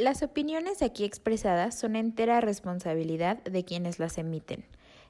Las 0.00 0.22
opiniones 0.22 0.80
aquí 0.80 1.04
expresadas 1.04 1.76
son 1.76 1.96
entera 1.96 2.40
responsabilidad 2.40 3.38
de 3.38 3.64
quienes 3.64 3.98
las 3.98 4.16
emiten. 4.16 4.64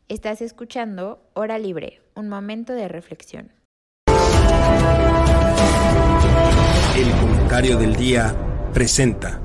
Estás 0.08 0.40
escuchando 0.40 1.22
Hora 1.34 1.58
Libre, 1.58 2.00
un 2.14 2.30
momento 2.30 2.72
de 2.72 2.88
reflexión. 2.88 3.52
El 6.96 7.10
comentario 7.20 7.76
del 7.76 7.94
día 7.96 8.34
presenta. 8.72 9.42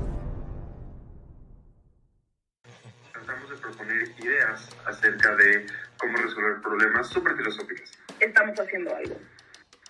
Tratamos 3.12 3.50
de 3.50 3.56
proponer 3.58 4.08
ideas 4.20 4.70
acerca 4.86 5.36
de 5.36 5.66
cómo 5.98 6.16
resolver 6.16 6.62
problemas 6.62 7.06
súper 7.08 7.36
filosóficos. 7.36 7.92
Estamos 8.18 8.58
haciendo 8.58 8.96
algo. 8.96 9.14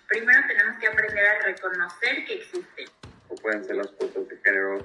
Primero 0.08 0.40
tenemos 0.48 0.78
que 0.80 0.88
aprender 0.88 1.26
a 1.26 1.44
reconocer 1.44 2.24
que 2.26 2.34
existen. 2.40 2.88
O 3.28 3.36
pueden 3.36 3.64
ser 3.64 3.76
las 3.76 3.92
fotos 3.92 4.28
de 4.28 4.36
género, 4.38 4.84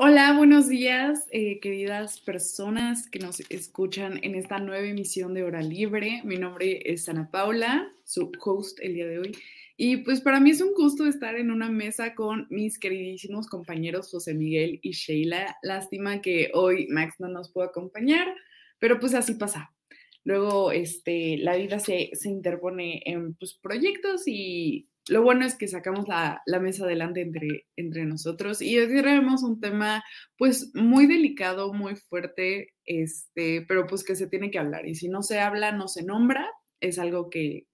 Hola, 0.00 0.32
buenos 0.32 0.68
días, 0.68 1.26
eh, 1.32 1.58
queridas 1.58 2.20
personas 2.20 3.10
que 3.10 3.18
nos 3.18 3.40
escuchan 3.50 4.20
en 4.22 4.36
esta 4.36 4.60
nueva 4.60 4.86
emisión 4.86 5.34
de 5.34 5.42
Hora 5.42 5.60
Libre. 5.60 6.22
Mi 6.22 6.36
nombre 6.36 6.80
es 6.84 7.08
Ana 7.08 7.32
Paula, 7.32 7.92
su 8.04 8.30
host 8.40 8.78
el 8.80 8.94
día 8.94 9.08
de 9.08 9.18
hoy. 9.18 9.32
Y 9.76 9.96
pues 10.04 10.20
para 10.20 10.38
mí 10.38 10.50
es 10.50 10.60
un 10.60 10.72
gusto 10.72 11.04
estar 11.04 11.34
en 11.34 11.50
una 11.50 11.68
mesa 11.68 12.14
con 12.14 12.46
mis 12.48 12.78
queridísimos 12.78 13.48
compañeros 13.48 14.08
José 14.08 14.34
Miguel 14.34 14.78
y 14.82 14.92
Sheila. 14.92 15.56
Lástima 15.64 16.22
que 16.22 16.52
hoy 16.54 16.86
Max 16.90 17.16
no 17.18 17.26
nos 17.26 17.50
pudo 17.50 17.64
acompañar, 17.64 18.32
pero 18.78 19.00
pues 19.00 19.14
así 19.14 19.34
pasa. 19.34 19.74
Luego, 20.22 20.70
este, 20.70 21.38
la 21.38 21.56
vida 21.56 21.80
se, 21.80 22.10
se 22.12 22.28
interpone 22.28 23.02
en 23.04 23.34
pues, 23.34 23.54
proyectos 23.54 24.28
y 24.28 24.86
lo 25.08 25.22
bueno 25.22 25.44
es 25.44 25.54
que 25.54 25.68
sacamos 25.68 26.06
la, 26.08 26.42
mesa 26.60 26.84
adelante 26.84 27.20
entre, 27.20 27.66
entre 27.76 28.04
nosotros 28.04 28.60
y 28.62 28.78
hoy 28.78 28.88
traemos 28.88 29.42
un 29.42 29.60
tema 29.60 30.02
pues 30.36 30.70
muy 30.74 31.06
delicado, 31.06 31.72
muy 31.72 31.96
fuerte, 31.96 32.74
este, 32.84 33.64
pero 33.68 33.86
pues 33.86 34.04
que 34.04 34.16
se 34.16 34.26
tiene 34.26 34.50
que 34.50 34.58
hablar 34.58 34.86
y 34.86 34.94
si 34.94 35.08
no 35.08 35.22
se 35.22 35.40
habla, 35.40 35.72
no 35.72 35.88
se 35.88 36.04
nombra, 36.04 36.48
es 36.80 36.98
algo 36.98 37.30
que 37.30 37.66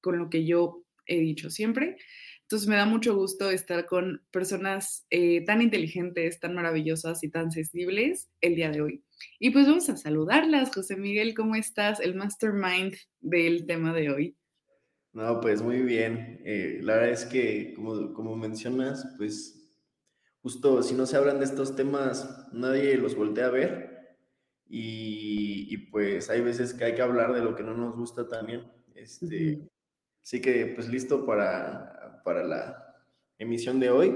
con 0.00 0.18
lo 0.18 0.30
que 0.30 0.44
yo 0.44 0.84
he 1.06 1.18
dicho 1.18 1.50
siempre. 1.50 1.96
Entonces 2.42 2.68
me 2.68 2.76
da 2.76 2.84
mucho 2.84 3.16
gusto 3.16 3.50
estar 3.50 3.86
con 3.86 4.22
personas 4.30 5.06
eh, 5.08 5.44
tan 5.46 5.62
inteligentes, 5.62 6.40
tan 6.40 6.54
maravillosas 6.54 7.24
y 7.24 7.30
tan 7.30 7.50
sensibles 7.50 8.28
el 8.42 8.54
día 8.54 8.70
de 8.70 8.82
hoy. 8.82 9.04
Y 9.38 9.50
pues 9.50 9.66
vamos 9.66 9.88
a 9.88 9.96
saludarlas. 9.96 10.74
José 10.74 10.96
Miguel, 10.96 11.34
¿cómo 11.34 11.54
estás? 11.54 12.00
El 12.00 12.14
mastermind 12.14 12.94
del 13.20 13.66
tema 13.66 13.94
de 13.94 14.10
hoy. 14.10 14.36
No, 15.14 15.40
pues 15.40 15.62
muy 15.62 15.80
bien. 15.82 16.40
Eh, 16.44 16.80
la 16.82 16.94
verdad 16.94 17.10
es 17.10 17.24
que, 17.24 17.72
como, 17.74 18.12
como 18.12 18.36
mencionas, 18.36 19.06
pues 19.16 19.60
justo 20.42 20.82
si 20.82 20.94
no 20.94 21.06
se 21.06 21.16
hablan 21.16 21.38
de 21.38 21.44
estos 21.46 21.76
temas, 21.76 22.48
nadie 22.52 22.96
los 22.98 23.14
voltea 23.16 23.46
a 23.46 23.50
ver. 23.50 24.16
Y, 24.68 25.68
y, 25.72 25.76
pues 25.90 26.30
hay 26.30 26.40
veces 26.40 26.74
que 26.74 26.84
hay 26.84 26.94
que 26.96 27.02
hablar 27.02 27.32
de 27.34 27.42
lo 27.42 27.54
que 27.54 27.62
no 27.62 27.74
nos 27.76 27.96
gusta 27.96 28.28
también. 28.28 28.64
Este, 28.94 29.56
uh 29.56 29.60
-huh. 29.64 29.70
Así 30.22 30.40
que 30.40 30.66
pues 30.74 30.88
listo 30.88 31.26
para, 31.26 32.22
para 32.24 32.44
la 32.44 32.96
emisión 33.38 33.80
de 33.80 33.90
hoy. 33.90 34.12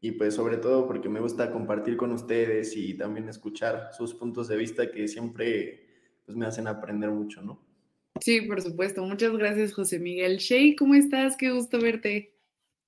Y 0.00 0.12
pues 0.12 0.34
sobre 0.34 0.58
todo 0.58 0.86
porque 0.86 1.08
me 1.08 1.20
gusta 1.20 1.52
compartir 1.52 1.96
con 1.96 2.12
ustedes 2.12 2.76
y 2.76 2.94
también 2.96 3.28
escuchar 3.28 3.90
sus 3.94 4.14
puntos 4.14 4.48
de 4.48 4.56
vista 4.56 4.90
que 4.92 5.08
siempre 5.08 5.86
pues 6.26 6.36
me 6.36 6.46
hacen 6.46 6.68
aprender 6.68 7.10
mucho, 7.12 7.42
¿no? 7.42 7.71
Sí, 8.20 8.42
por 8.42 8.62
supuesto. 8.62 9.02
Muchas 9.04 9.32
gracias, 9.32 9.72
José 9.72 9.98
Miguel. 9.98 10.38
Shay, 10.38 10.76
¿cómo 10.76 10.94
estás? 10.94 11.36
Qué 11.36 11.50
gusto 11.50 11.80
verte. 11.80 12.34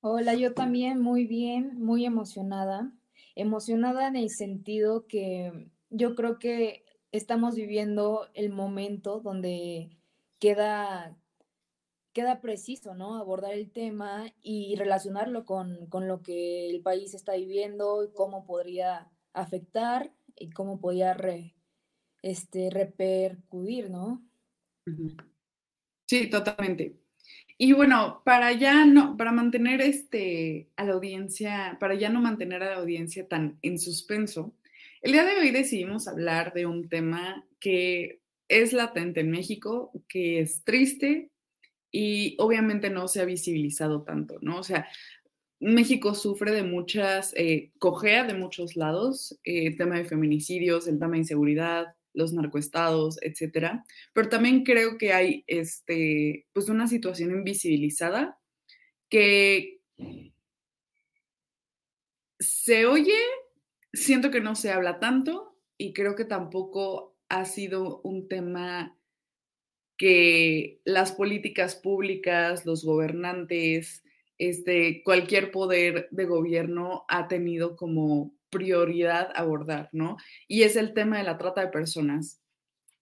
Hola, 0.00 0.34
yo 0.34 0.52
también 0.52 1.00
muy 1.00 1.26
bien, 1.26 1.80
muy 1.80 2.04
emocionada. 2.04 2.92
Emocionada 3.34 4.06
en 4.06 4.16
el 4.16 4.30
sentido 4.30 5.06
que 5.06 5.70
yo 5.90 6.14
creo 6.14 6.38
que 6.38 6.84
estamos 7.10 7.54
viviendo 7.54 8.28
el 8.34 8.50
momento 8.50 9.20
donde 9.20 9.96
queda, 10.38 11.16
queda 12.12 12.41
preciso, 12.41 12.94
¿no? 12.94 13.16
Abordar 13.16 13.54
el 13.54 13.70
tema 13.70 14.26
y 14.42 14.76
relacionarlo 14.76 15.44
con, 15.44 15.86
con 15.86 16.06
lo 16.06 16.22
que 16.22 16.70
el 16.70 16.82
país 16.82 17.14
está 17.14 17.34
viviendo 17.34 18.04
y 18.04 18.12
cómo 18.12 18.44
podría 18.44 19.10
afectar 19.32 20.12
y 20.36 20.50
cómo 20.50 20.80
podría 20.80 21.14
re, 21.14 21.54
este, 22.22 22.70
repercutir, 22.70 23.91
¿no? 23.91 24.22
Sí, 26.06 26.28
totalmente. 26.28 26.97
Y 27.56 27.72
bueno, 27.72 28.22
para 28.25 28.53
ya 28.53 28.84
no, 28.84 29.17
para 29.17 29.33
mantener 29.33 29.81
este 29.81 30.69
a 30.77 30.84
la 30.84 30.95
audiencia, 30.95 31.77
para 31.81 31.95
ya 31.95 32.11
no 32.11 32.21
mantener 32.21 32.62
a 32.62 32.71
la 32.71 32.77
audiencia 32.77 33.27
tan 33.28 33.59
en 33.62 33.78
suspenso, 33.78 34.55
el 35.03 35.12
día 35.12 35.25
de 35.25 35.37
hoy 35.39 35.50
decidimos 35.50 36.09
hablar 36.09 36.53
de 36.53 36.67
un 36.67 36.89
tema 36.89 37.47
que 37.61 38.21
es 38.49 38.72
latente 38.72 39.21
en 39.21 39.31
México, 39.31 39.93
que 40.09 40.41
es 40.41 40.65
triste 40.65 41.31
y 41.91 42.37
obviamente 42.39 42.91
no 42.91 43.09
se 43.09 43.21
ha 43.21 43.25
visibilizado 43.25 44.03
tanto, 44.03 44.39
¿no? 44.41 44.59
O 44.59 44.62
sea, 44.62 44.89
México 45.61 46.15
sufre 46.15 46.53
de 46.53 46.62
muchas, 46.62 47.33
eh, 47.37 47.72
cojea 47.78 48.25
de 48.25 48.34
muchos 48.34 48.77
lados, 48.77 49.39
eh, 49.45 49.66
el 49.69 49.77
tema 49.77 49.97
de 49.97 50.05
feminicidios, 50.05 50.89
el 50.89 50.99
tema 50.99 51.12
de 51.12 51.19
inseguridad, 51.19 51.95
los 52.14 52.32
narcoestados, 52.32 53.19
etcétera. 53.22 53.84
Pero 54.12 54.28
también 54.28 54.64
creo 54.64 54.97
que 54.97 55.12
hay 55.12 55.44
este, 55.47 56.47
pues 56.52 56.69
una 56.69 56.88
situación 56.88 57.32
invisibilizada 57.32 58.38
que 59.10 59.80
se 62.38 62.86
oye, 62.86 63.19
siento 63.92 64.30
que 64.30 64.41
no 64.41 64.54
se 64.54 64.70
habla 64.70 64.98
tanto 64.98 65.56
y 65.78 65.92
creo 65.92 66.14
que 66.14 66.24
tampoco 66.24 67.16
ha 67.28 67.44
sido 67.44 68.00
un 68.03 68.28
tema 68.28 68.97
que 69.97 70.80
las 70.84 71.12
políticas 71.12 71.76
públicas, 71.76 72.66
los 72.66 72.84
gobernantes, 72.84 74.03
este, 74.38 75.03
cualquier 75.04 75.50
poder 75.53 76.08
de 76.10 76.24
gobierno 76.24 77.04
ha 77.08 77.28
tenido 77.28 77.76
como 77.76 78.34
prioridad 78.54 79.31
abordar, 79.34 79.88
¿no? 79.92 80.16
Y 80.47 80.62
es 80.62 80.76
el 80.76 80.94
tema 80.94 81.19
de 81.19 81.25
la 81.25 81.37
trata 81.37 81.60
de 81.60 81.72
personas, 81.72 82.41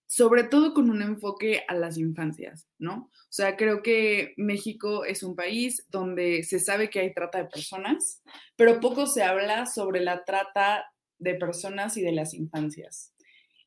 sobre 0.07 0.43
todo 0.43 0.73
con 0.73 0.89
un 0.89 1.01
enfoque 1.01 1.63
a 1.67 1.75
las 1.75 1.97
infancias, 1.97 2.67
¿no? 2.79 3.09
O 3.13 3.35
sea, 3.35 3.55
creo 3.55 3.83
que 3.83 4.33
México 4.35 5.05
es 5.05 5.21
un 5.21 5.35
país 5.35 5.85
donde 5.89 6.43
se 6.43 6.59
sabe 6.59 6.89
que 6.89 6.99
hay 6.99 7.13
trata 7.13 7.37
de 7.37 7.49
personas, 7.49 8.21
pero 8.55 8.79
poco 8.79 9.05
se 9.05 9.23
habla 9.23 9.67
sobre 9.67 10.01
la 10.01 10.25
trata 10.25 10.85
de 11.19 11.35
personas 11.35 11.97
y 11.97 12.01
de 12.01 12.11
las 12.11 12.33
infancias. 12.33 13.13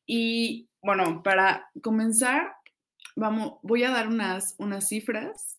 Y 0.05 0.69
bueno, 0.81 1.21
para 1.23 1.69
comenzar, 1.81 2.53
vamos, 3.15 3.59
voy 3.63 3.83
a 3.83 3.91
dar 3.91 4.07
unas, 4.07 4.55
unas 4.57 4.87
cifras 4.87 5.57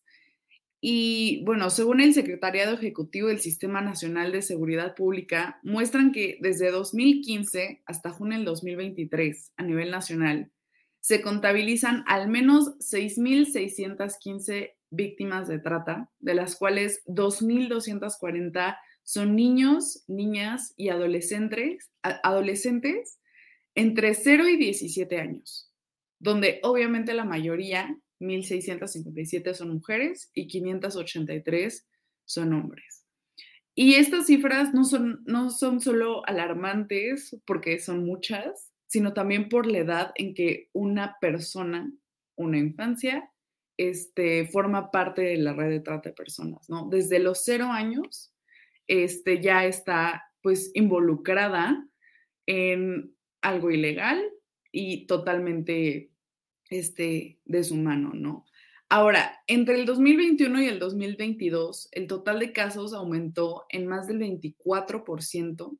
y 0.80 1.42
bueno, 1.44 1.70
según 1.70 2.00
el 2.00 2.14
Secretariado 2.14 2.74
Ejecutivo 2.74 3.28
del 3.28 3.40
Sistema 3.40 3.80
Nacional 3.80 4.30
de 4.30 4.42
Seguridad 4.42 4.94
Pública, 4.94 5.58
muestran 5.64 6.12
que 6.12 6.38
desde 6.40 6.70
2015 6.70 7.82
hasta 7.84 8.10
junio 8.10 8.36
del 8.36 8.44
2023, 8.44 9.52
a 9.56 9.62
nivel 9.64 9.90
nacional, 9.90 10.52
se 11.00 11.20
contabilizan 11.20 12.04
al 12.06 12.28
menos 12.28 12.78
6.615 12.78 14.74
víctimas 14.90 15.48
de 15.48 15.58
trata, 15.58 16.10
de 16.20 16.34
las 16.34 16.54
cuales 16.54 17.02
2.240 17.06 18.78
son 19.02 19.34
niños, 19.34 20.04
niñas 20.06 20.74
y 20.76 20.90
adolescentes, 20.90 21.90
adolescentes 22.02 23.18
entre 23.74 24.14
0 24.14 24.48
y 24.48 24.56
17 24.56 25.20
años, 25.20 25.72
donde 26.20 26.60
obviamente 26.62 27.14
la 27.14 27.24
mayoría 27.24 27.96
1.657 28.20 29.54
son 29.54 29.70
mujeres 29.70 30.30
y 30.34 30.46
583 30.46 31.86
son 32.24 32.52
hombres. 32.52 33.04
Y 33.74 33.94
estas 33.94 34.26
cifras 34.26 34.74
no 34.74 34.84
son, 34.84 35.22
no 35.24 35.50
son 35.50 35.80
solo 35.80 36.26
alarmantes 36.26 37.36
porque 37.46 37.78
son 37.78 38.04
muchas, 38.04 38.72
sino 38.86 39.12
también 39.12 39.48
por 39.48 39.66
la 39.66 39.78
edad 39.78 40.12
en 40.16 40.34
que 40.34 40.68
una 40.72 41.16
persona, 41.20 41.92
una 42.36 42.58
infancia, 42.58 43.30
este, 43.76 44.48
forma 44.48 44.90
parte 44.90 45.22
de 45.22 45.36
la 45.36 45.52
red 45.52 45.70
de 45.70 45.80
trata 45.80 46.08
de 46.08 46.14
personas, 46.14 46.68
¿no? 46.68 46.88
Desde 46.90 47.20
los 47.20 47.44
cero 47.44 47.66
años, 47.70 48.34
este, 48.88 49.40
ya 49.40 49.64
está 49.64 50.24
pues 50.42 50.72
involucrada 50.74 51.86
en 52.46 53.14
algo 53.42 53.70
ilegal 53.70 54.20
y 54.72 55.06
totalmente 55.06 56.10
este, 56.68 57.40
deshumano, 57.44 58.12
¿no? 58.14 58.44
Ahora, 58.90 59.42
entre 59.46 59.74
el 59.74 59.84
2021 59.84 60.62
y 60.62 60.66
el 60.66 60.78
2022, 60.78 61.88
el 61.92 62.06
total 62.06 62.38
de 62.38 62.52
casos 62.52 62.94
aumentó 62.94 63.66
en 63.68 63.86
más 63.86 64.06
del 64.06 64.18
24%, 64.18 65.78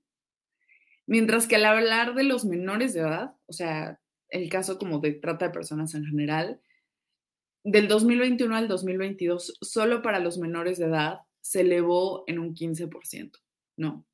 mientras 1.06 1.46
que 1.46 1.56
al 1.56 1.64
hablar 1.64 2.14
de 2.14 2.25
los 2.25 2.44
menores 2.44 2.93
de 2.93 3.00
edad, 3.00 3.35
o 3.46 3.52
sea, 3.52 3.99
el 4.29 4.50
caso 4.50 4.79
como 4.79 4.99
de 4.99 5.12
trata 5.12 5.46
de 5.46 5.55
personas 5.55 5.94
en 5.94 6.05
general, 6.05 6.61
del 7.64 7.88
2021 7.88 8.55
al 8.55 8.69
2022, 8.69 9.56
solo 9.62 10.02
para 10.02 10.20
los 10.20 10.38
menores 10.38 10.79
de 10.79 10.87
edad 10.87 11.20
se 11.40 11.62
elevó 11.62 12.25
en 12.26 12.38
un 12.38 12.55
15%, 12.55 13.32
¿no? 13.76 14.06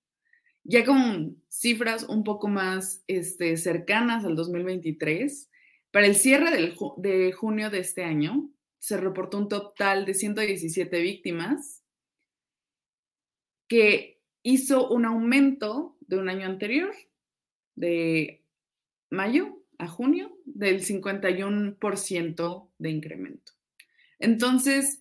Ya 0.62 0.84
con 0.84 1.42
cifras 1.48 2.04
un 2.04 2.24
poco 2.24 2.48
más 2.48 3.02
este, 3.06 3.56
cercanas 3.56 4.24
al 4.24 4.36
2023, 4.36 5.50
para 5.94 6.08
el 6.08 6.17
cierre 6.17 6.75
de 6.96 7.32
junio 7.32 7.70
de 7.70 7.79
este 7.79 8.02
año, 8.02 8.50
se 8.81 8.96
reportó 8.96 9.38
un 9.38 9.49
total 9.49 10.05
de 10.05 10.14
117 10.14 11.00
víctimas, 11.00 11.85
que 13.69 14.20
hizo 14.43 14.88
un 14.88 15.05
aumento 15.05 15.96
de 16.00 16.19
un 16.19 16.29
año 16.29 16.46
anterior, 16.46 16.93
de 17.76 18.43
mayo 19.08 19.62
a 19.79 19.87
junio, 19.87 20.37
del 20.46 20.85
51% 20.85 22.70
de 22.76 22.91
incremento. 22.91 23.52
Entonces, 24.19 25.00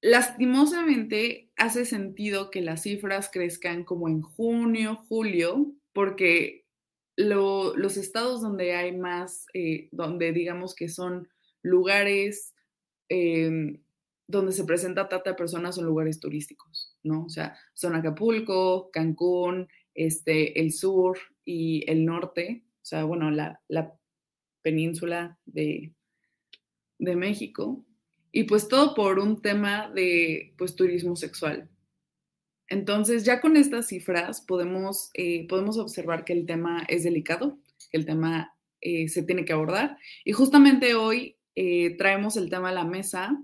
lastimosamente, 0.00 1.52
hace 1.54 1.84
sentido 1.84 2.50
que 2.50 2.60
las 2.60 2.82
cifras 2.82 3.30
crezcan 3.32 3.84
como 3.84 4.08
en 4.08 4.22
junio, 4.22 4.96
julio, 5.08 5.76
porque 5.92 6.57
los 7.18 7.96
estados 7.96 8.40
donde 8.40 8.74
hay 8.74 8.96
más, 8.96 9.46
eh, 9.52 9.88
donde 9.92 10.32
digamos 10.32 10.74
que 10.74 10.88
son 10.88 11.28
lugares 11.62 12.54
Em, 13.08 13.80
donde 14.26 14.52
se 14.52 14.64
presenta 14.64 15.08
trata 15.08 15.30
de 15.30 15.36
personas 15.36 15.76
son 15.76 15.86
lugares 15.86 16.20
turísticos, 16.20 16.94
¿no? 17.02 17.24
O 17.24 17.28
sea, 17.30 17.56
son 17.72 17.94
Acapulco, 17.94 18.90
Cancún, 18.90 19.68
este, 19.94 20.60
el 20.60 20.72
sur 20.72 21.18
y 21.46 21.90
el 21.90 22.04
norte, 22.04 22.64
o 22.82 22.84
sea, 22.84 23.04
bueno, 23.04 23.30
la, 23.30 23.60
península 24.60 25.38
de, 25.46 25.94
de 26.98 27.16
México, 27.16 27.86
y 28.32 28.44
pues 28.44 28.68
todo 28.68 28.94
por 28.94 29.18
un 29.18 29.40
tema 29.40 29.90
de, 29.90 30.52
pues, 30.58 30.74
turismo 30.74 31.16
sexual. 31.16 31.70
Entonces, 32.68 33.24
ya 33.24 33.40
con 33.40 33.56
estas 33.56 33.88
cifras 33.88 34.40
podemos, 34.42 35.10
eh, 35.14 35.46
podemos 35.48 35.78
observar 35.78 36.24
que 36.24 36.34
el 36.34 36.46
tema 36.46 36.84
es 36.88 37.04
delicado, 37.04 37.58
que 37.90 37.96
el 37.96 38.06
tema 38.06 38.54
eh, 38.80 39.08
se 39.08 39.22
tiene 39.22 39.44
que 39.44 39.52
abordar. 39.52 39.98
Y 40.24 40.32
justamente 40.32 40.94
hoy 40.94 41.36
eh, 41.56 41.96
traemos 41.96 42.36
el 42.36 42.50
tema 42.50 42.68
a 42.68 42.72
la 42.72 42.84
mesa 42.84 43.42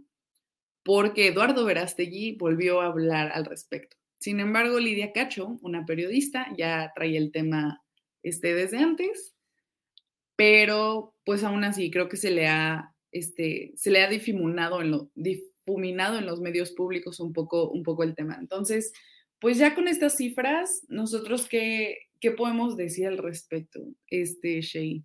porque 0.85 1.29
Eduardo 1.29 1.65
Verastegui 1.65 2.37
volvió 2.37 2.81
a 2.81 2.87
hablar 2.87 3.33
al 3.33 3.47
respecto. 3.47 3.97
Sin 4.21 4.41
embargo, 4.41 4.79
Lidia 4.79 5.13
Cacho, 5.13 5.59
una 5.63 5.85
periodista, 5.87 6.47
ya 6.57 6.93
traía 6.95 7.19
el 7.19 7.33
tema 7.33 7.83
este, 8.23 8.55
desde 8.55 8.79
antes, 8.79 9.35
pero 10.37 11.15
pues 11.25 11.43
aún 11.43 11.65
así 11.65 11.91
creo 11.91 12.09
que 12.09 12.17
se 12.17 12.31
le 12.31 12.47
ha, 12.49 12.95
este, 13.13 13.73
se 13.77 13.91
le 13.91 14.03
ha 14.03 14.09
difuminado 14.09 14.83
en, 14.83 14.91
lo, 14.91 15.11
difuminado 15.15 16.19
en 16.19 16.27
los 16.27 16.41
medios 16.41 16.73
públicos 16.73 17.21
un 17.21 17.33
poco, 17.33 17.71
un 17.71 17.83
poco 17.83 18.03
el 18.03 18.15
tema. 18.15 18.37
Entonces, 18.39 18.93
pues 19.41 19.59
ya 19.59 19.75
con 19.75 19.89
estas 19.89 20.17
cifras, 20.17 20.83
nosotros 20.89 21.49
qué, 21.49 21.99
qué 22.21 22.31
podemos 22.31 22.77
decir 22.77 23.07
al 23.07 23.19
respecto, 23.19 23.81
este, 24.09 24.61
Shea? 24.61 25.03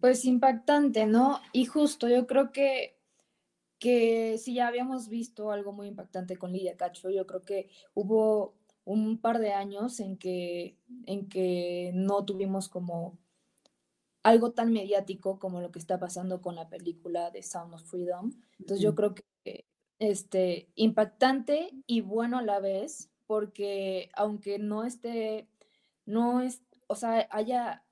Pues 0.00 0.24
impactante, 0.24 1.06
¿no? 1.06 1.40
Y 1.52 1.66
justo 1.66 2.08
yo 2.08 2.26
creo 2.26 2.52
que, 2.52 2.96
que 3.78 4.38
si 4.38 4.54
ya 4.54 4.68
habíamos 4.68 5.08
visto 5.08 5.50
algo 5.50 5.72
muy 5.72 5.88
impactante 5.88 6.36
con 6.36 6.52
Lidia 6.52 6.76
Cacho, 6.76 7.10
yo 7.10 7.26
creo 7.26 7.44
que 7.44 7.68
hubo 7.94 8.54
un 8.84 9.20
par 9.20 9.38
de 9.38 9.52
años 9.52 10.00
en 10.00 10.16
que, 10.16 10.78
en 11.04 11.28
que 11.28 11.90
no 11.94 12.24
tuvimos 12.24 12.70
como 12.70 13.18
algo 14.22 14.52
tan 14.52 14.72
mediático 14.72 15.38
como 15.38 15.60
lo 15.60 15.70
que 15.70 15.78
está 15.78 15.98
pasando 15.98 16.40
con 16.40 16.54
la 16.54 16.68
película 16.68 17.30
de 17.30 17.42
Sound 17.42 17.74
of 17.74 17.82
Freedom. 17.82 18.32
Entonces 18.58 18.82
yo 18.82 18.94
creo 18.94 19.14
que 19.14 19.22
este, 19.98 20.68
impactante 20.74 21.70
y 21.86 22.00
bueno 22.00 22.38
a 22.38 22.42
la 22.42 22.60
vez, 22.60 23.10
porque 23.26 24.10
aunque 24.14 24.58
no 24.58 24.84
esté, 24.84 25.48
no 26.06 26.40
es, 26.40 26.62
o 26.86 26.94
sea, 26.94 27.28
haya 27.30 27.84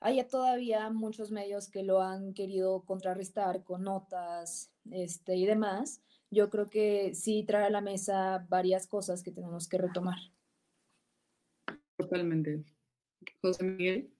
hay 0.00 0.22
todavía 0.24 0.90
muchos 0.90 1.30
medios 1.30 1.68
que 1.68 1.82
lo 1.82 2.02
han 2.02 2.34
querido 2.34 2.84
contrarrestar 2.84 3.64
con 3.64 3.82
notas 3.82 4.70
este, 4.90 5.36
y 5.36 5.46
demás. 5.46 6.02
Yo 6.30 6.50
creo 6.50 6.68
que 6.68 7.14
sí 7.14 7.44
trae 7.46 7.64
a 7.64 7.70
la 7.70 7.80
mesa 7.80 8.46
varias 8.48 8.86
cosas 8.86 9.22
que 9.22 9.32
tenemos 9.32 9.68
que 9.68 9.78
retomar. 9.78 10.18
Totalmente. 11.96 12.62
José 13.40 13.64
Miguel. 13.64 14.10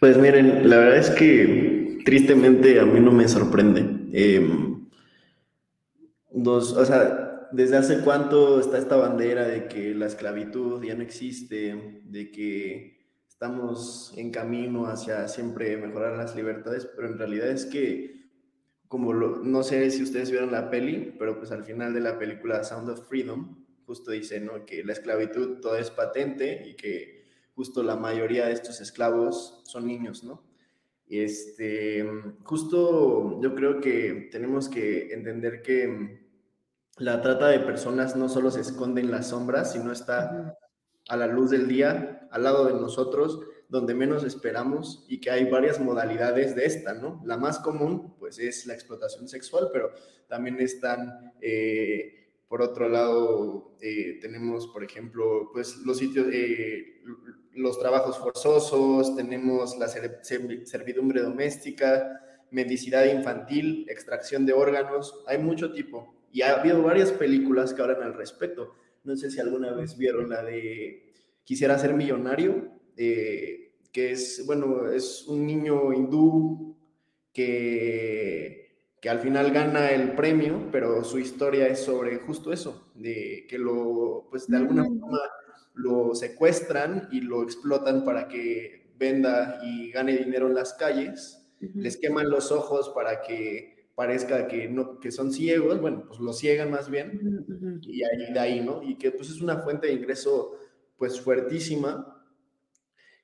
Pues 0.00 0.16
miren, 0.18 0.68
la 0.68 0.78
verdad 0.78 0.98
es 0.98 1.10
que 1.10 2.00
tristemente 2.04 2.80
a 2.80 2.84
mí 2.84 3.00
no 3.00 3.12
me 3.12 3.28
sorprende. 3.28 3.80
Em, 4.12 4.71
dos, 6.32 6.72
o 6.72 6.84
sea, 6.84 7.48
desde 7.52 7.76
hace 7.76 8.00
cuánto 8.00 8.60
está 8.60 8.78
esta 8.78 8.96
bandera 8.96 9.46
de 9.46 9.68
que 9.68 9.94
la 9.94 10.06
esclavitud 10.06 10.82
ya 10.82 10.94
no 10.94 11.02
existe, 11.02 12.02
de 12.04 12.30
que 12.30 13.02
estamos 13.28 14.14
en 14.16 14.30
camino 14.30 14.86
hacia 14.86 15.28
siempre 15.28 15.76
mejorar 15.76 16.16
las 16.16 16.34
libertades, 16.34 16.88
pero 16.96 17.08
en 17.08 17.18
realidad 17.18 17.48
es 17.48 17.66
que, 17.66 18.30
como 18.88 19.12
no 19.12 19.62
sé 19.62 19.90
si 19.90 20.02
ustedes 20.02 20.30
vieron 20.30 20.52
la 20.52 20.70
peli, 20.70 21.14
pero 21.18 21.38
pues 21.38 21.50
al 21.50 21.64
final 21.64 21.92
de 21.92 22.00
la 22.00 22.18
película 22.18 22.64
Sound 22.64 22.88
of 22.90 23.08
Freedom, 23.08 23.64
justo 23.84 24.10
dice, 24.10 24.40
¿no? 24.40 24.64
Que 24.64 24.84
la 24.84 24.92
esclavitud 24.92 25.60
todo 25.60 25.76
es 25.76 25.90
patente 25.90 26.62
y 26.66 26.76
que 26.76 27.24
justo 27.54 27.82
la 27.82 27.96
mayoría 27.96 28.46
de 28.46 28.52
estos 28.52 28.80
esclavos 28.80 29.62
son 29.64 29.86
niños, 29.86 30.24
¿no? 30.24 30.44
Este, 31.08 32.08
justo 32.44 33.40
yo 33.42 33.54
creo 33.54 33.80
que 33.80 34.28
tenemos 34.30 34.68
que 34.68 35.12
entender 35.12 35.60
que 35.60 36.21
la 36.98 37.22
trata 37.22 37.48
de 37.48 37.60
personas 37.60 38.16
no 38.16 38.28
solo 38.28 38.50
se 38.50 38.60
esconde 38.60 39.00
en 39.00 39.10
las 39.10 39.28
sombras, 39.28 39.72
sino 39.72 39.92
está 39.92 40.58
a 41.08 41.16
la 41.16 41.26
luz 41.26 41.50
del 41.50 41.68
día, 41.68 42.28
al 42.30 42.44
lado 42.44 42.66
de 42.66 42.74
nosotros, 42.74 43.40
donde 43.68 43.94
menos 43.94 44.22
esperamos 44.24 45.06
y 45.08 45.20
que 45.20 45.30
hay 45.30 45.48
varias 45.48 45.80
modalidades 45.80 46.54
de 46.54 46.66
esta, 46.66 46.92
¿no? 46.92 47.22
La 47.24 47.38
más 47.38 47.58
común, 47.58 48.14
pues, 48.18 48.38
es 48.38 48.66
la 48.66 48.74
explotación 48.74 49.28
sexual, 49.28 49.70
pero 49.72 49.90
también 50.28 50.60
están, 50.60 51.32
eh, 51.40 52.28
por 52.48 52.60
otro 52.60 52.88
lado, 52.88 53.74
eh, 53.80 54.18
tenemos, 54.20 54.66
por 54.68 54.84
ejemplo, 54.84 55.48
pues, 55.52 55.78
los 55.86 55.96
sitios, 55.96 56.26
eh, 56.30 57.02
los 57.54 57.78
trabajos 57.78 58.18
forzosos, 58.18 59.16
tenemos 59.16 59.78
la 59.78 59.88
servidumbre 59.88 61.22
doméstica, 61.22 62.20
mendicidad 62.50 63.06
infantil, 63.06 63.86
extracción 63.88 64.44
de 64.44 64.52
órganos, 64.52 65.24
hay 65.26 65.38
mucho 65.38 65.72
tipo. 65.72 66.21
Y 66.32 66.42
ha 66.42 66.58
habido 66.58 66.82
varias 66.82 67.12
películas 67.12 67.72
que 67.72 67.82
hablan 67.82 68.02
al 68.02 68.14
respecto. 68.14 68.74
No 69.04 69.14
sé 69.16 69.30
si 69.30 69.38
alguna 69.38 69.72
vez 69.72 69.96
vieron 69.96 70.30
la 70.30 70.42
de 70.42 71.12
Quisiera 71.44 71.78
ser 71.78 71.94
millonario, 71.94 72.68
eh, 72.96 73.74
que 73.92 74.12
es, 74.12 74.44
bueno, 74.46 74.90
es 74.90 75.26
un 75.26 75.44
niño 75.44 75.92
hindú 75.92 76.76
que, 77.32 78.92
que 79.00 79.10
al 79.10 79.18
final 79.18 79.50
gana 79.50 79.90
el 79.90 80.12
premio, 80.12 80.68
pero 80.70 81.02
su 81.02 81.18
historia 81.18 81.66
es 81.66 81.80
sobre 81.80 82.18
justo 82.18 82.52
eso, 82.52 82.92
de 82.94 83.46
que 83.48 83.58
lo, 83.58 84.28
pues 84.30 84.46
de 84.46 84.56
alguna 84.56 84.84
mm. 84.84 85.00
forma 85.00 85.18
lo 85.74 86.14
secuestran 86.14 87.08
y 87.10 87.22
lo 87.22 87.42
explotan 87.42 88.04
para 88.04 88.28
que 88.28 88.92
venda 88.96 89.60
y 89.64 89.90
gane 89.90 90.16
dinero 90.16 90.46
en 90.46 90.54
las 90.54 90.74
calles, 90.74 91.38
les 91.58 91.96
queman 91.96 92.28
los 92.28 92.50
ojos 92.50 92.90
para 92.90 93.20
que 93.22 93.71
parezca 93.94 94.48
que, 94.48 94.68
no, 94.68 94.98
que 95.00 95.10
son 95.10 95.32
ciegos, 95.32 95.80
bueno, 95.80 96.04
pues 96.06 96.20
lo 96.20 96.32
ciegan 96.32 96.70
más 96.70 96.90
bien, 96.90 97.80
y 97.82 98.02
ahí, 98.02 98.32
de 98.32 98.38
ahí, 98.38 98.60
¿no? 98.60 98.82
Y 98.82 98.96
que 98.96 99.10
pues 99.10 99.30
es 99.30 99.40
una 99.40 99.58
fuente 99.58 99.86
de 99.86 99.94
ingreso 99.94 100.58
pues 100.96 101.20
fuertísima. 101.20 102.24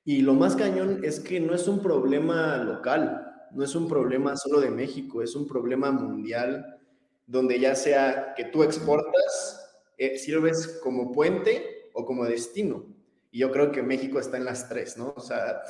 Y 0.03 0.21
lo 0.21 0.33
más 0.33 0.55
cañón 0.55 1.01
es 1.03 1.19
que 1.19 1.39
no 1.39 1.53
es 1.53 1.67
un 1.67 1.81
problema 1.81 2.57
local, 2.57 3.47
no 3.51 3.63
es 3.63 3.75
un 3.75 3.87
problema 3.87 4.35
solo 4.35 4.59
de 4.59 4.69
México, 4.69 5.21
es 5.21 5.35
un 5.35 5.47
problema 5.47 5.91
mundial, 5.91 6.79
donde 7.25 7.59
ya 7.59 7.75
sea 7.75 8.33
que 8.35 8.45
tú 8.45 8.63
exportas, 8.63 9.69
eh, 9.97 10.17
sirves 10.17 10.79
como 10.83 11.11
puente 11.11 11.89
o 11.93 12.05
como 12.05 12.25
destino. 12.25 12.85
Y 13.31 13.39
yo 13.39 13.51
creo 13.51 13.71
que 13.71 13.83
México 13.83 14.19
está 14.19 14.37
en 14.37 14.45
las 14.45 14.67
tres, 14.67 14.97
¿no? 14.97 15.13
O 15.15 15.21
sea, 15.21 15.61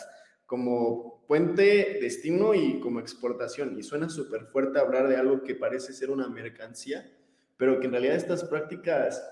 como 0.46 1.19
puente, 1.30 2.00
destino 2.02 2.56
y 2.56 2.80
como 2.80 3.00
exportación. 3.00 3.78
Y 3.78 3.84
suena 3.84 4.10
súper 4.10 4.48
fuerte 4.48 4.80
hablar 4.80 5.08
de 5.08 5.16
algo 5.16 5.44
que 5.44 5.54
parece 5.54 5.94
ser 5.94 6.10
una 6.10 6.28
mercancía, 6.28 7.08
pero 7.56 7.80
que 7.80 7.86
en 7.86 7.92
realidad 7.92 8.16
estas 8.16 8.44
prácticas 8.46 9.24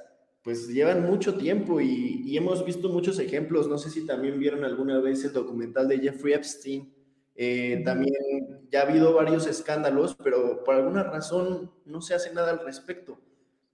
pues 0.43 0.67
llevan 0.67 1.07
mucho 1.07 1.39
tiempo 1.39 1.81
y, 1.81 2.21
y, 2.23 2.37
hemos 2.37 2.63
visto 2.63 2.89
muchos 2.89 3.17
ejemplos. 3.17 3.67
No 3.67 3.79
sé 3.79 3.89
si 3.89 4.05
también 4.05 4.39
vieron 4.39 4.63
alguna 4.63 4.99
vez 4.99 5.25
el 5.25 5.33
documental 5.33 5.87
de 5.87 5.97
Jeffrey 5.97 6.35
Epstein. 6.35 6.93
Eh, 7.35 7.81
también 7.83 8.13
ya 8.71 8.81
ha 8.81 8.87
habido 8.87 9.13
varios 9.13 9.47
escándalos, 9.47 10.15
pero 10.23 10.63
por 10.63 10.75
alguna 10.75 11.01
razón 11.01 11.71
no 11.85 12.01
se 12.01 12.13
hace 12.13 12.31
nada 12.31 12.51
al 12.51 12.63
respecto. 12.63 13.19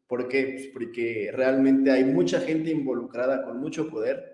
¿Por 0.07 0.29
qué? 0.29 0.53
Pues 0.55 0.67
porque 0.67 1.29
realmente 1.33 1.91
hay 1.91 2.05
mucha 2.05 2.39
gente 2.39 2.71
involucrada 2.71 3.43
con 3.43 3.59
mucho 3.59 3.89
poder 3.89 4.32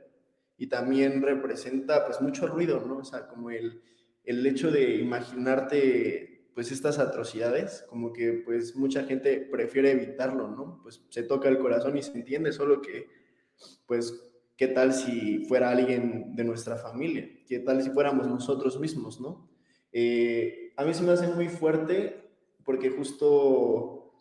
y 0.60 0.68
también 0.68 1.22
representa 1.22 2.06
pues 2.06 2.22
mucho 2.22 2.46
ruido, 2.46 2.84
¿no? 2.86 2.98
O 2.98 3.04
sea, 3.04 3.28
como 3.28 3.50
el, 3.50 3.82
el 4.26 4.46
hecho 4.46 4.70
de 4.70 4.96
imaginarte 4.98 6.52
pues 6.54 6.74
estas 6.74 7.00
atrocidades, 7.00 7.86
como 7.90 8.12
que 8.12 8.34
pues 8.46 8.76
mucha 8.76 9.06
gente 9.06 9.48
prefiere 9.50 9.92
evitarlo, 9.92 10.50
¿no? 10.50 10.82
Pues 10.84 11.02
se 11.10 11.24
toca 11.24 11.48
el 11.48 11.58
corazón 11.58 11.98
y 11.98 12.04
se 12.04 12.12
entiende, 12.12 12.52
solo 12.52 12.82
que 12.82 13.08
pues 13.88 14.22
qué 14.58 14.68
tal 14.68 14.94
si 14.94 15.46
fuera 15.46 15.70
alguien 15.70 16.36
de 16.36 16.44
nuestra 16.44 16.76
familia, 16.76 17.30
qué 17.48 17.60
tal 17.60 17.82
si 17.82 17.92
fuéramos 17.92 18.28
nosotros 18.28 18.78
mismos, 18.78 19.22
¿no? 19.22 19.50
Eh, 19.94 20.74
a 20.76 20.84
mí 20.84 20.94
se 20.94 21.04
me 21.04 21.14
hace 21.14 21.28
muy 21.28 21.48
fuerte 21.48 22.30
porque 22.66 22.90
justo 22.90 24.12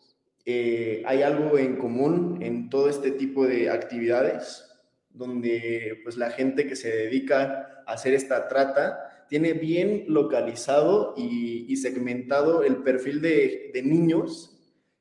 eh, 0.45 1.03
hay 1.05 1.21
algo 1.21 1.57
en 1.57 1.75
común 1.75 2.39
en 2.41 2.69
todo 2.69 2.87
este 2.87 3.11
tipo 3.11 3.45
de 3.45 3.69
actividades, 3.69 4.68
donde 5.09 5.99
pues 6.03 6.17
la 6.17 6.31
gente 6.31 6.67
que 6.67 6.75
se 6.75 6.89
dedica 6.89 7.83
a 7.85 7.93
hacer 7.93 8.13
esta 8.13 8.47
trata 8.47 9.25
tiene 9.27 9.53
bien 9.53 10.05
localizado 10.07 11.13
y, 11.17 11.75
segmentado 11.77 12.63
el 12.63 12.83
perfil 12.83 13.21
de, 13.21 13.71
niños 13.85 14.59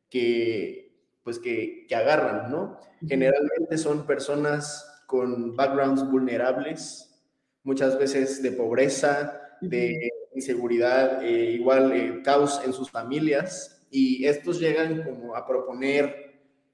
que 0.08 0.86
pues 1.24 1.38
que, 1.38 1.86
que, 1.88 1.94
agarran, 1.94 2.50
¿no? 2.50 2.78
Generalmente 3.06 3.76
son 3.76 4.06
personas 4.06 5.02
con 5.06 5.56
backgrounds 5.56 6.08
vulnerables, 6.08 7.22
muchas 7.64 7.98
veces 7.98 8.42
de 8.42 8.52
pobreza, 8.52 9.56
de 9.60 10.10
inseguridad, 10.34 11.24
eh, 11.24 11.52
igual 11.52 11.92
eh, 11.92 12.22
caos 12.22 12.60
en 12.64 12.72
sus 12.72 12.90
familias, 12.90 13.86
y 13.90 14.26
estos 14.26 14.60
llegan 14.60 15.02
como 15.02 15.34
a 15.34 15.46
proponer 15.46 16.28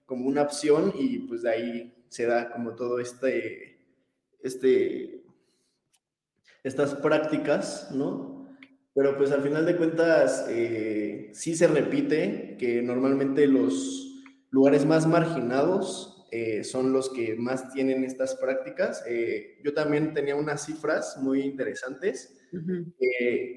como 0.05 0.27
una 0.27 0.43
opción 0.43 0.93
y 0.99 1.21
pues 1.21 1.43
de 1.43 1.51
ahí 1.51 2.04
se 2.15 2.27
da 2.27 2.49
como 2.53 2.77
todo 2.77 3.01
este, 3.01 3.77
este, 4.41 5.25
estas 6.63 6.95
prácticas, 6.95 7.91
¿no? 7.91 8.57
Pero 8.95 9.17
pues 9.17 9.33
al 9.33 9.43
final 9.43 9.67
de 9.67 9.77
cuentas 9.77 10.47
eh, 10.49 11.31
sí 11.33 11.57
se 11.57 11.67
repite 11.67 12.57
que 12.57 12.81
normalmente 12.83 13.49
los 13.49 14.23
lugares 14.51 14.87
más 14.87 15.09
marginados 15.09 16.25
eh, 16.31 16.63
son 16.63 16.93
los 16.93 17.11
que 17.11 17.35
más 17.35 17.73
tienen 17.73 18.05
estas 18.05 18.37
prácticas. 18.37 19.03
Eh, 19.09 19.59
yo 19.65 19.75
también 19.75 20.15
tenía 20.15 20.37
unas 20.37 20.67
cifras 20.67 21.19
muy 21.21 21.41
interesantes 21.41 22.41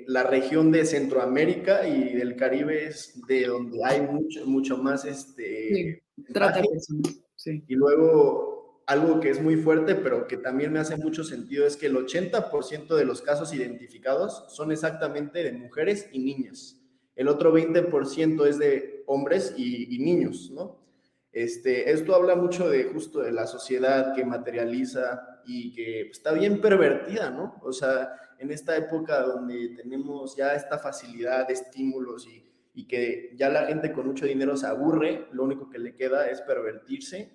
la 0.08 0.24
región 0.24 0.72
de 0.72 0.84
Centroamérica 0.84 1.88
y 1.88 2.16
del 2.16 2.36
Caribe 2.36 2.88
es 2.88 3.22
de 3.28 3.46
donde 3.46 3.86
hay 3.86 4.02
mucho, 4.02 4.48
mucho 4.48 4.78
más 4.78 5.06
este, 5.06 6.02
sí, 6.26 7.22
Y 7.68 7.76
luego, 7.76 8.82
algo 8.86 9.20
que 9.20 9.30
es 9.30 9.42
muy 9.42 9.56
fuerte, 9.58 9.96
pero 9.96 10.28
que 10.28 10.38
también 10.38 10.72
me 10.74 10.80
hace 10.80 10.98
mucho 10.98 11.24
sentido, 11.24 11.66
es 11.66 11.78
que 11.78 11.88
el 11.88 11.96
80% 11.96 12.96
de 12.96 13.06
los 13.06 13.22
casos 13.22 13.54
identificados 13.54 14.46
son 14.50 14.72
exactamente 14.72 15.44
de 15.44 15.52
mujeres 15.52 16.10
y 16.12 16.20
niñas. 16.20 16.82
El 17.16 17.28
otro 17.28 17.54
20% 17.54 18.46
es 18.46 18.60
de 18.60 19.04
hombres 19.08 19.54
y, 19.58 19.96
y 19.96 20.00
niños, 20.00 20.52
¿no? 20.52 20.88
Este, 21.32 21.92
esto 21.92 22.16
habla 22.16 22.36
mucho 22.36 22.68
de 22.68 22.86
justo 22.86 23.20
de 23.20 23.32
la 23.32 23.46
sociedad 23.46 24.16
que 24.16 24.26
materializa 24.26 25.42
y 25.46 25.72
que 25.74 26.10
está 26.10 26.34
bien 26.34 26.62
pervertida, 26.62 27.30
¿no? 27.30 27.60
O 27.62 27.72
sea, 27.72 28.14
en 28.40 28.52
esta 28.52 28.76
época 28.76 29.22
donde 29.22 29.70
tenemos 29.76 30.36
ya 30.36 30.56
esta 30.56 30.80
facilidad 30.80 31.48
de 31.48 31.54
estímulos 31.54 32.28
y, 32.28 32.44
y 32.74 32.88
que 32.88 33.36
ya 33.36 33.50
la 33.50 33.66
gente 33.68 33.92
con 33.92 34.08
mucho 34.08 34.26
dinero 34.26 34.58
se 34.58 34.68
aburre, 34.68 35.28
lo 35.32 35.44
único 35.44 35.70
que 35.70 35.80
le 35.80 35.96
queda 35.96 36.28
es 36.28 36.42
pervertirse. 36.42 37.32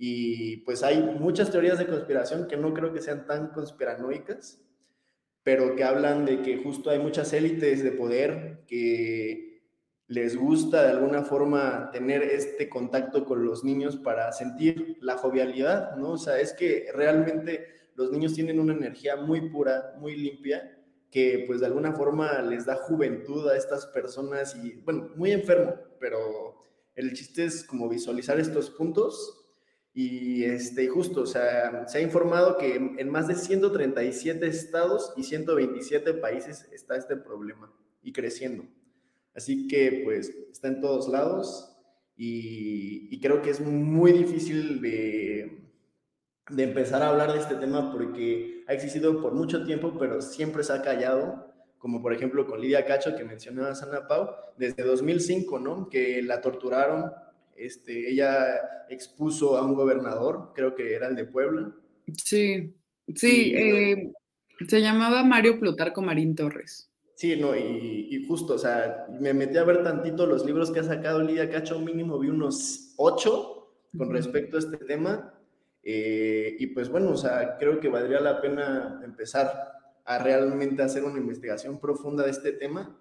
Y 0.00 0.58
pues 0.58 0.84
hay 0.84 1.02
muchas 1.02 1.50
teorías 1.50 1.76
de 1.78 1.88
conspiración 1.88 2.46
que 2.46 2.56
no 2.56 2.72
creo 2.72 2.92
que 2.92 3.02
sean 3.02 3.26
tan 3.26 3.48
conspiranoicas, 3.48 4.62
pero 5.42 5.74
que 5.74 5.82
hablan 5.82 6.24
de 6.24 6.40
que 6.40 6.58
justo 6.58 6.90
hay 6.90 7.00
muchas 7.00 7.32
élites 7.32 7.82
de 7.82 7.90
poder 7.90 8.64
que 8.68 9.62
les 10.06 10.36
gusta 10.36 10.84
de 10.84 10.90
alguna 10.90 11.24
forma 11.24 11.90
tener 11.90 12.22
este 12.22 12.68
contacto 12.68 13.24
con 13.24 13.44
los 13.44 13.64
niños 13.64 13.96
para 13.96 14.30
sentir 14.30 14.98
la 15.00 15.18
jovialidad, 15.18 15.96
¿no? 15.96 16.12
O 16.12 16.18
sea, 16.18 16.40
es 16.40 16.52
que 16.52 16.86
realmente 16.94 17.66
los 17.96 18.12
niños 18.12 18.34
tienen 18.34 18.60
una 18.60 18.74
energía 18.74 19.16
muy 19.16 19.50
pura, 19.50 19.94
muy 19.98 20.16
limpia, 20.16 20.78
que 21.10 21.44
pues 21.46 21.60
de 21.60 21.66
alguna 21.66 21.92
forma 21.92 22.40
les 22.42 22.66
da 22.66 22.76
juventud 22.76 23.48
a 23.48 23.56
estas 23.56 23.86
personas 23.86 24.54
y, 24.54 24.76
bueno, 24.82 25.10
muy 25.16 25.32
enfermo, 25.32 25.74
pero 25.98 26.56
el 26.94 27.12
chiste 27.14 27.44
es 27.46 27.64
como 27.64 27.88
visualizar 27.88 28.38
estos 28.38 28.70
puntos 28.70 29.37
y 29.94 30.44
este, 30.44 30.88
justo, 30.88 31.22
o 31.22 31.26
sea, 31.26 31.88
se 31.88 31.98
ha 31.98 32.00
informado 32.00 32.56
que 32.56 32.76
en 32.76 33.08
más 33.10 33.26
de 33.28 33.34
137 33.34 34.46
estados 34.46 35.12
y 35.16 35.24
127 35.24 36.14
países 36.14 36.68
está 36.72 36.96
este 36.96 37.16
problema 37.16 37.72
y 38.02 38.12
creciendo. 38.12 38.64
Así 39.34 39.66
que 39.68 40.02
pues 40.04 40.32
está 40.52 40.68
en 40.68 40.80
todos 40.80 41.08
lados 41.08 41.76
y, 42.16 43.08
y 43.14 43.20
creo 43.20 43.42
que 43.42 43.50
es 43.50 43.60
muy 43.60 44.12
difícil 44.12 44.80
de 44.80 45.58
de 46.50 46.62
empezar 46.62 47.02
a 47.02 47.10
hablar 47.10 47.32
de 47.32 47.38
este 47.38 47.56
tema 47.56 47.92
porque 47.92 48.64
ha 48.66 48.72
existido 48.72 49.20
por 49.20 49.34
mucho 49.34 49.64
tiempo, 49.64 49.96
pero 49.98 50.22
siempre 50.22 50.64
se 50.64 50.72
ha 50.72 50.82
callado, 50.82 51.52
como 51.78 52.02
por 52.02 52.12
ejemplo 52.12 52.46
con 52.46 52.60
Lidia 52.60 52.84
Cacho, 52.84 53.16
que 53.16 53.24
mencionaba 53.24 53.74
Sana 53.74 54.06
Pau, 54.06 54.30
desde 54.56 54.82
2005, 54.82 55.58
¿no? 55.58 55.88
Que 55.88 56.22
la 56.22 56.40
torturaron, 56.40 57.12
este, 57.58 58.10
ella 58.10 58.86
expuso 58.88 59.56
a 59.56 59.64
un 59.64 59.74
gobernador, 59.74 60.52
creo 60.54 60.74
que 60.74 60.94
era 60.94 61.08
el 61.08 61.16
de 61.16 61.24
Puebla. 61.24 61.74
Sí, 62.16 62.74
sí, 63.14 63.52
eh, 63.54 64.12
se 64.66 64.80
llamaba 64.80 65.24
Mario 65.24 65.58
Plutarco 65.58 66.02
Marín 66.02 66.34
Torres. 66.34 66.90
Sí, 67.14 67.36
no, 67.36 67.56
y, 67.56 68.08
y, 68.10 68.26
justo, 68.26 68.54
o 68.54 68.58
sea, 68.58 69.06
me 69.20 69.34
metí 69.34 69.56
a 69.58 69.64
ver 69.64 69.82
tantito 69.82 70.24
los 70.26 70.46
libros 70.46 70.70
que 70.70 70.80
ha 70.80 70.84
sacado 70.84 71.20
Lidia 71.20 71.50
Cacho, 71.50 71.80
mínimo 71.80 72.18
vi 72.18 72.28
unos 72.28 72.94
ocho 72.96 73.74
con 73.96 74.12
respecto 74.12 74.56
a 74.56 74.60
este 74.60 74.76
tema, 74.76 75.34
eh, 75.82 76.56
y 76.58 76.66
pues 76.68 76.88
bueno, 76.90 77.10
o 77.10 77.16
sea, 77.16 77.56
creo 77.58 77.80
que 77.80 77.88
valdría 77.88 78.20
la 78.20 78.40
pena 78.40 79.00
empezar 79.04 79.72
a 80.04 80.18
realmente 80.18 80.82
hacer 80.82 81.04
una 81.04 81.18
investigación 81.18 81.80
profunda 81.80 82.24
de 82.24 82.30
este 82.30 82.52
tema, 82.52 82.98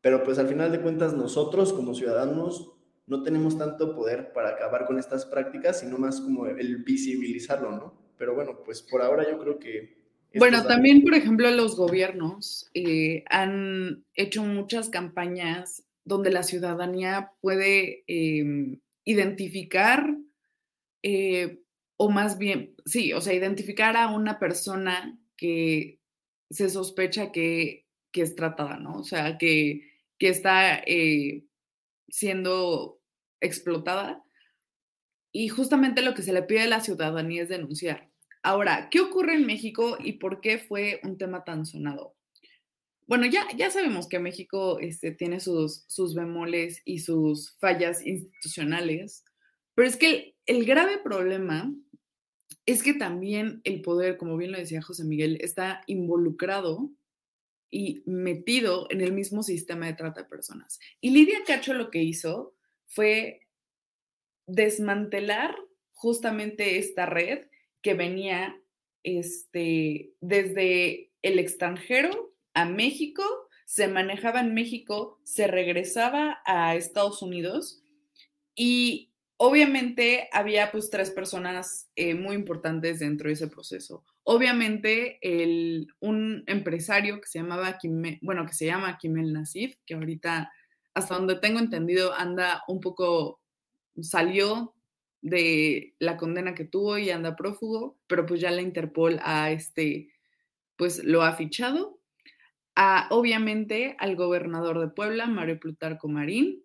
pero 0.00 0.22
pues 0.22 0.38
al 0.38 0.46
final 0.46 0.70
de 0.70 0.80
cuentas 0.80 1.14
nosotros 1.14 1.72
como 1.72 1.94
ciudadanos 1.94 2.72
no 3.10 3.22
tenemos 3.22 3.58
tanto 3.58 3.94
poder 3.94 4.32
para 4.32 4.50
acabar 4.50 4.86
con 4.86 4.98
estas 4.98 5.26
prácticas, 5.26 5.80
sino 5.80 5.98
más 5.98 6.20
como 6.20 6.46
el 6.46 6.78
visibilizarlo, 6.78 7.72
¿no? 7.72 7.94
Pero 8.16 8.34
bueno, 8.34 8.62
pues 8.64 8.82
por 8.82 9.02
ahora 9.02 9.28
yo 9.30 9.38
creo 9.38 9.58
que... 9.58 10.00
Bueno, 10.36 10.64
también, 10.64 11.02
por 11.02 11.14
ejemplo, 11.14 11.50
los 11.50 11.76
gobiernos 11.76 12.70
eh, 12.72 13.24
han 13.28 14.04
hecho 14.14 14.44
muchas 14.44 14.88
campañas 14.88 15.82
donde 16.04 16.30
la 16.30 16.44
ciudadanía 16.44 17.32
puede 17.40 18.04
em, 18.06 18.78
identificar 19.04 20.06
eh, 21.02 21.60
o 21.96 22.08
más 22.08 22.38
bien, 22.38 22.74
sí, 22.86 23.12
o 23.12 23.20
sea, 23.20 23.34
identificar 23.34 23.94
a 23.96 24.08
una 24.08 24.38
persona 24.38 25.18
que 25.36 26.00
se 26.48 26.70
sospecha 26.70 27.30
que, 27.30 27.86
es 28.12 28.34
tratada, 28.34 28.78
¿no? 28.78 28.98
O 28.98 29.04
sea, 29.04 29.36
que, 29.36 29.82
está 30.18 30.78
eh, 30.86 31.44
siendo 32.08 32.99
explotada. 33.40 34.22
Y 35.32 35.48
justamente 35.48 36.02
lo 36.02 36.14
que 36.14 36.22
se 36.22 36.32
le 36.32 36.42
pide 36.42 36.62
a 36.62 36.66
la 36.66 36.80
ciudadanía 36.80 37.42
es 37.42 37.48
denunciar. 37.48 38.10
Ahora, 38.42 38.88
¿qué 38.90 39.00
ocurre 39.00 39.34
en 39.34 39.46
México 39.46 39.96
y 39.98 40.14
por 40.14 40.40
qué 40.40 40.58
fue 40.58 41.00
un 41.04 41.18
tema 41.18 41.44
tan 41.44 41.66
sonado? 41.66 42.16
Bueno, 43.06 43.26
ya, 43.26 43.46
ya 43.56 43.70
sabemos 43.70 44.08
que 44.08 44.18
México 44.18 44.78
este, 44.78 45.10
tiene 45.10 45.40
sus, 45.40 45.84
sus 45.88 46.14
bemoles 46.14 46.80
y 46.84 47.00
sus 47.00 47.56
fallas 47.58 48.06
institucionales, 48.06 49.24
pero 49.74 49.88
es 49.88 49.96
que 49.96 50.36
el 50.46 50.64
grave 50.64 50.98
problema 50.98 51.74
es 52.66 52.82
que 52.82 52.94
también 52.94 53.60
el 53.64 53.82
poder, 53.82 54.16
como 54.16 54.36
bien 54.36 54.52
lo 54.52 54.58
decía 54.58 54.80
José 54.80 55.04
Miguel, 55.04 55.38
está 55.40 55.82
involucrado 55.86 56.90
y 57.70 58.02
metido 58.06 58.86
en 58.90 59.00
el 59.00 59.12
mismo 59.12 59.42
sistema 59.42 59.86
de 59.86 59.94
trata 59.94 60.22
de 60.22 60.28
personas. 60.28 60.78
Y 61.00 61.10
Lidia 61.10 61.38
Cacho 61.46 61.74
lo 61.74 61.90
que 61.90 62.02
hizo 62.02 62.54
fue 62.90 63.46
desmantelar 64.46 65.56
justamente 65.92 66.78
esta 66.78 67.06
red 67.06 67.46
que 67.82 67.94
venía 67.94 68.60
este, 69.02 70.12
desde 70.20 71.10
el 71.22 71.38
extranjero 71.38 72.34
a 72.52 72.64
México, 72.64 73.22
se 73.64 73.86
manejaba 73.88 74.40
en 74.40 74.52
México, 74.54 75.20
se 75.24 75.46
regresaba 75.46 76.40
a 76.44 76.74
Estados 76.74 77.22
Unidos 77.22 77.82
y 78.54 79.12
obviamente 79.36 80.28
había 80.32 80.72
pues 80.72 80.90
tres 80.90 81.10
personas 81.10 81.88
eh, 81.96 82.14
muy 82.14 82.34
importantes 82.34 82.98
dentro 82.98 83.28
de 83.28 83.34
ese 83.34 83.48
proceso. 83.48 84.04
Obviamente 84.24 85.18
el, 85.22 85.88
un 86.00 86.44
empresario 86.46 87.20
que 87.20 87.28
se 87.28 87.38
llamaba 87.38 87.78
bueno, 88.20 88.44
que 88.44 88.52
se 88.52 88.66
llama 88.66 88.98
Kimel 88.98 89.32
Nasif, 89.32 89.76
que 89.86 89.94
ahorita, 89.94 90.52
hasta 91.00 91.16
donde 91.16 91.36
tengo 91.36 91.58
entendido, 91.58 92.14
anda 92.14 92.62
un 92.68 92.80
poco, 92.80 93.40
salió 94.00 94.74
de 95.22 95.94
la 95.98 96.16
condena 96.16 96.54
que 96.54 96.64
tuvo 96.64 96.98
y 96.98 97.10
anda 97.10 97.36
prófugo, 97.36 97.98
pero 98.06 98.26
pues 98.26 98.40
ya 98.40 98.50
la 98.50 98.62
Interpol 98.62 99.18
a 99.22 99.50
este, 99.50 100.12
pues 100.76 101.04
lo 101.04 101.22
ha 101.22 101.32
fichado. 101.34 101.98
A, 102.76 103.08
obviamente 103.10 103.96
al 103.98 104.16
gobernador 104.16 104.78
de 104.78 104.88
Puebla, 104.88 105.26
Mario 105.26 105.58
Plutarco 105.58 106.08
Marín, 106.08 106.64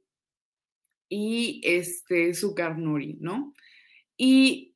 y 1.10 1.62
este, 1.64 2.34
Zucar 2.34 2.78
Nuri, 2.78 3.18
¿no? 3.20 3.54
Y 4.18 4.76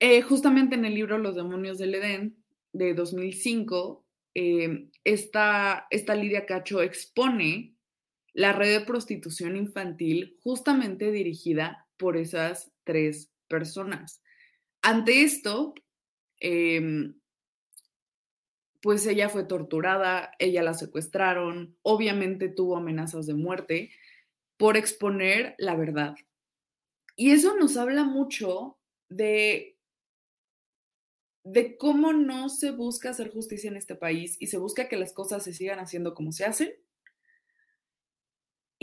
eh, 0.00 0.22
justamente 0.22 0.74
en 0.74 0.84
el 0.84 0.94
libro 0.94 1.18
Los 1.18 1.36
demonios 1.36 1.78
del 1.78 1.94
Edén 1.94 2.36
de 2.72 2.94
2005, 2.94 4.04
eh, 4.34 4.88
esta, 5.04 5.86
esta 5.90 6.14
Lidia 6.14 6.46
Cacho 6.46 6.82
expone 6.82 7.74
la 8.34 8.52
red 8.52 8.78
de 8.78 8.86
prostitución 8.86 9.56
infantil 9.56 10.38
justamente 10.42 11.10
dirigida 11.12 11.86
por 11.96 12.16
esas 12.16 12.72
tres 12.84 13.30
personas. 13.48 14.22
Ante 14.80 15.22
esto, 15.22 15.74
em, 16.40 17.14
pues 18.80 19.06
ella 19.06 19.28
fue 19.28 19.44
torturada, 19.44 20.32
ella 20.38 20.62
la 20.62 20.74
secuestraron, 20.74 21.76
obviamente 21.82 22.48
tuvo 22.48 22.76
amenazas 22.76 23.26
de 23.26 23.34
muerte 23.34 23.90
por 24.56 24.76
exponer 24.76 25.54
la 25.58 25.76
verdad. 25.76 26.16
Y 27.14 27.30
eso 27.30 27.56
nos 27.56 27.76
habla 27.76 28.04
mucho 28.04 28.78
de, 29.08 29.76
de 31.44 31.76
cómo 31.76 32.12
no 32.12 32.48
se 32.48 32.70
busca 32.70 33.10
hacer 33.10 33.30
justicia 33.30 33.70
en 33.70 33.76
este 33.76 33.94
país 33.94 34.36
y 34.40 34.48
se 34.48 34.58
busca 34.58 34.88
que 34.88 34.96
las 34.96 35.12
cosas 35.12 35.44
se 35.44 35.52
sigan 35.52 35.78
haciendo 35.78 36.14
como 36.14 36.32
se 36.32 36.44
hacen 36.44 36.72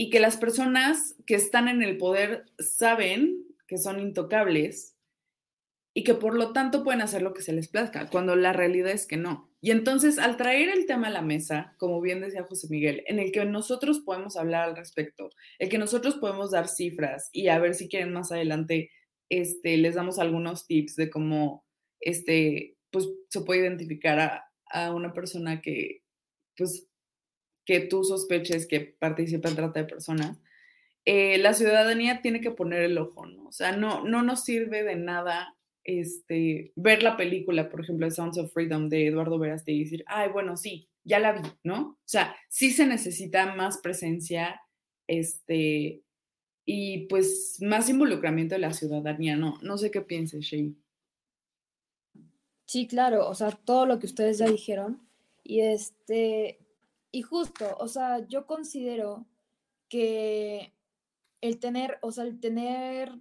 y 0.02 0.10
que 0.10 0.22
las 0.22 0.38
personas 0.38 1.18
que 1.26 1.36
están 1.36 1.68
en 1.68 1.84
el 1.84 1.98
poder 1.98 2.46
saben 2.58 3.46
que 3.68 3.78
son 3.78 4.00
intocables 4.00 4.96
y 5.94 6.06
que 6.06 6.14
por 6.14 6.36
lo 6.36 6.54
tanto 6.54 6.86
pueden 6.86 7.02
hacer 7.02 7.22
lo 7.22 7.34
que 7.34 7.42
se 7.42 7.52
les 7.52 7.68
plazca, 7.68 8.10
cuando 8.10 8.38
la 8.38 8.54
realidad 8.54 8.92
es 8.92 9.06
que 9.06 9.18
no. 9.18 9.52
Y 9.60 9.72
entonces, 9.72 10.18
al 10.18 10.38
traer 10.38 10.70
el 10.70 10.86
tema 10.86 11.08
a 11.08 11.12
la 11.12 11.22
mesa, 11.22 11.76
como 11.78 12.00
bien 12.00 12.22
decía 12.22 12.46
José 12.46 12.68
Miguel, 12.70 13.04
en 13.08 13.20
el 13.20 13.34
que 13.34 13.44
nosotros 13.44 14.00
podemos 14.00 14.38
hablar 14.38 14.70
al 14.70 14.78
respecto, 14.78 15.32
el 15.58 15.68
que 15.68 15.78
nosotros 15.78 16.16
podemos 16.16 16.52
dar 16.52 16.70
cifras 16.70 17.30
y 17.34 17.50
a 17.50 17.60
ver 17.60 17.76
si 17.76 17.90
quieren 17.90 18.14
más 18.14 18.32
adelante, 18.32 18.92
este, 19.28 19.76
les 19.76 19.96
damos 19.96 20.18
algunos 20.18 20.66
tips 20.66 20.96
de 20.96 21.10
cómo 21.10 21.66
este, 22.00 22.78
pues, 22.90 23.10
se 23.28 23.42
puede 23.42 23.60
identificar 23.60 24.18
a, 24.22 24.46
a 24.72 24.94
una 24.94 25.12
persona 25.12 25.60
que 25.60 26.04
pues, 26.56 26.89
que 27.70 27.82
tú 27.82 28.04
sospeches 28.04 28.66
que 28.66 28.80
participa 28.80 29.48
en 29.48 29.56
trata 29.56 29.82
de 29.82 29.86
personas, 29.86 30.40
eh, 31.06 31.38
la 31.38 31.54
ciudadanía 31.54 32.24
tiene 32.24 32.42
que 32.42 32.50
poner 32.50 32.82
el 32.82 32.98
ojo, 32.98 33.28
¿no? 33.28 33.46
O 33.46 33.52
sea, 33.52 33.78
no, 33.78 34.04
no 34.04 34.24
nos 34.24 34.44
sirve 34.44 34.84
de 34.84 34.96
nada 34.96 35.56
este, 35.84 36.74
ver 36.76 37.04
la 37.04 37.16
película, 37.16 37.70
por 37.70 37.82
ejemplo, 37.82 38.10
Sounds 38.10 38.40
of 38.40 38.52
Freedom 38.52 38.90
de 38.90 39.06
Eduardo 39.06 39.38
Verástegui 39.38 39.82
y 39.82 39.84
decir, 39.84 40.04
ay, 40.08 40.30
bueno, 40.30 40.58
sí, 40.58 40.90
ya 41.04 41.20
la 41.20 41.34
vi, 41.34 41.48
¿no? 41.64 41.90
O 41.90 41.98
sea, 42.06 42.36
sí 42.50 42.72
se 42.72 42.88
necesita 42.88 43.54
más 43.54 43.78
presencia, 43.78 44.60
este, 45.06 46.02
y 46.66 47.06
pues 47.06 47.60
más 47.62 47.88
involucramiento 47.88 48.56
de 48.56 48.62
la 48.62 48.74
ciudadanía, 48.74 49.36
¿no? 49.36 49.60
No 49.62 49.78
sé 49.78 49.92
qué 49.92 50.02
pienses, 50.02 50.44
Shay. 50.44 50.76
Sí, 52.66 52.88
claro, 52.88 53.30
o 53.30 53.36
sea, 53.36 53.52
todo 53.52 53.86
lo 53.86 54.00
que 54.00 54.08
ustedes 54.08 54.40
ya 54.40 54.48
dijeron. 54.48 55.08
Y 55.44 55.62
este, 55.62 56.60
y 57.12 57.22
justo, 57.22 57.76
o 57.80 57.88
sea, 57.88 58.26
yo 58.28 58.46
considero 58.46 59.26
que 59.88 60.74
el 61.42 61.60
tener, 61.60 61.98
o 62.02 62.12
sea, 62.12 62.26
el 62.26 62.40
tener 62.40 63.18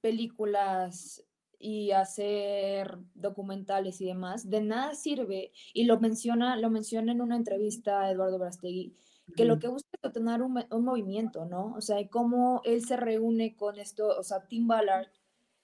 películas 0.00 1.24
y 1.58 1.92
hacer 1.92 2.98
documentales 3.14 4.00
y 4.00 4.06
demás, 4.06 4.50
de 4.50 4.60
nada 4.60 4.94
sirve, 4.94 5.52
y 5.72 5.84
lo 5.84 6.00
menciona, 6.00 6.56
lo 6.56 6.70
menciona 6.70 7.12
en 7.12 7.20
una 7.20 7.36
entrevista 7.36 8.00
a 8.00 8.10
Eduardo 8.10 8.38
Brastegui, 8.38 8.96
que 9.36 9.44
lo 9.44 9.60
que 9.60 9.68
busca 9.68 9.88
es 10.02 10.12
tener 10.12 10.42
un, 10.42 10.64
un, 10.70 10.84
movimiento, 10.84 11.44
¿no? 11.44 11.72
O 11.76 11.80
sea, 11.80 11.96
cómo 12.08 12.60
él 12.64 12.84
se 12.84 12.96
reúne 12.96 13.54
con 13.54 13.78
esto, 13.78 14.08
o 14.18 14.24
sea, 14.24 14.46
Tim 14.48 14.66
Ballard 14.66 15.06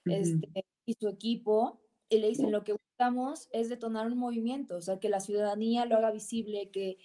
este, 0.04 0.64
y 0.87 0.94
su 0.94 1.09
equipo, 1.09 1.80
y 2.09 2.18
le 2.18 2.28
dicen, 2.28 2.52
lo 2.52 2.62
que 2.62 2.72
buscamos 2.74 3.48
es 3.52 3.68
detonar 3.68 4.06
un 4.06 4.18
movimiento, 4.18 4.76
o 4.76 4.80
sea, 4.80 5.00
que 5.00 5.09
la 5.09 5.20
ciudadanía 5.20 5.85
lo 5.85 5.96
haga 5.96 6.12
visible, 6.12 6.70
que 6.70 6.98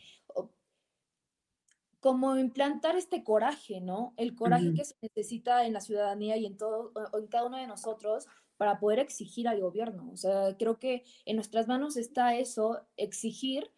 como 2.03 2.37
implantar 2.37 2.97
este 2.97 3.23
coraje, 3.23 3.79
¿no? 3.79 4.13
El 4.17 4.35
coraje 4.35 4.73
que 4.73 4.83
se 4.83 4.95
necesita 5.01 5.65
en 5.65 5.71
la 5.71 5.79
ciudadanía 5.79 6.35
y 6.35 6.45
en 6.45 6.57
todo, 6.57 6.91
en 7.17 7.27
cada 7.27 7.45
uno 7.45 7.55
de 7.55 7.65
nosotros 7.65 8.27
para 8.57 8.77
poder 8.77 8.99
exigir 8.99 9.47
al 9.47 9.61
gobierno. 9.61 10.09
O 10.11 10.17
sea, 10.17 10.57
creo 10.57 10.79
que 10.79 11.05
en 11.23 11.37
nuestras 11.37 11.69
manos 11.69 11.95
está 11.95 12.35
eso, 12.35 12.81
exigir. 12.97 13.71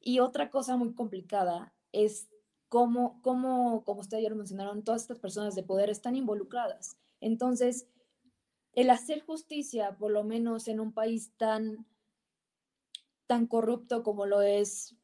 Y 0.00 0.18
otra 0.18 0.50
cosa 0.50 0.76
muy 0.76 0.92
complicada 0.92 1.72
es 1.92 2.28
cómo, 2.68 3.22
cómo 3.22 3.84
como 3.84 4.00
ustedes 4.00 4.22
ya 4.22 4.28
lo 4.28 4.36
mencionaron, 4.36 4.84
todas 4.84 5.00
estas 5.00 5.18
personas 5.18 5.54
de 5.54 5.62
poder 5.62 5.88
están 5.88 6.14
involucradas. 6.14 6.98
Entonces, 7.22 7.88
el 8.74 8.90
hacer 8.90 9.22
justicia, 9.22 9.96
por 9.96 10.10
lo 10.10 10.24
menos 10.24 10.68
en 10.68 10.78
un 10.78 10.92
país 10.92 11.32
tan, 11.38 11.86
tan 13.26 13.46
corrupto 13.46 14.02
como 14.02 14.26
lo 14.26 14.42
es 14.42 14.94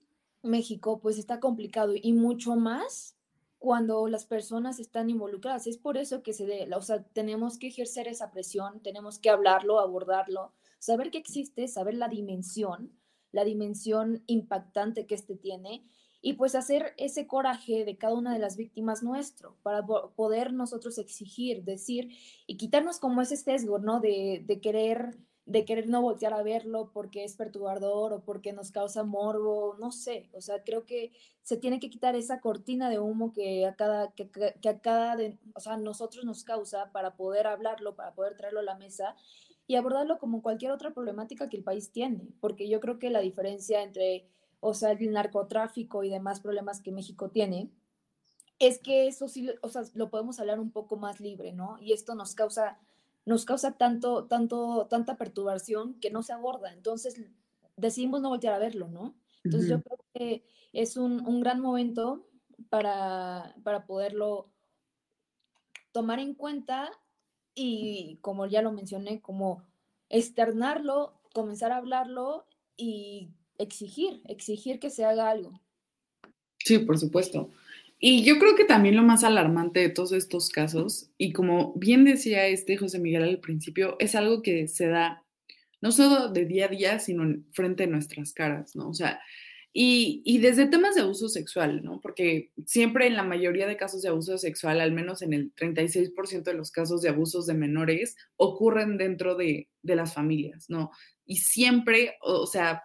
México, 0.49 1.01
pues 1.01 1.19
está 1.19 1.41
complicado 1.41 1.93
y 1.95 2.13
mucho 2.13 2.57
más 2.57 3.17
cuando 3.59 4.07
las 4.09 4.25
personas 4.25 4.79
están 4.79 5.11
involucradas. 5.11 5.67
Es 5.67 5.79
por 5.79 5.97
eso 5.97 6.23
que 6.23 6.33
se 6.33 6.47
de, 6.47 6.69
o 6.75 6.83
sea, 6.83 7.03
tenemos 7.03 7.59
que 7.59 7.69
ejercer 7.69 8.09
esa 8.09 8.31
presión, 8.31 8.81
tenemos 8.83 9.19
que 9.19 9.31
hablarlo, 9.31 9.81
abordarlo, 9.81 10.53
saber 10.79 11.11
que 11.11 11.19
existe, 11.19 11.69
saber 11.69 11.95
la 11.95 12.09
dimensión, 12.09 12.93
la 13.33 13.45
dimensión 13.45 14.23
impactante 14.27 15.07
que 15.07 15.15
este 15.15 15.37
tiene 15.37 15.85
y 16.21 16.35
pues 16.35 16.55
hacer 16.55 16.95
ese 16.97 17.27
coraje 17.27 17.85
de 17.85 17.97
cada 17.97 18.15
una 18.15 18.33
de 18.33 18.41
las 18.41 18.57
víctimas 18.57 19.03
nuestro 19.03 19.57
para 19.63 19.87
poder 19.87 20.53
nosotros 20.53 20.99
exigir, 20.99 21.63
decir 21.63 22.11
y 22.47 22.57
quitarnos 22.57 22.99
como 22.99 23.23
ese 23.23 23.37
sesgo, 23.37 23.79
¿no? 23.79 24.01
De, 24.01 24.43
de 24.45 24.61
querer 24.61 25.17
de 25.49 25.65
querer 25.65 25.89
no 25.89 26.03
voltear 26.03 26.35
a 26.35 26.43
verlo 26.43 26.91
porque 26.93 27.25
es 27.25 27.35
perturbador 27.35 28.13
o 28.13 28.21
porque 28.21 28.53
nos 28.53 28.71
causa 28.71 29.03
morbo, 29.03 29.77
no 29.79 29.93
sé, 29.93 30.29
o 30.35 30.43
sea, 30.43 30.63
creo 30.63 30.85
que 30.85 31.11
se 31.43 31.57
tiene 31.57 31.81
que 31.81 31.89
quitar 31.89 32.15
esa 32.15 32.41
cortina 32.41 32.91
de 32.91 32.99
humo 32.99 33.33
que 33.33 33.67
a 33.67 33.75
cada, 33.75 34.13
que, 34.13 34.29
que 34.29 34.69
a 34.69 34.81
cada, 34.81 35.17
de, 35.17 35.39
o 35.55 35.61
sea, 35.61 35.79
nosotros 35.79 36.27
nos 36.27 36.45
causa 36.45 36.93
para 36.93 37.17
poder 37.17 37.47
hablarlo, 37.47 37.97
para 37.97 38.15
poder 38.15 38.37
traerlo 38.37 38.61
a 38.61 38.65
la 38.65 38.77
mesa 38.77 39.17
y 39.67 39.77
abordarlo 39.77 40.19
como 40.19 40.43
cualquier 40.43 40.71
otra 40.71 40.93
problemática 40.93 41.49
que 41.49 41.57
el 41.57 41.65
país 41.65 41.93
tiene, 41.93 42.29
porque 42.41 42.69
yo 42.69 42.79
creo 42.81 42.99
que 42.99 43.09
la 43.09 43.21
diferencia 43.21 43.83
entre, 43.83 44.29
o 44.61 44.75
sea, 44.75 44.91
el 44.91 45.13
narcotráfico 45.13 46.05
y 46.05 46.11
demás 46.11 46.41
problemas 46.41 46.83
que 46.83 46.93
México 46.93 47.31
tiene, 47.31 47.71
es 48.59 48.79
que 48.81 49.07
eso 49.07 49.29
sí, 49.29 49.49
o 49.63 49.69
sea, 49.71 49.83
lo 49.95 50.11
podemos 50.11 50.41
hablar 50.41 50.61
un 50.61 50.73
poco 50.73 50.97
más 50.97 51.21
libre, 51.21 51.53
¿no? 51.53 51.79
Y 51.81 51.95
esto 51.95 52.15
nos 52.15 52.35
causa 52.35 52.79
nos 53.29 53.45
causa 53.45 53.77
tanto, 53.77 54.25
tanto, 54.25 54.87
tanta 54.89 55.19
perturbación 55.19 56.01
que 56.01 56.11
no 56.11 56.23
se 56.23 56.33
aborda. 56.33 56.73
Entonces 56.73 57.21
decidimos 57.77 58.23
no 58.23 58.31
voltear 58.31 58.55
a 58.55 58.59
verlo, 58.59 58.89
¿no? 58.89 59.15
Entonces 59.45 59.69
yo 59.69 59.83
creo 59.83 59.99
que 60.15 60.45
es 60.73 60.97
un, 60.97 61.27
un 61.27 61.41
gran 61.41 61.61
momento 61.61 62.27
para, 62.71 63.55
para, 63.65 63.85
poderlo 63.85 64.51
tomar 65.93 66.21
en 66.21 66.35
cuenta 66.35 66.91
y, 67.55 68.19
como 68.23 68.47
ya 68.47 68.63
lo 68.63 68.73
mencioné, 68.73 69.21
como 69.21 69.63
externarlo, 70.09 71.21
comenzar 71.35 71.71
a 71.71 71.77
hablarlo 71.77 72.47
y 72.79 73.29
exigir, 73.59 74.23
exigir 74.25 74.81
que 74.81 74.89
se 74.89 75.05
haga 75.05 75.29
algo. 75.29 75.61
Sí, 76.65 76.79
por 76.79 76.99
supuesto. 76.99 77.51
Y 78.01 78.23
yo 78.23 78.39
creo 78.39 78.55
que 78.55 78.65
también 78.65 78.97
lo 78.97 79.03
más 79.03 79.25
alarmante 79.25 79.81
de 79.81 79.89
todos 79.89 80.13
estos 80.13 80.51
casos, 80.51 81.11
y 81.19 81.33
como 81.33 81.75
bien 81.75 82.05
decía 82.05 82.47
este 82.47 82.77
José 82.77 83.01
Miguel 83.01 83.25
al 83.25 83.41
principio, 83.41 83.97
es 83.99 84.15
algo 84.15 84.41
que 84.43 84.69
se 84.69 84.87
da 84.87 85.25
no 85.81 85.93
solo 85.93 86.29
de 86.29 86.45
día 86.45 86.67
a 86.67 86.69
día, 86.69 86.99
sino 86.99 87.43
frente 87.53 87.85
a 87.85 87.89
nuestras 87.89 88.33
caras, 88.33 88.75
¿no? 88.75 88.89
O 88.89 88.95
sea, 88.95 89.21
y, 89.73 90.23
y, 90.25 90.39
desde 90.39 90.67
temas 90.67 90.95
de 90.95 91.03
abuso 91.03 91.29
sexual, 91.29 91.85
¿no? 91.85 92.01
Porque 92.01 92.51
siempre 92.67 93.07
en 93.07 93.17
la 93.17 93.23
mayoría 93.23 93.67
de 93.67 93.77
casos 93.77 94.03
de 94.03 94.09
abuso 94.09 94.39
sexual, 94.39 94.81
al 94.81 94.93
menos 94.93 95.23
en 95.23 95.35
el 95.35 95.55
36% 95.55 96.43
de 96.43 96.55
los 96.55 96.71
casos 96.71 97.03
de 97.03 97.11
abusos 97.11 97.47
de 97.47 97.55
menores, 97.55 98.17
ocurren 98.37 98.97
dentro 98.97 99.37
de, 99.37 99.69
de 99.83 99.97
las 99.97 100.15
familias, 100.15 100.69
¿no? 100.69 100.91
Y 101.27 101.37
siempre, 101.37 102.17
o 102.23 102.47
sea, 102.47 102.85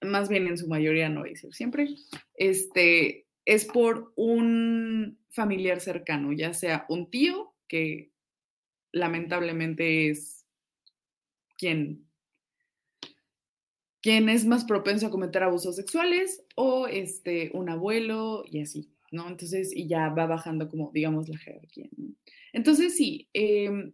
más 0.00 0.28
bien 0.28 0.46
en 0.46 0.56
su 0.56 0.68
mayoría, 0.68 1.08
no 1.08 1.20
voy 1.20 1.30
a 1.30 1.32
decir 1.32 1.52
siempre, 1.52 1.88
este, 2.34 3.26
es 3.44 3.64
por 3.64 4.12
un 4.16 5.18
familiar 5.30 5.80
cercano, 5.80 6.32
ya 6.32 6.54
sea 6.54 6.86
un 6.88 7.10
tío 7.10 7.54
que 7.68 8.12
lamentablemente 8.92 10.10
es 10.10 10.44
quien, 11.56 12.06
quien 14.00 14.28
es 14.28 14.44
más 14.44 14.64
propenso 14.64 15.06
a 15.06 15.10
cometer 15.10 15.42
abusos 15.42 15.76
sexuales 15.76 16.44
o 16.54 16.86
este, 16.86 17.50
un 17.54 17.70
abuelo 17.70 18.44
y 18.46 18.60
así, 18.60 18.92
¿no? 19.10 19.28
Entonces, 19.28 19.74
y 19.74 19.88
ya 19.88 20.08
va 20.10 20.26
bajando 20.26 20.68
como, 20.68 20.90
digamos, 20.92 21.28
la 21.28 21.38
jerarquía. 21.38 21.88
Entonces, 22.52 22.96
sí, 22.96 23.28
em, 23.32 23.92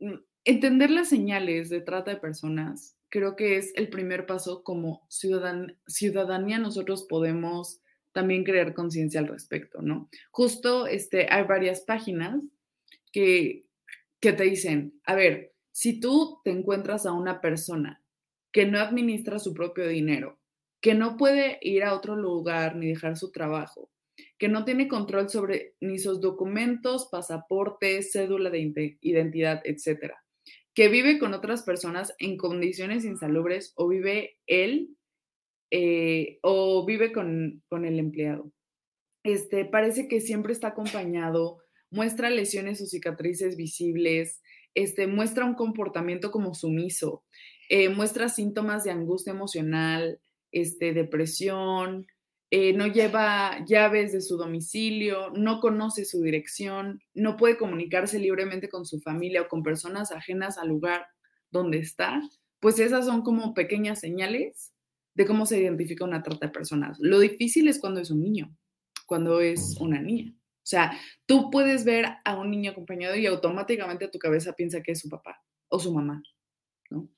mm, 0.00 0.14
entender 0.44 0.90
las 0.90 1.08
señales 1.08 1.70
de 1.70 1.80
trata 1.80 2.10
de 2.12 2.18
personas 2.18 2.94
creo 3.14 3.36
que 3.36 3.56
es 3.56 3.72
el 3.76 3.90
primer 3.90 4.26
paso 4.26 4.64
como 4.64 5.06
ciudadan, 5.08 5.78
ciudadanía 5.86 6.58
nosotros 6.58 7.04
podemos 7.04 7.80
también 8.14 8.44
crear 8.44 8.72
conciencia 8.72 9.20
al 9.20 9.28
respecto, 9.28 9.82
¿no? 9.82 10.08
Justo 10.30 10.86
este, 10.86 11.26
hay 11.30 11.42
varias 11.44 11.82
páginas 11.82 12.42
que, 13.12 13.66
que 14.20 14.32
te 14.32 14.44
dicen, 14.44 14.98
a 15.04 15.14
ver, 15.14 15.52
si 15.72 16.00
tú 16.00 16.40
te 16.44 16.50
encuentras 16.50 17.04
a 17.04 17.12
una 17.12 17.40
persona 17.40 18.02
que 18.52 18.64
no 18.66 18.78
administra 18.78 19.38
su 19.38 19.52
propio 19.52 19.88
dinero, 19.88 20.38
que 20.80 20.94
no 20.94 21.16
puede 21.16 21.58
ir 21.60 21.82
a 21.82 21.94
otro 21.94 22.14
lugar 22.14 22.76
ni 22.76 22.88
dejar 22.88 23.16
su 23.16 23.32
trabajo, 23.32 23.90
que 24.38 24.48
no 24.48 24.64
tiene 24.64 24.86
control 24.86 25.28
sobre 25.28 25.74
ni 25.80 25.98
sus 25.98 26.20
documentos, 26.20 27.08
pasaportes, 27.10 28.12
cédula 28.12 28.50
de 28.50 28.96
identidad, 29.00 29.60
etcétera, 29.64 30.22
que 30.72 30.88
vive 30.88 31.18
con 31.18 31.34
otras 31.34 31.62
personas 31.62 32.14
en 32.18 32.36
condiciones 32.36 33.04
insalubres 33.04 33.72
o 33.76 33.88
vive 33.88 34.38
él 34.46 34.96
eh, 35.76 36.38
o 36.42 36.86
vive 36.86 37.10
con, 37.10 37.60
con, 37.68 37.84
el 37.84 37.98
empleado. 37.98 38.48
Este, 39.24 39.64
parece 39.64 40.06
que 40.06 40.20
siempre 40.20 40.52
está 40.52 40.68
acompañado, 40.68 41.58
muestra 41.90 42.30
lesiones 42.30 42.80
o 42.80 42.86
cicatrices 42.86 43.56
visibles, 43.56 44.40
este, 44.74 45.08
muestra 45.08 45.44
un 45.44 45.54
comportamiento 45.54 46.30
como 46.30 46.54
sumiso, 46.54 47.24
eh, 47.68 47.88
muestra 47.88 48.28
síntomas 48.28 48.84
de 48.84 48.92
angustia 48.92 49.32
emocional, 49.32 50.20
este, 50.52 50.92
depresión, 50.92 52.06
eh, 52.52 52.72
no 52.72 52.86
lleva 52.86 53.64
llaves 53.66 54.12
de 54.12 54.20
su 54.20 54.36
domicilio, 54.36 55.30
no 55.30 55.58
conoce 55.58 56.04
su 56.04 56.22
dirección, 56.22 57.00
no 57.14 57.36
puede 57.36 57.56
comunicarse 57.56 58.20
libremente 58.20 58.68
con 58.68 58.86
su 58.86 59.00
familia 59.00 59.42
o 59.42 59.48
con 59.48 59.64
personas 59.64 60.12
ajenas 60.12 60.56
al 60.56 60.68
lugar 60.68 61.04
donde 61.50 61.78
está, 61.78 62.22
pues 62.60 62.78
esas 62.78 63.06
son 63.06 63.22
como 63.22 63.54
pequeñas 63.54 63.98
señales 63.98 64.73
de 65.14 65.26
cómo 65.26 65.46
se 65.46 65.60
identifica 65.60 66.04
una 66.04 66.22
trata 66.22 66.46
de 66.46 66.52
personas. 66.52 66.98
Lo 67.00 67.18
difícil 67.20 67.68
es 67.68 67.78
cuando 67.78 68.00
es 68.00 68.10
un 68.10 68.22
niño, 68.22 68.56
cuando 69.06 69.40
es 69.40 69.76
una 69.80 70.00
niña. 70.00 70.32
O 70.36 70.66
sea, 70.66 70.98
tú 71.26 71.50
puedes 71.50 71.84
ver 71.84 72.06
a 72.24 72.36
un 72.36 72.50
niño 72.50 72.70
acompañado 72.70 73.16
y 73.16 73.26
automáticamente 73.26 74.08
tu 74.08 74.18
cabeza 74.18 74.54
piensa 74.54 74.82
que 74.82 74.92
es 74.92 75.00
su 75.00 75.08
papá 75.08 75.42
o 75.68 75.78
su 75.78 75.92
mamá, 75.92 76.22
¿no? 76.90 77.08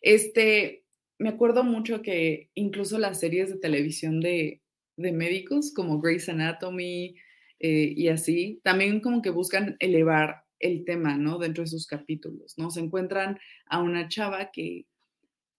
Este, 0.00 0.84
me 1.18 1.30
acuerdo 1.30 1.64
mucho 1.64 2.00
que 2.00 2.50
incluso 2.54 2.98
las 2.98 3.20
series 3.20 3.50
de 3.50 3.58
televisión 3.58 4.20
de, 4.20 4.62
de 4.96 5.12
médicos 5.12 5.72
como 5.74 6.00
Grey's 6.00 6.28
Anatomy 6.28 7.16
eh, 7.58 7.92
y 7.96 8.08
así, 8.08 8.60
también 8.62 9.00
como 9.00 9.20
que 9.20 9.30
buscan 9.30 9.76
elevar 9.78 10.44
el 10.58 10.84
tema, 10.84 11.16
¿no? 11.16 11.38
Dentro 11.38 11.64
de 11.64 11.70
sus 11.70 11.86
capítulos, 11.86 12.54
¿no? 12.56 12.70
Se 12.70 12.80
encuentran 12.80 13.38
a 13.66 13.82
una 13.82 14.08
chava 14.08 14.50
que, 14.52 14.86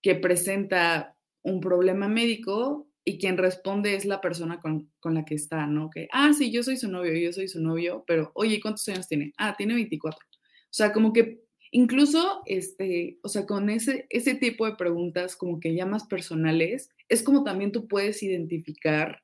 que 0.02 0.16
presenta 0.16 1.18
un 1.44 1.62
problema 1.62 2.08
médico 2.08 2.88
y 3.06 3.18
quien 3.18 3.38
responde 3.38 3.96
es 3.96 4.06
la 4.06 4.22
persona 4.22 4.60
con, 4.60 4.90
con, 5.00 5.14
la 5.14 5.26
que 5.26 5.36
está, 5.36 5.68
¿no? 5.68 5.90
Que, 5.90 6.08
ah, 6.12 6.32
sí, 6.34 6.52
yo 6.52 6.64
soy 6.64 6.78
su 6.78 6.90
novio, 6.90 7.14
yo 7.14 7.34
soy 7.34 7.48
su 7.48 7.62
novio, 7.62 8.04
pero, 8.08 8.32
oye, 8.34 8.62
¿cuántos 8.62 8.88
años 8.88 9.08
tiene? 9.08 9.34
Ah, 9.38 9.56
tiene 9.58 9.74
24. 9.74 10.18
O 10.20 10.76
sea, 10.76 10.94
como 10.94 11.12
que 11.12 11.44
incluso, 11.72 12.42
este, 12.46 13.20
o 13.22 13.28
sea, 13.28 13.46
con 13.46 13.70
ese, 13.70 14.08
ese 14.10 14.36
tipo 14.36 14.66
de 14.66 14.76
preguntas 14.76 15.36
como 15.36 15.60
que 15.60 15.76
ya 15.76 15.86
más 15.86 16.06
personales, 16.06 16.90
es 17.10 17.24
como 17.24 17.44
también 17.44 17.72
tú 17.72 17.88
puedes 17.88 18.24
identificar 18.24 19.22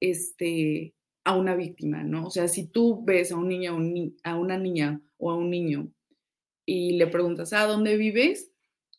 este, 0.00 0.94
a 1.24 1.36
una 1.36 1.56
víctima, 1.56 2.04
¿no? 2.04 2.26
O 2.26 2.30
sea, 2.30 2.46
si 2.46 2.68
tú 2.68 3.04
ves 3.04 3.32
a 3.32 3.36
un 3.36 3.48
niño, 3.48 3.76
a 4.22 4.36
una 4.36 4.56
niña 4.56 5.00
o 5.18 5.30
a 5.32 5.36
un 5.36 5.50
niño 5.50 5.90
y 6.64 6.92
le 6.92 7.08
preguntas, 7.08 7.52
¿a 7.52 7.64
dónde 7.64 7.96
vives? 7.96 8.52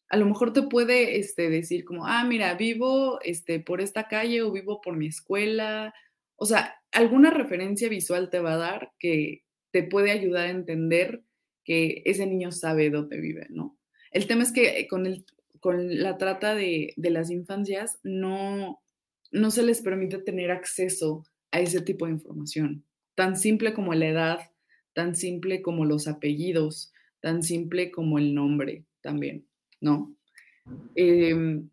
A 0.09 0.17
lo 0.17 0.25
mejor 0.25 0.53
te 0.53 0.63
puede 0.63 1.19
este, 1.19 1.49
decir 1.49 1.83
como, 1.83 2.05
ah, 2.05 2.23
mira, 2.23 2.53
vivo 2.55 3.19
este, 3.21 3.59
por 3.59 3.81
esta 3.81 4.07
calle 4.07 4.41
o 4.41 4.51
vivo 4.51 4.79
por 4.81 4.95
mi 4.95 5.07
escuela. 5.07 5.93
O 6.35 6.45
sea, 6.45 6.75
alguna 6.91 7.29
referencia 7.31 7.89
visual 7.89 8.29
te 8.29 8.39
va 8.39 8.53
a 8.53 8.57
dar 8.57 8.91
que 8.99 9.43
te 9.71 9.83
puede 9.83 10.11
ayudar 10.11 10.47
a 10.47 10.51
entender 10.51 11.23
que 11.63 12.01
ese 12.05 12.25
niño 12.25 12.51
sabe 12.51 12.89
dónde 12.89 13.19
vive, 13.19 13.47
¿no? 13.49 13.77
El 14.11 14.27
tema 14.27 14.43
es 14.43 14.53
que 14.53 14.87
con, 14.87 15.05
el, 15.05 15.25
con 15.59 16.01
la 16.01 16.17
trata 16.17 16.55
de, 16.55 16.93
de 16.95 17.09
las 17.09 17.29
infancias 17.29 17.99
no, 18.03 18.81
no 19.31 19.51
se 19.51 19.63
les 19.63 19.81
permite 19.81 20.17
tener 20.19 20.51
acceso 20.51 21.23
a 21.51 21.59
ese 21.59 21.81
tipo 21.81 22.05
de 22.05 22.13
información, 22.13 22.85
tan 23.15 23.35
simple 23.35 23.73
como 23.73 23.93
la 23.93 24.07
edad, 24.07 24.39
tan 24.93 25.15
simple 25.15 25.61
como 25.61 25.85
los 25.85 26.07
apellidos, 26.07 26.93
tan 27.19 27.43
simple 27.43 27.91
como 27.91 28.17
el 28.17 28.33
nombre 28.33 28.85
también, 29.01 29.46
¿no? 29.81 30.15
Em, 30.95 31.69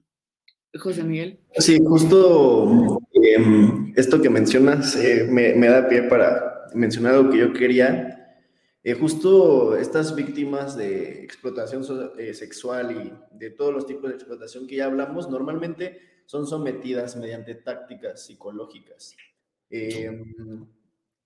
José 0.78 1.04
Miguel. 1.04 1.38
Sí, 1.58 1.78
justo 1.84 3.00
em, 3.12 3.92
esto 3.96 4.20
que 4.20 4.30
mencionas 4.30 4.96
eh, 4.96 5.26
me, 5.30 5.68
da 5.68 5.88
pie 5.88 6.02
para 6.02 6.68
mencionar 6.74 7.14
lo 7.14 7.30
que 7.30 7.38
yo 7.38 7.52
quería. 7.52 8.10
Eh, 8.82 8.94
justo 8.94 9.76
estas 9.76 10.14
víctimas 10.14 10.76
de 10.76 11.22
explotación 11.22 11.84
eh, 12.18 12.34
sexual 12.34 12.90
y 12.92 13.36
de 13.36 13.50
todos 13.50 13.72
los 13.72 13.86
tipos 13.86 14.10
de 14.10 14.16
explotación 14.16 14.66
que 14.66 14.76
ya 14.76 14.86
hablamos, 14.86 15.30
normalmente 15.30 16.00
son 16.26 16.46
sometidas 16.46 17.16
mediante 17.16 17.54
tácticas 17.54 18.26
psicológicas 18.26 19.16
em, 19.70 20.66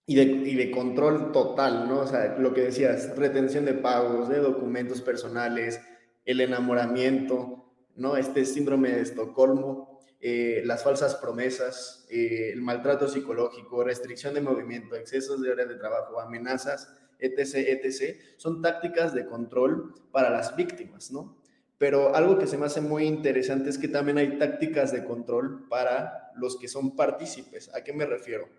y, 0.07 0.15
de, 0.15 0.23
y, 0.23 0.55
de, 0.55 0.71
control 0.71 1.33
total, 1.33 1.89
¿no? 1.89 2.01
O 2.01 2.07
sea, 2.07 2.39
lo 2.39 2.55
que 2.55 2.63
decías, 2.63 3.17
retención 3.17 3.65
de 3.65 3.75
pagos, 3.75 4.29
de 4.29 4.39
documentos 4.39 5.01
personales, 5.03 5.81
el 6.29 6.43
enamoramiento, 6.43 7.65
¿no? 7.97 8.19
Este 8.19 8.45
síndrome 8.45 8.91
de 8.91 9.01
Estocolmo, 9.01 9.99
eh, 10.21 10.61
las 10.67 10.85
falsas 10.85 11.15
promesas, 11.15 12.07
eh, 12.11 12.51
el 12.53 12.61
maltrato 12.61 13.09
psicológico, 13.09 13.83
restricción 13.83 14.35
de 14.35 14.43
movimiento, 14.43 14.95
excesos 14.95 15.41
de 15.41 15.51
horas 15.51 15.71
de 15.71 15.77
trabajo, 15.77 16.21
amenazas, 16.21 16.95
etc., 17.19 17.55
etc., 17.55 18.21
son 18.37 18.61
tácticas 18.61 19.15
de 19.15 19.25
control 19.25 19.95
para 20.13 20.29
las 20.29 20.55
víctimas, 20.55 21.11
¿no? 21.11 21.41
Pero 21.79 22.15
algo 22.15 22.37
que 22.37 22.47
se 22.47 22.59
me 22.59 22.67
hace 22.67 22.83
muy 22.83 23.05
interesante 23.05 23.71
es 23.71 23.79
que 23.79 23.89
también 23.89 24.19
hay 24.19 24.37
tácticas 24.37 24.93
de 24.93 25.05
control 25.05 25.67
para 25.71 26.33
los 26.37 26.59
que 26.59 26.69
son 26.69 26.95
partícipes. 26.95 27.75
¿A 27.75 27.83
qué 27.83 27.95
me 27.95 28.05
refiero? 28.05 28.51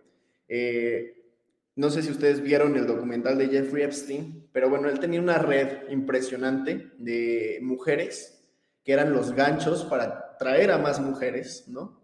Eh, 0.48 1.19
no 1.80 1.90
sé 1.90 2.04
si 2.04 2.12
ustedes 2.12 2.42
vieron 2.42 2.76
el 2.76 2.86
documental 2.86 3.38
de 3.38 3.48
Jeffrey 3.48 3.86
Epstein, 3.86 4.50
pero 4.52 4.70
bueno, 4.70 4.90
él 4.90 5.00
tenía 5.00 5.22
una 5.22 5.38
red 5.38 5.90
impresionante 5.90 6.92
de 6.98 7.60
mujeres 7.62 8.44
que 8.84 8.92
eran 8.92 9.14
los 9.14 9.32
ganchos 9.32 9.86
para 9.86 10.36
traer 10.38 10.72
a 10.72 10.78
más 10.78 11.00
mujeres, 11.00 11.70
¿no? 11.70 12.02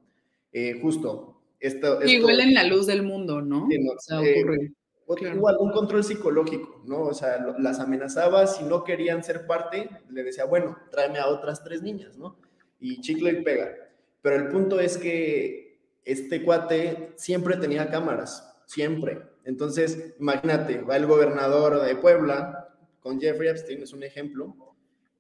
Eh, 0.54 0.80
justo. 0.82 1.42
Esto, 1.60 2.00
esto, 2.00 2.10
Igual 2.10 2.40
en 2.40 2.54
la 2.54 2.64
luz 2.64 2.88
del 2.88 3.04
mundo, 3.04 3.42
¿no? 3.42 3.68
Sí, 3.70 3.78
no 3.78 4.24
eh, 4.24 4.36
ocurre. 4.40 5.34
Igual 5.36 5.58
un 5.60 5.72
control 5.74 6.06
psicológico, 6.06 6.82
¿no? 6.86 7.02
O 7.02 7.14
sea, 7.14 7.46
las 7.60 7.82
amenazaba, 7.82 8.48
si 8.48 8.64
no 8.64 8.86
querían 8.86 9.26
ser 9.26 9.46
parte, 9.46 9.90
le 10.10 10.24
decía, 10.24 10.46
bueno, 10.46 10.78
tráeme 10.90 11.20
a 11.20 11.28
otras 11.28 11.66
tres 11.66 11.82
niñas, 11.82 12.18
¿no? 12.18 12.38
Y 12.80 13.02
chicle 13.02 13.30
y 13.30 13.44
pega. 13.44 13.76
Pero 14.22 14.38
el 14.38 14.48
punto 14.48 14.80
es 14.80 14.98
que 14.98 15.82
este 16.06 16.44
cuate 16.44 17.12
siempre 17.18 17.58
tenía 17.58 17.90
cámaras, 17.90 18.56
siempre. 18.68 19.35
Entonces, 19.46 20.16
imagínate, 20.20 20.82
va 20.82 20.98
el 20.98 21.06
gobernador 21.06 21.82
de 21.82 21.96
Puebla 21.96 22.76
con 23.00 23.22
Jeffrey 23.22 23.50
Epstein, 23.50 23.84
es 23.84 23.94
un 23.94 24.04
ejemplo, 24.04 24.56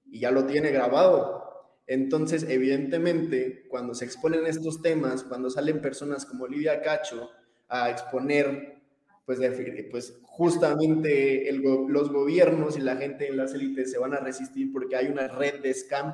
y 0.05 0.19
ya 0.19 0.31
lo 0.31 0.45
tiene 0.45 0.71
grabado. 0.71 1.45
Entonces, 1.87 2.45
evidentemente, 2.49 3.65
cuando 3.69 3.93
se 3.93 4.05
exponen 4.05 4.47
estos 4.47 4.81
temas, 4.81 5.23
cuando 5.23 5.49
salen 5.49 5.81
personas 5.81 6.25
como 6.25 6.47
Lidia 6.47 6.81
Cacho 6.81 7.29
a 7.67 7.89
exponer 7.91 8.75
pues, 9.25 9.39
pues 9.89 10.19
justamente 10.23 11.51
los 11.87 12.11
gobiernos 12.11 12.77
y 12.77 12.81
la 12.81 12.95
gente 12.95 13.27
en 13.27 13.37
las 13.37 13.53
élites 13.53 13.91
se 13.91 13.97
van 13.97 14.13
a 14.13 14.19
resistir 14.19 14.71
porque 14.71 14.95
hay 14.95 15.07
una 15.07 15.27
red 15.27 15.61
de 15.61 15.73
scam 15.73 16.13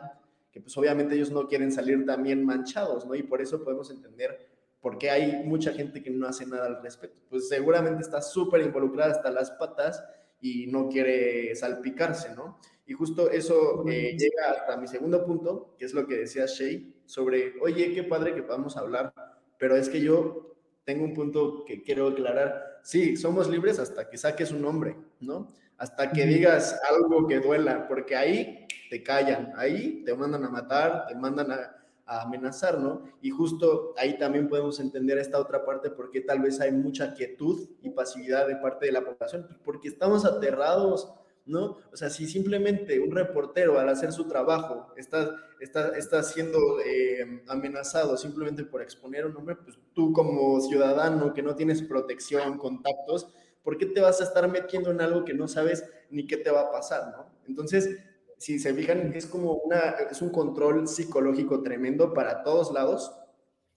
que 0.52 0.62
pues 0.62 0.78
obviamente 0.78 1.16
ellos 1.16 1.32
no 1.32 1.48
quieren 1.48 1.72
salir 1.72 2.06
también 2.06 2.46
manchados, 2.46 3.06
¿no? 3.06 3.16
Y 3.16 3.24
por 3.24 3.42
eso 3.42 3.64
podemos 3.64 3.90
entender 3.90 4.51
por 4.82 4.98
qué 4.98 5.10
hay 5.10 5.44
mucha 5.44 5.72
gente 5.74 6.02
que 6.02 6.10
no 6.10 6.28
hace 6.28 6.46
nada 6.46 6.66
al 6.66 6.82
respecto. 6.82 7.22
Pues 7.30 7.48
seguramente 7.48 8.02
está 8.02 8.22
súper 8.22 8.62
involucrada 8.62 9.12
hasta 9.12 9.32
las 9.32 9.52
patas 9.52 10.04
y 10.42 10.68
no 10.68 10.90
quiere 10.90 11.56
salpicarse, 11.56 12.34
¿no? 12.36 12.60
Y 12.86 12.94
justo 12.94 13.30
eso 13.30 13.86
eh, 13.88 14.18
llega 14.18 14.52
hasta 14.52 14.76
mi 14.78 14.88
segundo 14.88 15.24
punto, 15.26 15.76
que 15.78 15.86
es 15.86 15.94
lo 15.94 16.08
que 16.08 16.18
decía 16.18 16.46
Shay, 16.48 16.96
sobre, 17.06 17.54
oye, 17.62 17.94
qué 17.94 18.04
padre 18.04 18.34
que 18.34 18.44
podamos 18.44 18.76
hablar, 18.76 19.14
pero 19.58 19.76
es 19.76 19.88
que 19.88 20.02
yo 20.02 20.56
tengo 20.84 21.06
un 21.06 21.14
punto 21.14 21.64
que 21.64 21.84
quiero 21.84 22.08
aclarar. 22.08 22.80
Sí, 22.84 23.16
somos 23.16 23.50
libres 23.50 23.78
hasta 23.80 24.10
que 24.10 24.18
saques 24.18 24.52
un 24.52 24.64
nombre, 24.64 24.98
¿no? 25.20 25.48
hasta 25.82 26.12
que 26.12 26.28
digas 26.28 26.80
algo 26.92 27.28
que 27.28 27.40
duela, 27.40 27.88
porque 27.88 28.16
ahí 28.16 28.68
te 28.92 29.02
callan, 29.02 29.52
ahí 29.58 30.04
te 30.06 30.14
mandan 30.14 30.46
a 30.46 30.50
matar, 30.50 31.08
te 31.08 31.16
mandan 31.16 31.52
a, 31.52 31.76
amenazar, 32.06 32.80
¿no? 32.80 33.04
Y 33.22 33.30
justo 33.30 33.94
ahí 33.98 34.18
también 34.18 34.48
podemos 34.48 34.80
entender 34.80 35.18
esta 35.18 35.40
otra 35.40 35.66
parte, 35.66 35.90
porque 35.90 36.22
tal 36.22 36.42
vez 36.42 36.60
hay 36.60 36.72
mucha 36.72 37.14
quietud 37.14 37.70
y 37.82 37.90
pasividad 37.90 38.48
de 38.48 38.58
parte 38.58 38.86
de 38.86 38.92
la 38.92 39.04
población, 39.04 39.48
porque 39.64 39.88
estamos 39.88 40.26
aterrados, 40.26 41.14
¿no? 41.46 41.78
O 41.92 41.98
sea, 41.98 42.10
si 42.10 42.28
simplemente 42.28 43.00
un 43.00 43.12
reportero 43.12 43.80
al 43.80 43.90
hacer 43.90 44.12
su 44.12 44.28
trabajo 44.28 44.94
está, 44.96 45.36
está, 45.60 45.98
está 45.98 46.24
siendo 46.24 46.80
eh, 46.80 47.44
amenazado 47.48 48.18
simplemente 48.18 48.64
por 48.64 48.82
exponer 48.82 49.26
un 49.26 49.34
nombre, 49.34 49.56
pues 49.56 49.78
tú 49.94 50.14
como 50.14 50.60
ciudadano 50.62 51.34
que 51.34 51.42
no 51.42 51.56
tienes 51.56 51.82
protección, 51.82 52.58
contactos, 52.58 53.28
¿por 53.64 53.78
qué 53.78 53.86
te 53.86 54.02
vas 54.02 54.22
a 54.22 54.26
estar 54.26 54.48
metiendo 54.50 54.92
en 54.92 55.02
algo 55.02 55.24
que 55.26 55.34
no 55.34 55.48
sabes 55.48 55.84
ni 56.10 56.28
qué 56.28 56.38
te 56.38 56.52
va 56.52 56.62
a 56.62 56.72
pasar, 56.72 57.12
¿no? 57.16 57.32
Entonces, 57.48 57.98
si 58.42 58.58
se 58.58 58.74
fijan, 58.74 59.14
es 59.14 59.28
como 59.28 59.54
una, 59.54 59.78
es 60.10 60.20
un 60.20 60.32
control 60.32 60.88
psicológico 60.88 61.62
tremendo 61.62 62.12
para 62.12 62.42
todos 62.42 62.74
lados. 62.74 63.16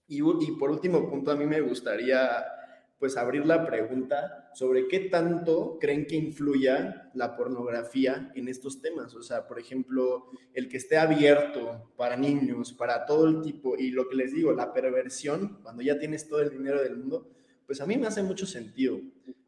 Y, 0.07 0.21
y 0.23 0.51
por 0.59 0.71
último 0.71 1.07
punto, 1.07 1.29
a 1.29 1.35
mí 1.35 1.45
me 1.45 1.61
gustaría 1.61 2.43
pues 2.97 3.15
abrir 3.15 3.45
la 3.45 3.63
pregunta 3.63 4.49
sobre 4.55 4.87
qué 4.87 5.01
tanto 5.01 5.77
creen 5.79 6.07
que 6.07 6.15
influya 6.15 7.11
la 7.13 7.37
pornografía 7.37 8.31
en 8.33 8.47
estos 8.47 8.81
temas. 8.81 9.13
O 9.13 9.21
sea, 9.21 9.47
por 9.47 9.59
ejemplo, 9.59 10.31
el 10.55 10.67
que 10.67 10.77
esté 10.77 10.97
abierto 10.97 11.93
para 11.95 12.17
niños, 12.17 12.73
para 12.73 13.05
todo 13.05 13.27
el 13.27 13.41
tipo, 13.43 13.77
y 13.77 13.91
lo 13.91 14.09
que 14.09 14.15
les 14.15 14.33
digo, 14.33 14.51
la 14.51 14.73
perversión, 14.73 15.59
cuando 15.61 15.83
ya 15.83 15.99
tienes 15.99 16.27
todo 16.27 16.41
el 16.41 16.49
dinero 16.49 16.81
del 16.81 16.97
mundo, 16.97 17.29
pues 17.65 17.81
a 17.81 17.85
mí 17.85 17.97
me 17.97 18.07
hace 18.07 18.23
mucho 18.23 18.45
sentido. 18.45 18.99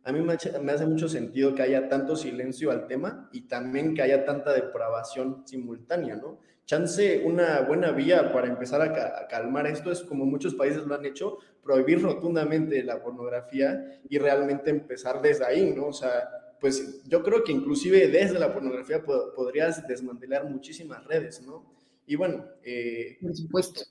A 0.03 0.11
mí 0.11 0.21
me 0.21 0.71
hace 0.71 0.85
mucho 0.85 1.09
sentido 1.09 1.53
que 1.53 1.63
haya 1.63 1.89
tanto 1.89 2.15
silencio 2.15 2.71
al 2.71 2.87
tema 2.87 3.29
y 3.33 3.41
también 3.41 3.93
que 3.93 4.01
haya 4.01 4.23
tanta 4.23 4.53
depravación 4.53 5.43
simultánea, 5.45 6.15
¿no? 6.15 6.39
Chance, 6.65 7.23
una 7.25 7.61
buena 7.61 7.91
vía 7.91 8.31
para 8.33 8.47
empezar 8.47 8.81
a, 8.81 9.27
calmar 9.27 9.67
esto 9.67 9.91
es 9.91 10.01
como 10.01 10.25
muchos 10.25 10.53
países 10.55 10.83
lo 10.85 10.95
han 10.95 11.05
hecho, 11.05 11.37
prohibir 11.63 12.01
rotundamente 12.01 12.83
la 12.83 13.01
pornografía 13.01 14.01
y 14.09 14.17
realmente 14.17 14.69
empezar 14.69 15.21
desde 15.21 15.45
ahí, 15.45 15.71
¿no? 15.73 15.87
O 15.87 15.93
sea, 15.93 16.29
pues 16.59 17.03
yo 17.07 17.23
creo 17.23 17.43
que 17.43 17.53
inclusive 17.53 18.07
desde 18.07 18.39
la 18.39 18.53
pornografía 18.53 19.03
podrías 19.03 19.87
desmantelar 19.87 20.43
muchísimas 20.49 21.05
redes, 21.05 21.41
¿no? 21.41 21.65
Y 22.05 22.15
bueno, 22.15 22.45
eh, 22.63 23.17
por 23.21 23.35
supuesto 23.35 23.81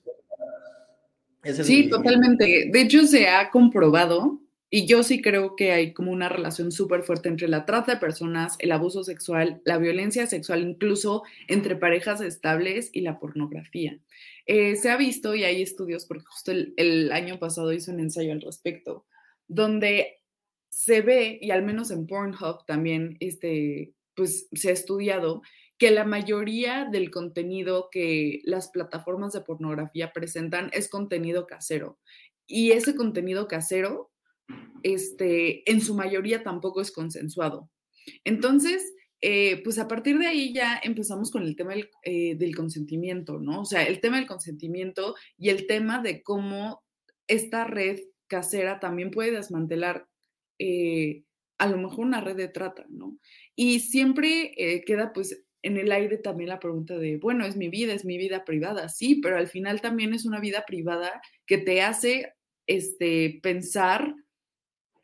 sí, 1.52 1.88
totalmente. 1.88 2.68
De 2.70 2.80
hecho, 2.80 3.06
se 3.06 3.28
ha 3.28 3.50
comprobado, 3.50 4.40
y 4.70 4.86
yo 4.86 5.02
sí 5.02 5.22
creo 5.22 5.56
que 5.56 5.72
hay 5.72 5.92
como 5.92 6.10
una 6.10 6.28
relación 6.28 6.72
súper 6.72 7.02
fuerte 7.02 7.28
entre 7.28 7.48
la 7.48 7.64
trata 7.64 7.94
de 7.94 8.00
personas, 8.00 8.56
el 8.58 8.72
abuso 8.72 9.04
sexual, 9.04 9.60
la 9.64 9.78
violencia 9.78 10.26
sexual, 10.26 10.62
incluso 10.62 11.22
entre 11.48 11.76
parejas 11.76 12.20
estables 12.20 12.90
y 12.92 13.00
la 13.00 13.18
pornografía. 13.18 13.98
Eh, 14.46 14.76
se 14.76 14.90
ha 14.90 14.96
visto, 14.96 15.34
y 15.34 15.44
hay 15.44 15.62
estudios, 15.62 16.06
porque 16.06 16.24
justo 16.24 16.52
el, 16.52 16.74
el 16.76 17.12
año 17.12 17.38
pasado 17.38 17.72
hice 17.72 17.90
un 17.90 18.00
ensayo 18.00 18.32
al 18.32 18.40
respecto, 18.40 19.06
donde 19.48 20.20
se 20.68 21.00
ve, 21.00 21.38
y 21.40 21.52
al 21.52 21.64
menos 21.64 21.90
en 21.90 22.06
Pornhub 22.06 22.66
también, 22.66 23.16
este, 23.20 23.94
pues 24.14 24.48
se 24.52 24.70
ha 24.70 24.72
estudiado 24.72 25.42
que 25.78 25.90
la 25.90 26.04
mayoría 26.04 26.86
del 26.90 27.10
contenido 27.10 27.88
que 27.90 28.40
las 28.44 28.70
plataformas 28.70 29.32
de 29.32 29.42
pornografía 29.42 30.12
presentan 30.12 30.70
es 30.72 30.88
contenido 30.88 31.46
casero. 31.46 31.98
Y 32.46 32.70
ese 32.70 32.94
contenido 32.94 33.48
casero, 33.48 34.10
este, 34.82 35.70
en 35.70 35.80
su 35.80 35.94
mayoría 35.94 36.42
tampoco 36.42 36.80
es 36.80 36.92
consensuado. 36.92 37.70
Entonces, 38.24 38.94
eh, 39.20 39.62
pues 39.64 39.78
a 39.78 39.88
partir 39.88 40.18
de 40.18 40.26
ahí 40.26 40.52
ya 40.52 40.78
empezamos 40.82 41.30
con 41.30 41.42
el 41.42 41.56
tema 41.56 41.72
del, 41.72 41.90
eh, 42.04 42.36
del, 42.36 42.54
consentimiento, 42.54 43.38
¿no? 43.38 43.62
O 43.62 43.64
sea, 43.64 43.82
el 43.82 44.00
tema 44.00 44.18
del 44.18 44.26
consentimiento 44.26 45.14
y 45.38 45.48
el 45.48 45.66
tema 45.66 46.02
de 46.02 46.22
cómo 46.22 46.82
esta 47.26 47.64
red 47.64 47.98
casera 48.28 48.78
también 48.78 49.10
puede 49.10 49.32
desmantelar 49.32 50.06
eh, 50.58 51.24
a 51.58 51.66
lo 51.66 51.78
mejor 51.78 52.06
una 52.06 52.20
red 52.20 52.36
de 52.36 52.48
trata, 52.48 52.86
¿no? 52.90 53.18
Y 53.54 53.80
siempre 53.80 54.54
queda 54.86 55.12
pues 55.14 55.45
en 55.66 55.76
el 55.76 55.90
aire 55.90 56.16
también 56.16 56.50
la 56.50 56.60
pregunta 56.60 56.96
de, 56.96 57.16
bueno, 57.16 57.44
es 57.44 57.56
mi 57.56 57.68
vida, 57.68 57.92
es 57.92 58.04
mi 58.04 58.18
vida 58.18 58.44
privada, 58.44 58.88
sí, 58.88 59.16
pero 59.16 59.36
al 59.36 59.48
final 59.48 59.80
también 59.80 60.14
es 60.14 60.24
una 60.24 60.38
vida 60.38 60.64
privada 60.64 61.20
que 61.44 61.58
te 61.58 61.82
hace 61.82 62.34
este, 62.68 63.40
pensar 63.42 64.14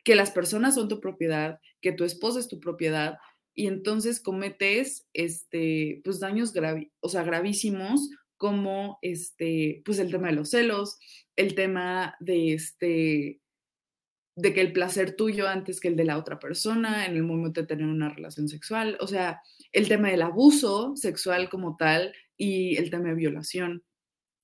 que 0.05 0.15
las 0.15 0.31
personas 0.31 0.75
son 0.75 0.87
tu 0.87 1.01
propiedad, 1.01 1.59
que 1.81 1.91
tu 1.91 2.05
esposa 2.05 2.39
es 2.39 2.47
tu 2.47 2.61
propiedad, 2.61 3.17
y 3.53 3.67
entonces 3.67 4.21
cometes 4.21 5.05
este, 5.11 6.01
pues 6.05 6.21
daños 6.21 6.53
o 7.01 7.09
sea, 7.09 7.23
gravísimos 7.23 8.09
como 8.37 8.97
este, 9.01 9.81
pues 9.83 9.99
el 9.99 10.11
tema 10.11 10.29
de 10.29 10.33
los 10.35 10.49
celos, 10.49 10.97
el 11.35 11.55
tema 11.55 12.15
de 12.21 12.53
este, 12.53 13.41
de 14.35 14.53
que 14.53 14.61
el 14.61 14.73
placer 14.73 15.15
tuyo 15.15 15.47
antes 15.47 15.79
que 15.79 15.87
el 15.87 15.95
de 15.95 16.05
la 16.05 16.17
otra 16.17 16.39
persona 16.39 17.05
en 17.05 17.15
el 17.15 17.23
momento 17.23 17.61
de 17.61 17.67
tener 17.67 17.85
una 17.85 18.09
relación 18.09 18.47
sexual, 18.47 18.97
o 18.99 19.07
sea, 19.07 19.41
el 19.71 19.87
tema 19.87 20.09
del 20.09 20.23
abuso 20.23 20.95
sexual 20.95 21.49
como 21.49 21.75
tal 21.77 22.13
y 22.37 22.77
el 22.77 22.89
tema 22.89 23.09
de 23.09 23.15
violación. 23.15 23.83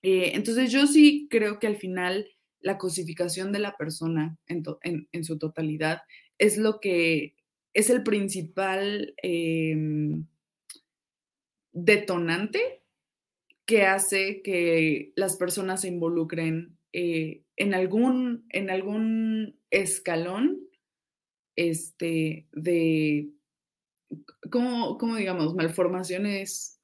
Eh, 0.02 0.32
entonces 0.36 0.72
yo 0.72 0.88
sí 0.88 1.28
creo 1.30 1.60
que 1.60 1.68
al 1.68 1.78
final 1.78 2.28
la 2.62 2.78
cosificación 2.78 3.52
de 3.52 3.60
la 3.60 3.76
persona 3.78 4.38
en, 4.48 5.24
su 5.24 5.38
totalidad 5.38 6.02
es 6.38 6.58
lo 6.58 6.80
que 6.80 7.36
es 7.74 7.90
el 7.90 8.04
principal 8.04 9.14
em, 9.22 10.26
detonante 11.72 12.84
que 13.66 13.84
hace 13.84 14.42
que 14.42 15.14
las 15.16 15.38
personas 15.38 15.82
se 15.82 15.88
involucren 15.88 16.79
eh, 16.94 17.44
en, 17.56 17.74
algún, 17.74 18.46
en 18.50 18.70
algún 18.70 19.60
escalón 19.70 20.60
este, 21.56 22.48
de, 22.54 23.30
¿cómo, 24.50 24.98
¿cómo, 24.98 25.16
digamos? 25.16 25.56
Malformaciones 25.56 26.80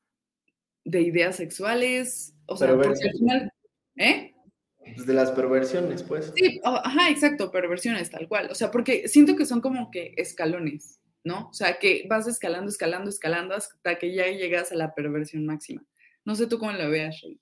de 0.84 1.02
ideas 1.02 1.38
sexuales. 1.38 2.34
O 2.46 2.58
sea, 2.58 2.76
porque 2.76 3.04
al 3.04 3.18
final, 3.18 3.54
¿eh? 3.96 4.36
Pues 4.78 5.08
de 5.08 5.14
las 5.14 5.32
perversiones, 5.32 6.04
pues. 6.04 6.32
Sí, 6.36 6.62
ajá, 6.64 7.10
exacto, 7.10 7.52
perversiones, 7.52 8.12
tal 8.12 8.28
cual. 8.28 8.50
O 8.52 8.56
sea, 8.56 8.70
porque 8.70 9.08
siento 9.08 9.36
que 9.36 9.46
son 9.46 9.62
como 9.62 9.90
que 9.90 10.14
escalones, 10.18 11.00
¿no? 11.24 11.50
O 11.50 11.54
sea, 11.54 11.80
que 11.80 12.06
vas 12.08 12.28
escalando, 12.28 12.70
escalando, 12.70 13.10
escalando 13.10 13.56
hasta 13.56 13.98
que 13.98 14.14
ya 14.14 14.28
llegas 14.28 14.72
a 14.72 14.76
la 14.76 14.94
perversión 14.94 15.46
máxima. 15.46 15.84
No 16.24 16.36
sé 16.36 16.46
tú 16.46 16.60
cómo 16.60 16.72
la 16.72 16.88
veas, 16.88 17.16
Shay. 17.16 17.40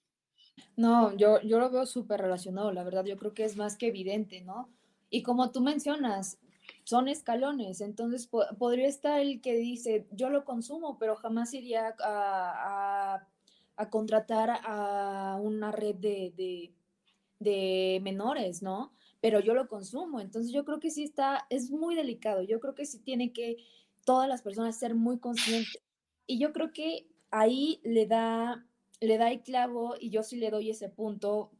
No, 0.75 1.15
yo, 1.15 1.41
yo 1.41 1.59
lo 1.59 1.69
veo 1.69 1.85
súper 1.85 2.21
relacionado, 2.21 2.71
la 2.71 2.83
verdad, 2.83 3.05
yo 3.05 3.17
creo 3.17 3.33
que 3.33 3.45
es 3.45 3.57
más 3.57 3.77
que 3.77 3.87
evidente, 3.87 4.41
¿no? 4.41 4.69
Y 5.09 5.23
como 5.23 5.51
tú 5.51 5.61
mencionas, 5.61 6.39
son 6.83 7.07
escalones, 7.07 7.81
entonces 7.81 8.27
podría 8.27 8.87
estar 8.87 9.19
el 9.19 9.41
que 9.41 9.55
dice, 9.55 10.07
yo 10.11 10.29
lo 10.29 10.43
consumo, 10.45 10.97
pero 10.97 11.15
jamás 11.15 11.53
iría 11.53 11.95
a, 11.99 13.27
contratar 13.89 14.59
a 14.63 15.37
una 15.41 15.71
red 15.71 15.95
de, 15.95 16.73
de, 17.39 17.99
menores, 18.01 18.61
¿no? 18.61 18.93
Pero 19.21 19.39
yo 19.39 19.53
lo 19.53 19.67
consumo, 19.67 20.19
entonces 20.19 20.51
yo 20.51 20.65
creo 20.65 20.79
que 20.79 20.91
sí 20.91 21.03
está, 21.03 21.45
es 21.49 21.71
muy 21.71 21.95
delicado, 21.95 22.41
yo 22.41 22.59
creo 22.59 22.75
que 22.75 22.85
sí 22.85 22.99
tiene 22.99 23.31
que 23.31 23.57
todas 24.05 24.27
las 24.27 24.41
personas 24.41 24.77
ser 24.77 24.95
muy 24.95 25.19
conscientes. 25.19 25.79
Y 26.25 26.39
yo 26.39 26.53
creo 26.53 26.71
que 26.73 27.07
ahí 27.31 27.79
le 27.83 28.05
da, 28.05 28.65
le 29.03 29.17
da 29.17 29.31
el 29.31 29.41
clavo 29.41 29.95
y 29.99 30.09
yo 30.09 30.23
sí 30.23 30.37
le 30.37 30.49
doy 30.49 30.69
ese 30.69 30.89
punto 30.89 31.51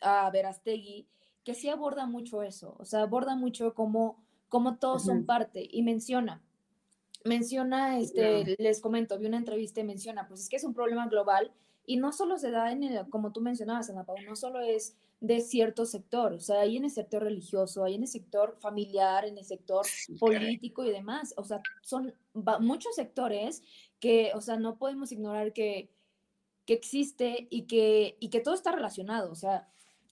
a 0.00 0.30
Verastegui, 0.30 1.06
que 1.44 1.54
sí 1.54 1.68
aborda 1.68 2.06
mucho 2.06 2.42
eso, 2.42 2.76
o 2.78 2.84
sea, 2.84 3.02
aborda 3.02 3.36
mucho 3.36 3.74
cómo, 3.74 4.22
cómo 4.48 4.76
todos 4.76 5.04
son 5.04 5.24
parte 5.24 5.66
y 5.70 5.82
menciona, 5.82 6.42
menciona, 7.24 7.98
este, 7.98 8.56
les 8.58 8.80
comento, 8.80 9.18
vi 9.18 9.26
una 9.26 9.38
entrevista 9.38 9.80
y 9.80 9.84
menciona, 9.84 10.28
pues 10.28 10.40
es 10.40 10.48
que 10.48 10.56
es 10.56 10.64
un 10.64 10.74
problema 10.74 11.08
global 11.08 11.52
y 11.86 11.96
no 11.96 12.12
solo 12.12 12.36
se 12.36 12.50
da 12.50 12.70
en 12.70 12.82
el, 12.82 13.08
como 13.08 13.32
tú 13.32 13.40
mencionabas, 13.40 13.88
Ana 13.88 14.04
Paula, 14.04 14.22
no 14.28 14.36
solo 14.36 14.60
es 14.60 14.94
de 15.20 15.40
cierto 15.40 15.86
sector, 15.86 16.34
o 16.34 16.40
sea, 16.40 16.60
hay 16.60 16.76
en 16.76 16.84
el 16.84 16.90
sector 16.90 17.22
religioso, 17.22 17.82
hay 17.82 17.94
en 17.94 18.02
el 18.02 18.08
sector 18.08 18.56
familiar, 18.60 19.24
en 19.24 19.38
el 19.38 19.44
sector 19.44 19.86
político 20.20 20.84
y 20.84 20.90
demás, 20.92 21.32
o 21.36 21.44
sea, 21.44 21.62
son 21.82 22.14
muchos 22.60 22.94
sectores 22.94 23.62
que, 23.98 24.32
o 24.34 24.40
sea, 24.42 24.58
no 24.58 24.76
podemos 24.76 25.10
ignorar 25.10 25.52
que, 25.52 25.90
que 26.68 26.74
existe 26.74 27.48
y 27.48 27.62
que, 27.62 28.18
y 28.20 28.28
que 28.28 28.40
todo 28.40 28.52
está 28.52 28.72
relacionado, 28.72 29.32
o 29.32 29.34
sea, 29.34 29.66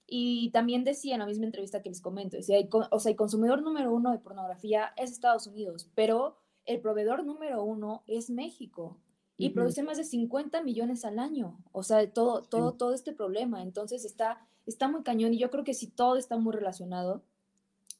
y 0.07 0.49
también 0.53 0.85
decía 0.85 1.13
en 1.13 1.21
la 1.21 1.27
misma 1.27 1.45
entrevista 1.45 1.83
que 1.83 1.91
les 1.91 2.01
comento, 2.01 2.39
decía, 2.39 2.57
o 2.91 2.99
sea, 2.99 3.11
el 3.11 3.17
consumidor 3.17 3.61
número 3.61 3.93
uno 3.93 4.11
de 4.11 4.21
pornografía 4.21 4.95
es 4.97 5.13
Estados 5.13 5.47
Unidos, 5.47 5.91
pero 5.95 6.39
el 6.65 6.81
proveedor 6.81 7.27
número 7.27 7.63
uno 7.63 8.05
es 8.07 8.31
México 8.31 8.97
y 9.37 9.51
produce 9.51 9.83
más 9.83 9.99
de 9.99 10.05
50 10.05 10.63
millones 10.63 11.05
al 11.05 11.19
año. 11.19 11.63
O 11.73 11.83
sea, 11.83 12.11
todo, 12.11 12.41
todo, 12.41 12.73
todo 12.73 12.95
este 12.95 13.13
problema. 13.13 13.61
Entonces 13.63 14.07
está, 14.07 14.49
está 14.65 14.89
muy 14.89 15.03
cañón 15.03 15.35
y 15.35 15.39
yo 15.39 15.51
creo 15.51 15.63
que 15.63 15.75
sí 15.75 15.89
todo 15.89 16.17
está 16.17 16.39
muy 16.39 16.55
relacionado. 16.55 17.23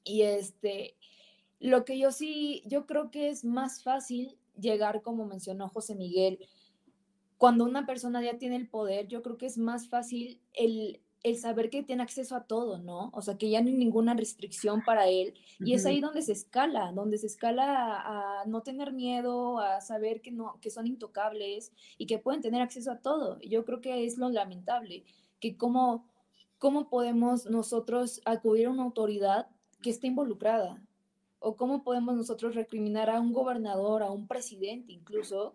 Y 0.03 0.23
este, 0.23 0.97
Lo 1.61 1.85
que 1.85 1.99
yo 1.99 2.11
sí, 2.11 2.63
yo 2.65 2.87
creo 2.87 3.11
que 3.11 3.29
es 3.29 3.45
más 3.45 3.83
fácil 3.83 4.39
llegar, 4.59 5.03
como 5.03 5.27
mencionó 5.27 5.69
José 5.69 5.95
Miguel, 5.95 6.39
cuando 7.39 7.65
una 7.65 7.87
persona 7.87 8.23
ya 8.23 8.39
tiene 8.39 8.57
el 8.57 8.69
poder, 8.69 9.09
yo 9.09 9.23
creo 9.23 9.37
que 9.37 9.47
es 9.47 9.59
más 9.59 9.89
fácil 9.89 10.41
el, 10.55 11.01
el 11.23 11.37
saber 11.37 11.71
que 11.71 11.83
tiene 11.83 12.03
acceso 12.03 12.37
a 12.37 12.45
todo, 12.45 12.79
¿no? 12.79 13.11
O 13.13 13.21
sea, 13.21 13.37
que 13.37 13.51
ya 13.51 13.61
no 13.61 13.69
hay 13.69 13.75
ninguna 13.75 14.15
restricción 14.15 14.83
para 14.85 15.09
él. 15.09 15.35
Y 15.59 15.75
es 15.75 15.85
ahí 15.85 16.01
donde 16.01 16.23
se 16.23 16.33
escala, 16.33 16.93
donde 16.93 17.19
se 17.19 17.27
escala 17.27 18.01
a, 18.41 18.45
no 18.47 18.63
tener 18.63 18.93
miedo, 18.93 19.59
a 19.59 19.81
saber 19.81 20.21
que, 20.21 20.31
no, 20.31 20.59
que 20.61 20.71
son 20.71 20.87
intocables 20.87 21.73
y 21.99 22.07
que 22.07 22.19
pueden 22.19 22.43
tener 22.43 22.63
acceso 22.63 22.93
a 22.93 23.01
todo. 23.01 23.41
Yo 23.41 23.65
creo 23.65 23.81
que 23.81 24.05
es 24.07 24.19
lo 24.19 24.29
lamentable, 24.29 25.05
que 25.41 25.57
cómo, 25.57 26.07
cómo 26.59 26.89
podemos 26.89 27.47
nosotros 27.47 28.21
acudir 28.25 28.67
a 28.67 28.71
una 28.71 28.85
autoridad 28.85 29.49
que 29.83 29.91
esté 29.91 30.07
involucrada. 30.07 30.81
O 31.39 31.57
cómo 31.57 31.83
podemos 31.83 32.17
nosotros 32.17 32.55
recriminar 32.55 33.11
a 33.11 33.21
un 33.21 33.33
gobernador, 33.33 34.03
a 34.03 34.11
un 34.11 34.27
presidente 34.27 34.93
incluso, 34.93 35.55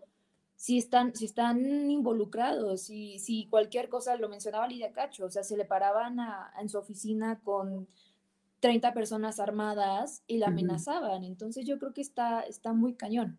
si 0.62 0.78
están, 0.78 1.12
si 1.16 1.24
están 1.24 1.90
involucrados, 1.90 2.82
si, 2.82 3.18
si 3.18 3.48
cualquier 3.50 3.88
cosa, 3.88 4.14
lo 4.14 4.28
mencionaba 4.28 4.68
Lidia 4.68 4.92
Cacho, 4.92 5.24
o 5.24 5.28
sea, 5.28 5.42
se 5.42 5.56
le 5.56 5.64
paraban 5.64 6.18
en 6.56 6.68
su 6.68 6.78
oficina 6.78 7.40
con 7.42 7.88
30 8.60 8.94
personas 8.94 9.40
armadas 9.40 10.22
y 10.28 10.38
la 10.38 10.46
amenazaban. 10.46 11.24
Entonces 11.24 11.66
yo 11.66 11.80
creo 11.80 11.92
que 11.92 12.00
está, 12.00 12.42
está 12.42 12.72
muy 12.72 12.94
cañón. 12.94 13.38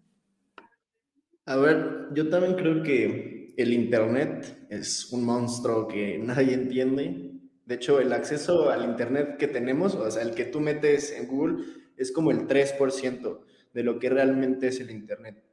A 1.46 1.56
ver, 1.56 2.10
yo 2.14 2.30
también 2.30 2.56
creo 2.56 2.84
que 2.84 3.54
el 3.56 3.72
Internet 3.72 4.68
es 4.70 5.10
un 5.14 5.24
monstruo 5.24 5.88
que 5.88 6.18
nadie 6.22 6.56
entiende. 6.56 7.40
De 7.66 7.76
hecho, 7.76 8.02
el 8.02 8.12
acceso 8.12 8.70
al 8.70 8.84
Internet 8.84 9.38
que 9.38 9.48
tenemos, 9.48 9.96
o 9.96 10.12
sea, 10.12 10.24
el 10.24 10.36
que 10.36 10.44
tú 10.44 10.60
metes 10.60 11.14
en 11.14 11.28
Google, 11.28 11.64
es 11.96 12.12
como 12.12 12.32
el 12.32 12.50
3% 12.50 13.40
de 13.74 13.84
lo 13.84 13.98
que 13.98 14.10
realmente 14.10 14.68
es 14.68 14.82
el 14.82 14.92
Internet 14.92 15.53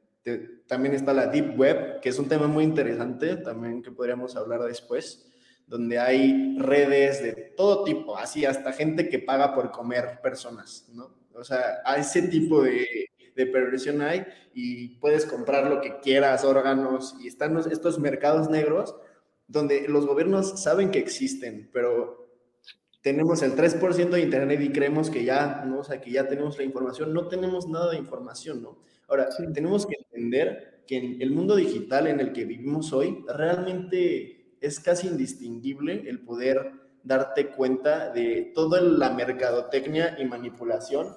también 0.67 0.93
está 0.93 1.13
la 1.13 1.27
Deep 1.27 1.57
Web, 1.57 1.99
que 2.01 2.09
es 2.09 2.19
un 2.19 2.27
tema 2.27 2.47
muy 2.47 2.63
interesante, 2.63 3.37
también 3.37 3.81
que 3.81 3.91
podríamos 3.91 4.35
hablar 4.35 4.61
después, 4.63 5.27
donde 5.67 5.99
hay 5.99 6.57
redes 6.59 7.23
de 7.23 7.53
todo 7.55 7.83
tipo, 7.83 8.17
así 8.17 8.45
hasta 8.45 8.73
gente 8.73 9.09
que 9.09 9.19
paga 9.19 9.55
por 9.55 9.71
comer 9.71 10.19
personas, 10.21 10.87
¿no? 10.93 11.15
O 11.33 11.43
sea, 11.43 11.81
a 11.85 11.95
ese 11.95 12.23
tipo 12.23 12.61
de, 12.61 13.09
de 13.35 13.45
perversión 13.45 14.01
hay 14.01 14.25
y 14.53 14.99
puedes 14.99 15.25
comprar 15.25 15.69
lo 15.69 15.81
que 15.81 15.99
quieras, 15.99 16.43
órganos, 16.43 17.15
y 17.21 17.27
están 17.27 17.57
estos 17.57 17.99
mercados 17.99 18.49
negros 18.49 18.95
donde 19.47 19.87
los 19.87 20.05
gobiernos 20.05 20.61
saben 20.61 20.91
que 20.91 20.99
existen, 20.99 21.69
pero 21.73 22.29
tenemos 23.01 23.41
el 23.41 23.55
3% 23.55 24.09
de 24.09 24.21
internet 24.21 24.61
y 24.61 24.71
creemos 24.71 25.09
que 25.09 25.23
ya, 25.23 25.63
¿no? 25.65 25.79
O 25.79 25.83
sea, 25.83 25.99
que 25.99 26.11
ya 26.11 26.27
tenemos 26.27 26.57
la 26.57 26.63
información, 26.63 27.13
no 27.13 27.27
tenemos 27.27 27.67
nada 27.67 27.91
de 27.91 27.97
información, 27.97 28.61
¿no? 28.61 28.77
Ahora, 29.11 29.27
tenemos 29.53 29.85
que 29.85 29.97
entender 29.97 30.83
que 30.87 30.95
en 30.95 31.21
el 31.21 31.31
mundo 31.31 31.57
digital 31.57 32.07
en 32.07 32.21
el 32.21 32.31
que 32.31 32.45
vivimos 32.45 32.93
hoy, 32.93 33.25
realmente 33.27 34.55
es 34.61 34.79
casi 34.79 35.07
indistinguible 35.07 36.05
el 36.07 36.21
poder 36.21 36.71
darte 37.03 37.49
cuenta 37.49 38.09
de 38.09 38.53
toda 38.55 38.79
la 38.79 39.11
mercadotecnia 39.11 40.15
y 40.17 40.23
manipulación 40.23 41.09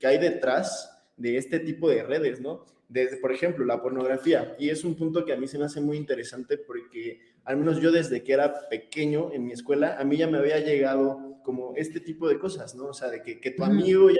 que 0.00 0.06
hay 0.06 0.16
detrás 0.16 1.04
de 1.18 1.36
este 1.36 1.58
tipo 1.58 1.90
de 1.90 2.02
redes, 2.04 2.40
¿no? 2.40 2.64
Desde, 2.88 3.18
por 3.18 3.32
ejemplo, 3.32 3.66
la 3.66 3.82
pornografía. 3.82 4.56
Y 4.58 4.70
es 4.70 4.82
un 4.82 4.94
punto 4.94 5.26
que 5.26 5.34
a 5.34 5.36
mí 5.36 5.46
se 5.46 5.58
me 5.58 5.66
hace 5.66 5.82
muy 5.82 5.98
interesante 5.98 6.56
porque, 6.56 7.20
al 7.44 7.58
menos 7.58 7.82
yo 7.82 7.92
desde 7.92 8.22
que 8.22 8.32
era 8.32 8.66
pequeño 8.70 9.30
en 9.30 9.44
mi 9.44 9.52
escuela, 9.52 9.98
a 9.98 10.04
mí 10.04 10.16
ya 10.16 10.26
me 10.26 10.38
había 10.38 10.58
llegado 10.60 11.38
como 11.44 11.74
este 11.76 12.00
tipo 12.00 12.28
de 12.30 12.38
cosas, 12.38 12.74
¿no? 12.74 12.86
O 12.86 12.94
sea, 12.94 13.10
de 13.10 13.22
que, 13.22 13.40
que 13.40 13.50
tu 13.50 13.62
amigo 13.62 14.08
ya 14.08 14.16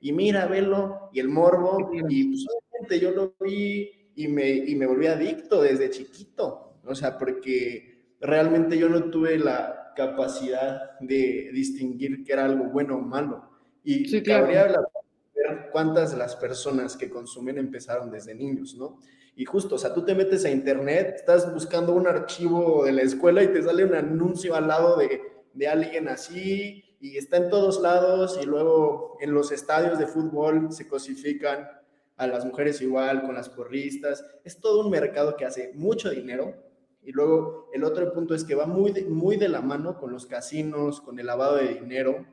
y 0.00 0.12
mira, 0.12 0.46
velo, 0.46 1.10
y 1.12 1.20
el 1.20 1.28
morbo, 1.28 1.90
y 1.92 2.24
pues 2.24 2.46
obviamente 2.48 3.00
yo 3.00 3.10
lo 3.10 3.34
vi 3.40 3.90
y 4.14 4.28
me, 4.28 4.50
y 4.50 4.74
me 4.74 4.86
volví 4.86 5.06
adicto 5.06 5.62
desde 5.62 5.90
chiquito, 5.90 6.80
o 6.84 6.94
sea, 6.94 7.18
porque 7.18 8.14
realmente 8.20 8.78
yo 8.78 8.88
no 8.88 9.10
tuve 9.10 9.38
la 9.38 9.92
capacidad 9.96 10.98
de 11.00 11.50
distinguir 11.52 12.24
que 12.24 12.32
era 12.32 12.44
algo 12.44 12.64
bueno 12.66 12.96
o 12.96 13.00
malo. 13.00 13.50
Y 13.82 14.08
sí, 14.08 14.22
claro. 14.22 14.46
ver 14.46 15.70
cuántas 15.72 16.12
de 16.12 16.18
las 16.18 16.36
personas 16.36 16.96
que 16.96 17.10
consumen 17.10 17.58
empezaron 17.58 18.10
desde 18.10 18.34
niños, 18.34 18.74
¿no? 18.76 19.00
Y 19.34 19.44
justo, 19.44 19.76
o 19.76 19.78
sea, 19.78 19.94
tú 19.94 20.04
te 20.04 20.14
metes 20.14 20.44
a 20.44 20.50
internet, 20.50 21.14
estás 21.16 21.52
buscando 21.52 21.94
un 21.94 22.08
archivo 22.08 22.84
de 22.84 22.92
la 22.92 23.02
escuela 23.02 23.42
y 23.42 23.48
te 23.48 23.62
sale 23.62 23.84
un 23.84 23.94
anuncio 23.94 24.56
al 24.56 24.66
lado 24.66 24.96
de, 24.96 25.22
de 25.54 25.68
alguien 25.68 26.08
así, 26.08 26.87
y 27.00 27.16
está 27.16 27.36
en 27.36 27.48
todos 27.48 27.80
lados 27.80 28.38
y 28.42 28.46
luego 28.46 29.16
en 29.20 29.32
los 29.32 29.52
estadios 29.52 29.98
de 29.98 30.06
fútbol 30.06 30.72
se 30.72 30.88
cosifican 30.88 31.68
a 32.16 32.26
las 32.26 32.44
mujeres 32.44 32.80
igual 32.80 33.22
con 33.22 33.34
las 33.34 33.48
porristas. 33.48 34.24
Es 34.44 34.60
todo 34.60 34.84
un 34.84 34.90
mercado 34.90 35.36
que 35.36 35.44
hace 35.44 35.72
mucho 35.74 36.10
dinero 36.10 36.54
y 37.02 37.12
luego 37.12 37.70
el 37.72 37.84
otro 37.84 38.12
punto 38.12 38.34
es 38.34 38.44
que 38.44 38.54
va 38.54 38.66
muy 38.66 38.92
de, 38.92 39.04
muy 39.04 39.36
de 39.36 39.48
la 39.48 39.60
mano 39.60 39.98
con 39.98 40.12
los 40.12 40.26
casinos, 40.26 41.00
con 41.00 41.18
el 41.18 41.26
lavado 41.26 41.56
de 41.56 41.74
dinero. 41.74 42.26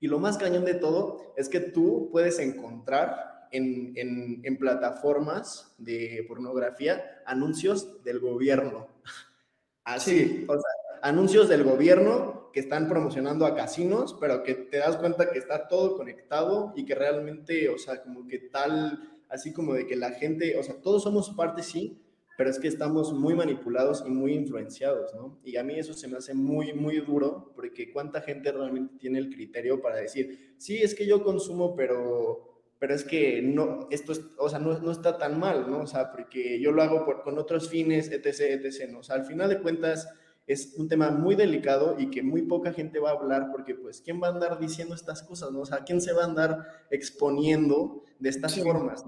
Y 0.00 0.06
lo 0.06 0.20
más 0.20 0.38
cañón 0.38 0.64
de 0.64 0.74
todo 0.74 1.34
es 1.36 1.48
que 1.48 1.58
tú 1.60 2.08
puedes 2.12 2.38
encontrar 2.38 3.48
en, 3.50 3.92
en, 3.96 4.40
en 4.44 4.58
plataformas 4.58 5.74
de 5.78 6.24
pornografía 6.28 7.22
anuncios 7.26 8.02
del 8.04 8.20
gobierno. 8.20 8.86
Así, 9.84 10.44
o 10.48 10.52
sea, 10.52 11.00
anuncios 11.02 11.48
del 11.48 11.64
gobierno 11.64 12.47
están 12.58 12.88
promocionando 12.88 13.46
a 13.46 13.54
casinos, 13.54 14.16
pero 14.20 14.42
que 14.42 14.54
te 14.54 14.78
das 14.78 14.96
cuenta 14.96 15.30
que 15.30 15.38
está 15.38 15.68
todo 15.68 15.96
conectado 15.96 16.72
y 16.76 16.84
que 16.84 16.94
realmente, 16.94 17.68
o 17.68 17.78
sea, 17.78 18.02
como 18.02 18.26
que 18.26 18.38
tal, 18.38 19.20
así 19.28 19.52
como 19.52 19.74
de 19.74 19.86
que 19.86 19.96
la 19.96 20.12
gente, 20.12 20.56
o 20.58 20.62
sea, 20.62 20.80
todos 20.80 21.02
somos 21.02 21.30
parte, 21.30 21.62
sí, 21.62 22.00
pero 22.38 22.50
es 22.50 22.60
que 22.60 22.68
estamos 22.68 23.12
muy 23.12 23.34
manipulados 23.34 24.04
y 24.06 24.10
muy 24.10 24.32
influenciados, 24.32 25.12
¿no? 25.12 25.40
Y 25.42 25.56
a 25.56 25.64
mí 25.64 25.76
eso 25.76 25.92
se 25.92 26.06
me 26.06 26.18
hace 26.18 26.34
muy, 26.34 26.72
muy 26.72 27.00
duro, 27.00 27.52
porque 27.56 27.92
cuánta 27.92 28.20
gente 28.20 28.52
realmente 28.52 28.94
tiene 28.96 29.18
el 29.18 29.28
criterio 29.28 29.82
para 29.82 29.96
decir, 29.96 30.54
sí, 30.56 30.78
es 30.78 30.94
que 30.94 31.04
yo 31.04 31.24
consumo, 31.24 31.74
pero, 31.74 32.62
pero 32.78 32.94
es 32.94 33.02
que 33.02 33.42
no, 33.42 33.88
esto 33.90 34.12
es, 34.12 34.22
o 34.38 34.48
sea, 34.48 34.60
no, 34.60 34.78
no 34.78 34.92
está 34.92 35.18
tan 35.18 35.40
mal, 35.40 35.68
¿no? 35.68 35.80
O 35.80 35.86
sea, 35.88 36.12
porque 36.12 36.60
yo 36.60 36.70
lo 36.70 36.80
hago 36.80 37.04
por, 37.04 37.22
con 37.22 37.38
otros 37.38 37.68
fines, 37.68 38.08
etc., 38.12 38.62
etc., 38.64 38.88
¿no? 38.88 39.00
O 39.00 39.02
sea, 39.02 39.16
al 39.16 39.24
final 39.24 39.48
de 39.48 39.60
cuentas, 39.60 40.08
es 40.48 40.74
un 40.78 40.88
tema 40.88 41.10
muy 41.10 41.36
delicado 41.36 41.96
y 41.98 42.10
que 42.10 42.22
muy 42.22 42.42
poca 42.42 42.72
gente 42.72 42.98
va 42.98 43.10
a 43.10 43.12
hablar 43.12 43.50
porque 43.52 43.74
pues 43.74 44.00
quién 44.00 44.20
va 44.20 44.28
a 44.28 44.30
andar 44.30 44.58
diciendo 44.58 44.94
estas 44.94 45.22
cosas, 45.22 45.52
¿no? 45.52 45.60
O 45.60 45.66
sea, 45.66 45.84
quién 45.84 46.00
se 46.00 46.14
va 46.14 46.22
a 46.22 46.26
andar 46.26 46.86
exponiendo 46.90 48.02
de 48.18 48.30
estas 48.30 48.58
formas. 48.58 49.04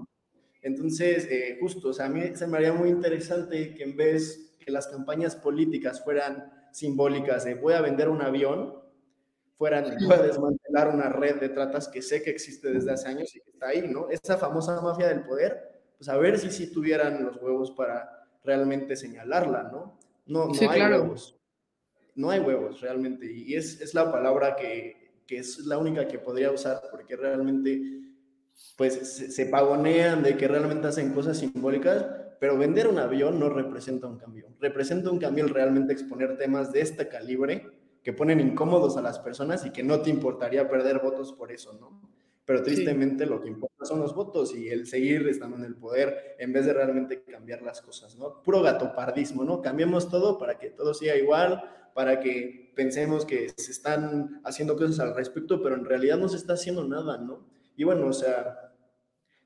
Entonces, 0.61 1.27
eh, 1.31 1.57
justo, 1.59 1.89
o 1.89 1.93
sea, 1.93 2.05
a 2.05 2.09
mí 2.09 2.35
se 2.35 2.45
me 2.45 2.57
haría 2.57 2.73
muy 2.73 2.89
interesante 2.89 3.73
que 3.73 3.83
en 3.83 3.97
vez 3.97 4.55
que 4.59 4.71
las 4.71 4.87
campañas 4.87 5.35
políticas 5.35 6.03
fueran 6.03 6.51
simbólicas 6.71 7.43
de 7.43 7.55
voy 7.55 7.73
a 7.73 7.81
vender 7.81 8.07
un 8.07 8.21
avión, 8.21 8.75
fueran 9.57 9.85
voy 9.99 10.13
a 10.13 10.21
desmantelar 10.21 10.89
una 10.89 11.09
red 11.09 11.39
de 11.39 11.49
tratas 11.49 11.87
que 11.87 12.03
sé 12.03 12.21
que 12.21 12.29
existe 12.29 12.71
desde 12.71 12.91
hace 12.91 13.09
años 13.09 13.35
y 13.35 13.41
que 13.41 13.49
está 13.49 13.69
ahí, 13.69 13.87
¿no? 13.87 14.11
Esa 14.11 14.37
famosa 14.37 14.79
mafia 14.79 15.07
del 15.07 15.23
poder, 15.23 15.81
pues 15.97 16.07
a 16.07 16.17
ver 16.17 16.37
si 16.37 16.51
sí 16.51 16.71
tuvieran 16.71 17.25
los 17.25 17.37
huevos 17.37 17.71
para 17.71 18.27
realmente 18.43 18.95
señalarla, 18.95 19.63
¿no? 19.63 19.97
No, 20.31 20.47
no 20.47 20.71
hay 20.71 20.81
huevos. 20.81 21.37
No 22.15 22.29
hay 22.29 22.39
huevos 22.39 22.79
realmente. 22.79 23.29
Y 23.29 23.55
es, 23.55 23.81
es 23.81 23.93
la 23.93 24.11
palabra 24.11 24.55
que, 24.55 25.11
que, 25.27 25.39
es 25.39 25.59
la 25.59 25.77
única 25.77 26.07
que 26.07 26.19
podría 26.19 26.51
usar 26.51 26.81
porque 26.89 27.17
realmente 27.17 27.81
pues 28.77 28.93
se, 28.93 29.31
se, 29.31 29.45
pagonean 29.47 30.23
de 30.23 30.37
que 30.37 30.47
realmente 30.47 30.87
hacen 30.87 31.13
cosas 31.13 31.37
simbólicas, 31.37 32.05
pero 32.39 32.57
vender 32.57 32.87
un 32.87 32.99
avión 32.99 33.39
no 33.39 33.49
representa 33.49 34.07
un 34.07 34.17
cambio. 34.17 34.47
Representa 34.59 35.09
un 35.09 35.19
cambio 35.19 35.43
el 35.43 35.49
realmente 35.49 35.91
exponer 35.91 36.37
temas 36.37 36.71
de 36.71 36.81
este 36.81 37.09
calibre 37.09 37.69
que 38.01 38.13
ponen 38.13 38.39
incómodos 38.39 38.95
a 38.95 39.01
las 39.01 39.19
personas 39.19 39.65
y 39.65 39.71
que 39.71 39.83
no 39.83 40.01
te 40.01 40.09
importaría 40.09 40.69
perder 40.69 40.99
votos 40.99 41.33
por 41.33 41.51
eso, 41.51 41.73
¿no? 41.73 42.01
Pero 42.51 42.63
tristemente 42.63 43.25
lo 43.25 43.41
que 43.41 43.47
importa 43.47 43.85
son 43.85 44.01
los 44.01 44.13
votos 44.13 44.53
y 44.53 44.67
el 44.67 44.85
seguir 44.85 45.25
estando 45.29 45.55
en 45.55 45.63
el 45.63 45.73
poder 45.73 46.35
en 46.37 46.51
vez 46.51 46.65
de 46.65 46.73
realmente 46.73 47.23
cambiar 47.23 47.61
las 47.61 47.81
cosas, 47.81 48.17
¿no? 48.17 48.43
Puro 48.43 48.61
gatopardismo, 48.61 49.45
¿no? 49.45 49.61
Cambiemos 49.61 50.09
todo 50.09 50.37
para 50.37 50.59
que 50.59 50.69
todo 50.69 50.93
siga 50.93 51.15
igual, 51.15 51.63
para 51.93 52.19
que 52.19 52.73
pensemos 52.75 53.23
que 53.23 53.53
se 53.55 53.71
están 53.71 54.41
haciendo 54.43 54.75
cosas 54.75 54.99
al 54.99 55.15
respecto, 55.15 55.63
pero 55.63 55.75
en 55.75 55.85
realidad 55.85 56.17
no 56.17 56.27
se 56.27 56.35
está 56.35 56.55
haciendo 56.55 56.85
nada, 56.85 57.19
¿no? 57.19 57.47
Y 57.77 57.85
bueno, 57.85 58.07
o 58.07 58.13
sea, 58.13 58.73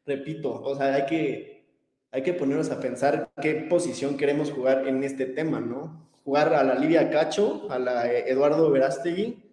repito, 0.03 0.63
o 0.63 0.75
sea, 0.75 0.95
hay 0.95 1.05
que, 1.05 1.67
hay 2.09 2.23
que 2.23 2.33
ponernos 2.33 2.71
a 2.71 2.79
pensar 2.79 3.29
qué 3.39 3.67
posición 3.69 4.17
queremos 4.17 4.51
jugar 4.51 4.87
en 4.87 5.03
este 5.03 5.27
tema, 5.27 5.59
¿no? 5.59 6.09
Jugar 6.23 6.55
a 6.55 6.63
la 6.63 6.73
Lidia 6.73 7.11
Cacho, 7.11 7.69
a 7.69 7.77
la 7.77 8.11
Eduardo 8.11 8.71
Verástegui, 8.71 9.43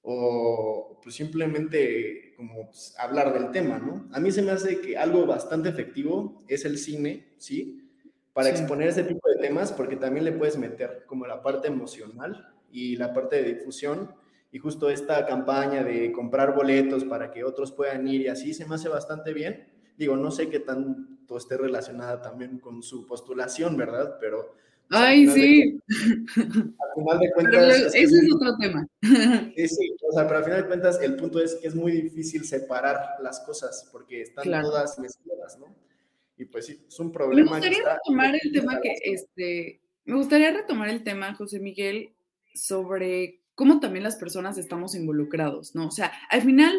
o 0.00 0.98
pues 1.02 1.14
simplemente 1.14 2.29
como 2.40 2.70
pues, 2.70 2.94
hablar 2.98 3.34
del 3.34 3.50
tema, 3.50 3.78
¿no? 3.78 4.08
A 4.14 4.18
mí 4.18 4.32
se 4.32 4.40
me 4.40 4.50
hace 4.50 4.80
que 4.80 4.96
algo 4.96 5.26
bastante 5.26 5.68
efectivo 5.68 6.42
es 6.48 6.64
el 6.64 6.78
cine, 6.78 7.34
¿sí? 7.36 7.86
Para 8.32 8.48
exponer 8.48 8.88
ese 8.88 9.02
tipo 9.02 9.28
de 9.28 9.46
temas, 9.46 9.72
porque 9.72 9.96
también 9.96 10.24
le 10.24 10.32
puedes 10.32 10.56
meter 10.56 11.04
como 11.06 11.26
la 11.26 11.42
parte 11.42 11.68
emocional 11.68 12.54
y 12.72 12.96
la 12.96 13.12
parte 13.12 13.42
de 13.42 13.54
difusión, 13.56 14.14
y 14.50 14.58
justo 14.58 14.88
esta 14.88 15.26
campaña 15.26 15.84
de 15.84 16.12
comprar 16.12 16.54
boletos 16.54 17.04
para 17.04 17.30
que 17.30 17.44
otros 17.44 17.72
puedan 17.72 18.08
ir 18.08 18.22
y 18.22 18.28
así 18.28 18.54
se 18.54 18.64
me 18.64 18.76
hace 18.76 18.88
bastante 18.88 19.34
bien. 19.34 19.68
Digo, 19.98 20.16
no 20.16 20.30
sé 20.30 20.48
qué 20.48 20.60
tanto 20.60 21.36
esté 21.36 21.58
relacionada 21.58 22.22
también 22.22 22.58
con 22.58 22.82
su 22.82 23.06
postulación, 23.06 23.76
¿verdad? 23.76 24.16
Pero... 24.18 24.54
Ay, 24.90 25.28
sí. 25.28 25.80
al 26.36 26.94
final 26.96 27.18
de 27.20 27.30
cuentas... 27.32 27.94
ese 27.94 28.02
es, 28.02 28.34
otro 28.34 28.56
tema. 28.58 28.86
Sí, 29.56 29.68
sí, 29.68 29.96
o 30.08 30.12
sea, 30.12 30.26
pero 30.26 30.38
al 30.38 30.44
final 30.44 30.62
de 30.62 30.68
cuentas 30.68 31.00
el 31.00 31.16
punto 31.16 31.40
es 31.40 31.54
que 31.56 31.68
es 31.68 31.74
muy 31.74 31.92
difícil 31.92 32.44
separar 32.44 32.98
las 33.22 33.40
cosas 33.40 33.88
porque 33.92 34.22
están 34.22 34.44
todas 34.62 34.98
mezcladas, 34.98 35.58
¿no? 35.58 35.66
Y 36.36 36.46
pues 36.46 36.66
sí, 36.66 36.84
es 36.88 36.98
un 36.98 37.12
problema. 37.12 37.50
Me 37.50 37.56
gustaría 37.58 37.94
retomar 37.94 38.34
el 38.42 38.52
tema 38.52 38.80
que, 38.80 38.94
este, 39.04 39.80
me 40.04 40.16
gustaría 40.16 40.50
retomar 40.52 40.88
el 40.88 41.04
tema, 41.04 41.34
José 41.34 41.60
Miguel, 41.60 42.14
sobre 42.54 43.42
cómo 43.54 43.78
también 43.78 44.04
las 44.04 44.16
personas 44.16 44.58
estamos 44.58 44.94
involucrados, 44.94 45.74
¿no? 45.74 45.86
O 45.86 45.90
sea, 45.90 46.12
al 46.30 46.42
final 46.42 46.74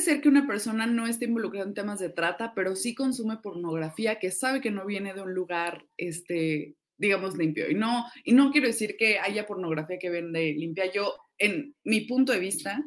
ser 0.00 0.20
que 0.20 0.28
una 0.28 0.46
persona 0.46 0.86
no 0.86 1.06
esté 1.06 1.26
involucrada 1.26 1.66
en 1.66 1.74
temas 1.74 2.00
de 2.00 2.10
trata, 2.10 2.54
pero 2.54 2.76
sí 2.76 2.94
consume 2.94 3.38
pornografía 3.38 4.18
que 4.18 4.30
sabe 4.30 4.60
que 4.60 4.70
no 4.70 4.86
viene 4.86 5.14
de 5.14 5.22
un 5.22 5.34
lugar, 5.34 5.86
este, 5.96 6.76
digamos, 6.98 7.36
limpio. 7.36 7.70
Y 7.70 7.74
no, 7.74 8.06
y 8.24 8.32
no 8.32 8.50
quiero 8.50 8.66
decir 8.66 8.96
que 8.98 9.18
haya 9.18 9.46
pornografía 9.46 9.98
que 9.98 10.10
vende 10.10 10.52
limpia. 10.52 10.90
Yo, 10.92 11.14
en 11.38 11.74
mi 11.84 12.02
punto 12.02 12.32
de 12.32 12.40
vista, 12.40 12.84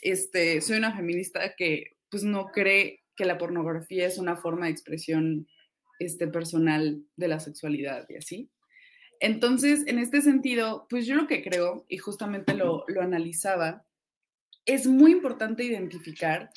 este, 0.00 0.60
soy 0.60 0.78
una 0.78 0.94
feminista 0.94 1.54
que 1.56 1.92
pues 2.10 2.24
no 2.24 2.46
cree 2.46 3.02
que 3.16 3.24
la 3.24 3.38
pornografía 3.38 4.06
es 4.06 4.18
una 4.18 4.36
forma 4.36 4.66
de 4.66 4.72
expresión 4.72 5.48
este, 5.98 6.28
personal 6.28 7.02
de 7.16 7.28
la 7.28 7.40
sexualidad 7.40 8.06
y 8.08 8.16
así. 8.16 8.50
Entonces, 9.20 9.84
en 9.86 9.98
este 9.98 10.20
sentido, 10.20 10.86
pues 10.90 11.06
yo 11.06 11.14
lo 11.14 11.26
que 11.26 11.42
creo, 11.42 11.86
y 11.88 11.98
justamente 11.98 12.54
lo, 12.54 12.84
lo 12.88 13.00
analizaba, 13.00 13.86
es 14.66 14.86
muy 14.86 15.12
importante 15.12 15.64
identificar 15.64 16.50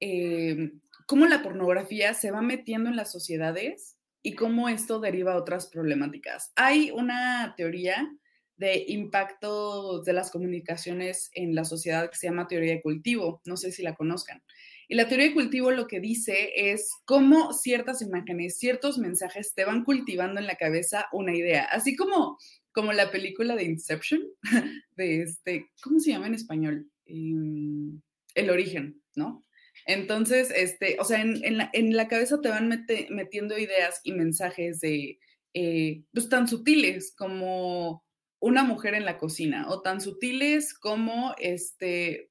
eh, 0.00 0.72
cómo 1.06 1.26
la 1.26 1.42
pornografía 1.42 2.14
se 2.14 2.30
va 2.30 2.42
metiendo 2.42 2.90
en 2.90 2.96
las 2.96 3.12
sociedades 3.12 3.96
y 4.22 4.34
cómo 4.34 4.68
esto 4.68 5.00
deriva 5.00 5.34
a 5.34 5.38
otras 5.38 5.66
problemáticas. 5.66 6.52
Hay 6.54 6.90
una 6.90 7.54
teoría 7.56 8.08
de 8.56 8.84
impacto 8.88 10.02
de 10.02 10.12
las 10.12 10.30
comunicaciones 10.30 11.30
en 11.34 11.54
la 11.54 11.64
sociedad 11.64 12.08
que 12.08 12.16
se 12.16 12.28
llama 12.28 12.46
teoría 12.46 12.74
de 12.74 12.82
cultivo, 12.82 13.42
no 13.44 13.56
sé 13.56 13.72
si 13.72 13.82
la 13.82 13.94
conozcan. 13.94 14.42
Y 14.88 14.94
la 14.94 15.08
teoría 15.08 15.28
de 15.28 15.34
cultivo 15.34 15.70
lo 15.70 15.88
que 15.88 16.00
dice 16.00 16.50
es 16.54 16.90
cómo 17.04 17.52
ciertas 17.52 18.02
imágenes, 18.02 18.58
ciertos 18.58 18.98
mensajes 18.98 19.54
te 19.54 19.64
van 19.64 19.84
cultivando 19.84 20.38
en 20.38 20.46
la 20.46 20.56
cabeza 20.56 21.06
una 21.12 21.34
idea, 21.34 21.64
así 21.64 21.96
como, 21.96 22.38
como 22.72 22.92
la 22.92 23.10
película 23.10 23.56
de 23.56 23.64
Inception, 23.64 24.22
de 24.96 25.22
este, 25.22 25.70
¿cómo 25.82 25.98
se 25.98 26.10
llama 26.10 26.26
en 26.26 26.34
español? 26.34 26.91
Em, 27.12 28.00
el 28.34 28.48
origen, 28.48 29.02
¿no? 29.14 29.44
Entonces, 29.86 30.50
este, 30.54 30.96
o 30.98 31.04
sea, 31.04 31.20
en, 31.20 31.96
la, 31.96 32.08
cabeza 32.08 32.40
te 32.40 32.48
van 32.48 32.86
metiendo 33.10 33.58
ideas 33.58 34.00
y 34.04 34.12
mensajes 34.12 34.80
de, 34.80 35.18
eh, 35.52 36.04
pues 36.14 36.30
tan 36.30 36.48
sutiles 36.48 37.14
como 37.14 38.02
una 38.40 38.64
mujer 38.64 38.94
en 38.94 39.04
la 39.04 39.18
cocina 39.18 39.68
o 39.68 39.82
tan 39.82 40.00
sutiles 40.00 40.72
como 40.72 41.34
este, 41.38 42.30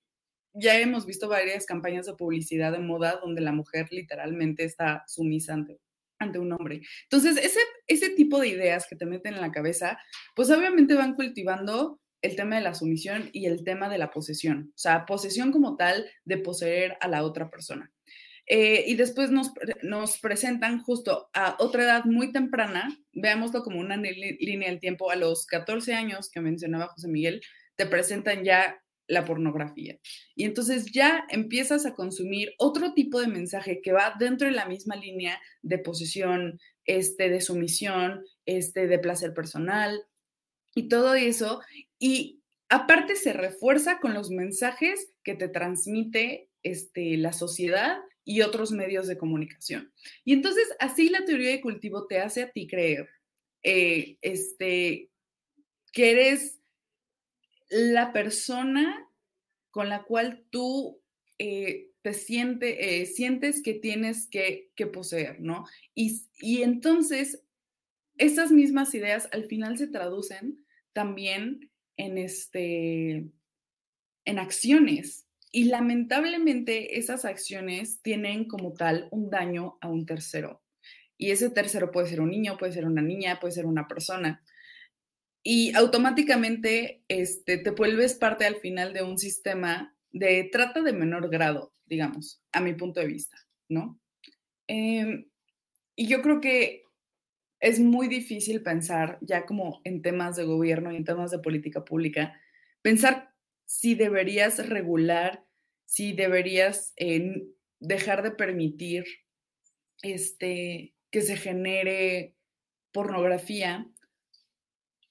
ya 0.54 0.80
hemos 0.80 1.06
visto 1.06 1.30
varias 1.30 1.68
campañas 1.68 2.08
de 2.08 2.16
publicidad 2.16 2.72
de 2.72 2.80
moda 2.80 3.20
donde 3.22 3.42
la 3.42 3.52
mujer 3.52 3.88
literalmente 3.92 4.64
está 4.64 5.04
sumisa 5.08 5.54
ante, 5.54 6.40
un 6.40 6.54
hombre. 6.54 6.82
Entonces, 7.04 7.38
ese, 7.38 7.60
ese 7.88 8.10
tipo 8.12 8.40
de 8.40 8.48
ideas 8.48 8.88
que 8.90 8.96
te 8.96 9.06
meten 9.06 9.36
en 9.36 9.42
la 9.42 9.52
cabeza, 9.52 10.00
pues 10.36 10.50
obviamente 10.50 10.96
van 10.96 11.14
cultivando 11.14 12.02
el 12.22 12.36
tema 12.36 12.56
de 12.58 12.62
la 12.62 12.74
sumisión 12.74 13.30
y 13.34 13.46
el 13.46 13.64
tema 13.64 13.90
de 13.90 13.98
la 13.98 14.12
posesión, 14.12 14.72
o 14.76 14.78
sea, 14.78 15.06
posesión 15.06 15.52
como 15.52 15.76
tal 15.76 16.10
de 16.26 16.38
poseer 16.38 16.98
a 17.02 17.08
la 17.08 17.24
otra 17.24 17.50
persona. 17.50 17.92
Eh, 18.48 18.84
y 18.88 18.96
después 18.96 19.32
nos, 19.32 19.52
nos, 19.82 20.18
presentan 20.20 20.82
justo 20.82 21.30
a 21.34 21.56
otra 21.60 21.84
edad 21.84 22.06
muy 22.06 22.32
temprana, 22.32 22.90
veámoslo 23.14 23.64
como 23.64 23.80
una 23.80 23.96
línea 23.98 24.70
del 24.70 24.80
tiempo, 24.80 25.12
a 25.12 25.16
los 25.16 25.46
14 25.46 25.94
años 25.94 26.30
que 26.30 26.42
mencionaba 26.42 26.88
José 26.88 27.08
Miguel, 27.08 27.42
te 27.76 27.86
presentan 27.86 28.44
ya 28.44 28.82
la 29.08 29.26
pornografía. 29.26 30.00
Y 30.36 30.46
entonces 30.46 30.92
ya 30.92 31.26
empiezas 31.30 31.86
a 31.86 31.94
consumir 31.94 32.54
otro 32.58 32.94
tipo 32.94 33.20
de 33.20 33.28
mensaje 33.28 33.82
que 33.82 33.92
va 33.92 34.16
dentro 34.18 34.48
de 34.48 34.54
la 34.54 34.66
misma 34.66 34.96
línea 34.96 35.40
de 35.62 35.78
posesión, 35.80 36.60
este, 36.86 37.30
de 37.30 37.42
sumisión, 37.42 38.24
este, 38.46 38.88
de 38.88 39.00
placer 39.00 39.34
personal 39.34 40.02
y 40.74 40.88
todo 40.88 41.14
eso. 41.14 41.62
Y 42.02 42.42
aparte 42.68 43.16
se 43.16 43.32
refuerza 43.32 44.00
con 44.00 44.16
los 44.16 44.32
mensajes 44.32 45.14
que 45.24 45.36
te 45.36 45.48
transmite 45.48 46.50
este, 46.64 47.16
la 47.16 47.32
sociedad 47.32 48.00
y 48.26 48.42
otros 48.42 48.72
medios 48.72 49.06
de 49.06 49.20
comunicación. 49.20 49.94
Y 50.26 50.34
entonces 50.34 50.68
así 50.80 51.10
la 51.10 51.26
teoría 51.26 51.52
de 51.52 51.62
cultivo 51.62 52.08
te 52.08 52.20
hace 52.20 52.42
a 52.42 52.52
ti 52.52 52.68
creer 52.68 53.08
eh, 53.62 54.18
este, 54.22 55.12
que 55.94 56.12
eres 56.12 56.60
la 57.70 58.14
persona 58.14 59.08
con 59.70 59.88
la 59.88 60.04
cual 60.04 60.44
tú 60.50 61.04
eh, 61.38 61.92
te 62.02 62.14
siente, 62.14 63.02
eh, 63.02 63.06
sientes 63.06 63.62
que 63.62 63.76
tienes 63.76 64.28
que, 64.28 64.72
poseer, 64.92 65.40
¿no? 65.40 65.66
Y, 65.94 66.24
y, 66.40 66.64
entonces, 66.64 67.44
esas 68.18 68.52
mismas 68.52 68.96
ideas 68.96 69.30
al 69.32 69.46
final 69.46 69.78
se 69.78 69.88
traducen 69.88 70.66
también 70.94 71.71
en, 72.02 72.18
este, 72.18 73.30
en 74.26 74.40
acciones. 74.40 75.28
Y 75.52 75.66
lamentablemente 75.66 76.98
esas 76.98 77.26
acciones 77.26 78.02
tienen 78.02 78.46
como 78.48 78.74
tal 78.74 79.08
un 79.12 79.30
daño 79.30 79.78
a 79.82 79.88
un 79.88 80.06
tercero. 80.06 80.62
Y 81.18 81.32
ese 81.32 81.50
tercero 81.50 81.92
puede 81.92 82.08
ser 82.08 82.22
un 82.22 82.30
niño, 82.30 82.58
puede 82.58 82.72
ser 82.72 82.86
una 82.86 83.02
niña, 83.02 83.40
puede 83.40 83.54
ser 83.54 83.66
una 83.66 83.88
persona 83.88 84.44
y 85.44 85.74
automáticamente 85.76 87.04
este, 87.08 87.58
te 87.58 87.72
vuelves 87.72 88.14
parte 88.14 88.46
al 88.46 88.58
final 88.58 88.94
de 88.94 89.04
un 89.04 89.18
sistema 89.18 89.96
de 90.12 90.50
trata 90.52 90.82
de 90.82 90.94
menor 90.94 91.30
grado, 91.30 91.74
digamos, 91.86 92.44
a 92.52 92.62
mi 92.62 92.74
punto 92.74 93.00
de 93.00 93.08
vista, 93.08 93.38
¿no? 93.68 94.00
Em, 94.68 95.28
y 95.96 96.08
yo 96.08 96.22
creo 96.22 96.42
que 96.42 96.84
es 97.62 97.80
muy 97.80 98.08
difícil 98.08 98.64
pensar, 98.64 99.20
ya 99.22 99.46
como 99.46 99.82
en 99.84 100.02
temas 100.02 100.36
de 100.36 100.44
gobierno 100.44 100.92
y 100.92 100.98
en 100.98 101.06
temas 101.06 101.32
de 101.32 101.40
política 101.40 101.86
pública, 101.86 102.40
pensar 102.82 103.34
si 103.66 103.96
deberías 103.96 104.68
regular, 104.68 105.46
si 105.86 106.14
deberías 106.14 106.94
eh, 106.98 107.44
dejar 107.80 108.24
de 108.24 108.32
permitir 108.32 109.06
este, 110.02 110.94
que 111.12 111.22
se 111.22 111.38
genere 111.38 112.36
pornografía 112.92 113.88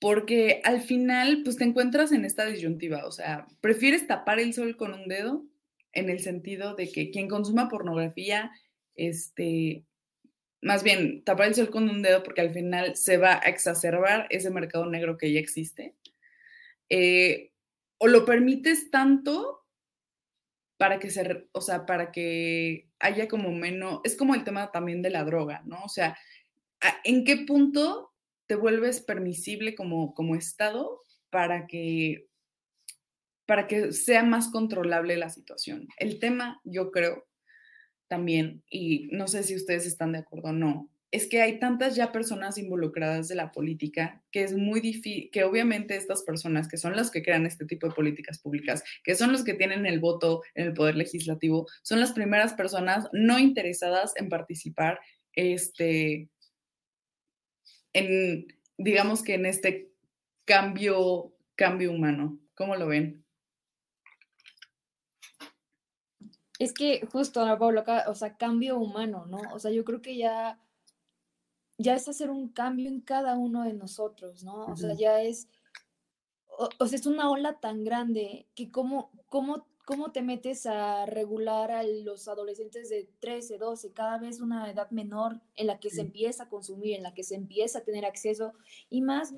porque 0.01 0.62
al 0.64 0.80
final, 0.80 1.42
pues 1.44 1.57
te 1.57 1.64
encuentras 1.64 2.11
en 2.11 2.24
esta 2.24 2.46
disyuntiva, 2.46 3.05
o 3.05 3.12
sea, 3.12 3.46
prefieres 3.61 4.07
tapar 4.07 4.40
el 4.40 4.55
sol 4.55 4.76
con 4.76 4.94
un 4.94 5.09
dedo 5.09 5.44
en 5.92 6.09
el 6.09 6.20
sentido 6.20 6.74
de 6.74 6.90
que 6.90 7.11
quien 7.11 7.28
consuma 7.28 7.68
pornografía, 7.68 8.51
este, 8.94 9.84
más 10.62 10.82
bien 10.82 11.24
tapar 11.24 11.48
el 11.48 11.54
sol 11.54 11.70
con 11.70 11.88
un 11.88 12.02
dedo 12.02 12.22
porque 12.22 12.42
al 12.42 12.50
final 12.50 12.96
se 12.96 13.16
va 13.16 13.34
a 13.34 13.48
exacerbar 13.48 14.26
ese 14.30 14.50
mercado 14.50 14.86
negro 14.86 15.16
que 15.16 15.32
ya 15.32 15.40
existe, 15.40 15.94
eh, 16.88 17.52
o 17.98 18.08
lo 18.08 18.24
permites 18.24 18.90
tanto 18.90 19.66
para 20.76 20.98
que 20.98 21.11
se, 21.11 21.48
o 21.52 21.61
sea, 21.61 21.84
para 21.84 22.11
que 22.11 22.88
haya 22.98 23.28
como 23.28 23.52
menos, 23.52 24.00
es 24.04 24.16
como 24.16 24.34
el 24.34 24.44
tema 24.44 24.72
también 24.72 25.02
de 25.02 25.11
la 25.11 25.24
droga, 25.24 25.62
¿no? 25.66 25.82
O 25.84 25.88
sea, 25.88 26.16
¿en 27.04 27.24
qué 27.24 27.36
punto 27.46 28.11
te 28.50 28.56
vuelves 28.56 29.00
permisible 29.00 29.76
como, 29.76 30.12
como 30.12 30.34
Estado 30.34 31.02
para 31.30 31.68
que, 31.68 32.26
para 33.46 33.68
que 33.68 33.92
sea 33.92 34.24
más 34.24 34.48
controlable 34.48 35.16
la 35.16 35.30
situación. 35.30 35.86
El 35.98 36.18
tema, 36.18 36.61
yo 36.64 36.90
creo, 36.90 37.28
también, 38.11 38.64
y 38.68 39.08
no 39.12 39.28
sé 39.28 39.44
si 39.44 39.54
ustedes 39.54 39.86
están 39.86 40.12
de 40.12 40.18
acuerdo 40.18 40.48
o 40.48 40.52
no, 40.52 40.90
es 41.12 41.28
que 41.28 41.42
hay 41.42 41.58
tantas 41.58 41.94
ya 41.94 42.12
personas 42.12 42.58
involucradas 42.58 43.28
de 43.28 43.36
la 43.36 43.52
política 43.52 44.22
que 44.32 44.42
es 44.42 44.52
muy 44.52 44.80
difícil, 44.80 45.30
que 45.30 45.44
obviamente 45.44 45.96
estas 45.96 46.22
personas 46.24 46.68
que 46.68 46.76
son 46.76 46.96
las 46.96 47.11
que 47.11 47.22
crean 47.22 47.46
este 47.46 47.66
tipo 47.66 47.86
de 47.86 47.94
políticas 47.94 48.40
públicas, 48.40 48.82
que 49.04 49.14
son 49.14 49.30
los 49.32 49.44
que 49.44 49.54
tienen 49.54 49.86
el 49.86 50.00
voto 50.00 50.42
en 50.54 50.66
el 50.66 50.72
poder 50.72 50.96
legislativo, 50.96 51.68
son 51.82 52.00
las 52.00 52.12
primeras 52.12 52.54
personas 52.54 53.08
no 53.12 53.38
interesadas 53.38 54.12
en 54.16 54.28
participar 54.28 54.98
este, 55.32 56.28
en, 57.92 58.46
digamos 58.76 59.22
que 59.22 59.34
en 59.34 59.46
este 59.46 59.92
cambio, 60.44 61.32
cambio 61.54 61.92
humano. 61.92 62.40
¿Cómo 62.54 62.74
lo 62.74 62.88
ven? 62.88 63.24
Es 66.61 66.74
que 66.74 67.00
justo, 67.11 67.40
Pablo, 67.58 67.82
o 68.06 68.14
sea, 68.14 68.36
cambio 68.36 68.76
humano, 68.76 69.24
¿no? 69.24 69.40
O 69.54 69.58
sea, 69.58 69.70
yo 69.70 69.82
creo 69.82 70.02
que 70.02 70.18
ya, 70.18 70.61
ya 71.78 71.94
es 71.94 72.06
hacer 72.06 72.28
un 72.28 72.50
cambio 72.50 72.86
en 72.86 73.00
cada 73.00 73.34
uno 73.34 73.64
de 73.64 73.72
nosotros, 73.72 74.44
¿no? 74.44 74.66
O 74.66 74.76
sea, 74.76 74.92
ya 74.92 75.22
es, 75.22 75.48
o, 76.48 76.86
sea, 76.86 76.98
es 76.98 77.06
una 77.06 77.30
ola 77.30 77.58
tan 77.61 77.82
grande 77.82 78.46
que 78.54 78.70
cómo, 78.70 79.11
cómo, 79.30 79.68
cómo 79.86 80.12
te 80.12 80.20
metes 80.20 80.66
a 80.66 81.06
regular 81.06 81.70
a 81.70 81.82
los 81.82 82.28
adolescentes 82.28 82.90
de 82.90 83.08
13, 83.20 83.56
12, 83.56 83.92
cada 83.94 84.18
vez 84.18 84.42
una 84.42 84.70
edad 84.70 84.90
menor 84.90 85.40
en 85.56 85.66
la 85.66 85.80
que 85.80 85.88
se 85.88 86.02
empieza 86.02 86.42
a 86.42 86.48
consumir, 86.50 86.94
en 86.94 87.04
la 87.04 87.14
que 87.14 87.24
se 87.24 87.36
empieza 87.36 87.78
a 87.78 87.84
tener 87.84 88.04
acceso 88.04 88.52
y 88.90 89.00
más, 89.00 89.32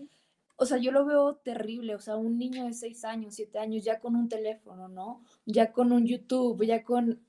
o 0.57 0.67
sea, 0.67 0.79
yo 0.79 0.93
lo 0.93 1.05
veo 1.05 1.37
terrible, 1.37 1.95
o 1.95 2.01
sea, 2.01 2.17
un 2.17 2.39
niño 2.39 2.65
de 2.65 2.73
6 2.73 3.05
años, 3.05 3.35
7 3.35 3.59
años 3.59 3.85
ya 3.85 4.01
con 4.01 4.17
un 4.17 4.29
teléfono, 4.29 4.89
¿no? 4.89 5.23
Ya 5.47 5.73
con 5.73 5.93
un 5.93 6.07
YouTube, 6.07 6.65
ya 6.65 6.85
con 6.85 7.21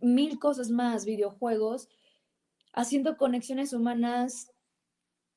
mil 0.00 0.38
cosas 0.38 0.70
más, 0.70 1.04
videojuegos, 1.04 1.88
haciendo 2.72 3.16
conexiones 3.16 3.72
humanas, 3.72 4.52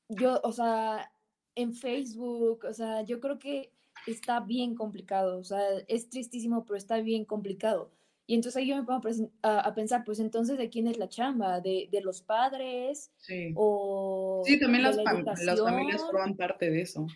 yo, 0.08 0.40
o 0.42 0.52
sea, 0.52 1.12
en 1.54 1.74
Facebook, 1.74 2.64
o 2.68 2.72
sea, 2.72 3.02
yo 3.02 3.20
creo 3.20 3.38
que 3.38 3.72
está 4.06 4.40
bien 4.40 4.74
complicado, 4.74 5.38
o 5.38 5.44
sea, 5.44 5.60
es 5.88 6.08
tristísimo, 6.08 6.64
pero 6.64 6.76
está 6.76 7.00
bien 7.00 7.24
complicado. 7.24 7.90
Y 8.26 8.34
entonces 8.34 8.56
ahí 8.56 8.68
yo 8.68 8.76
me 8.76 8.84
pongo 8.84 9.02
a, 9.42 9.74
pensar, 9.74 10.02
pues 10.04 10.18
entonces, 10.18 10.56
¿de 10.56 10.70
quién 10.70 10.86
es 10.86 10.96
la 10.96 11.08
chamba? 11.08 11.60
¿De, 11.60 11.88
de 11.92 12.00
los 12.00 12.22
padres? 12.22 13.12
Sí. 13.18 13.52
O 13.54 14.42
sí, 14.46 14.58
también 14.58 14.82
las, 14.82 14.96
las, 14.96 15.60
familias 15.60 16.00
forman 16.02 16.34
parte 16.34 16.70
de 16.70 16.80
eso. 16.80 17.06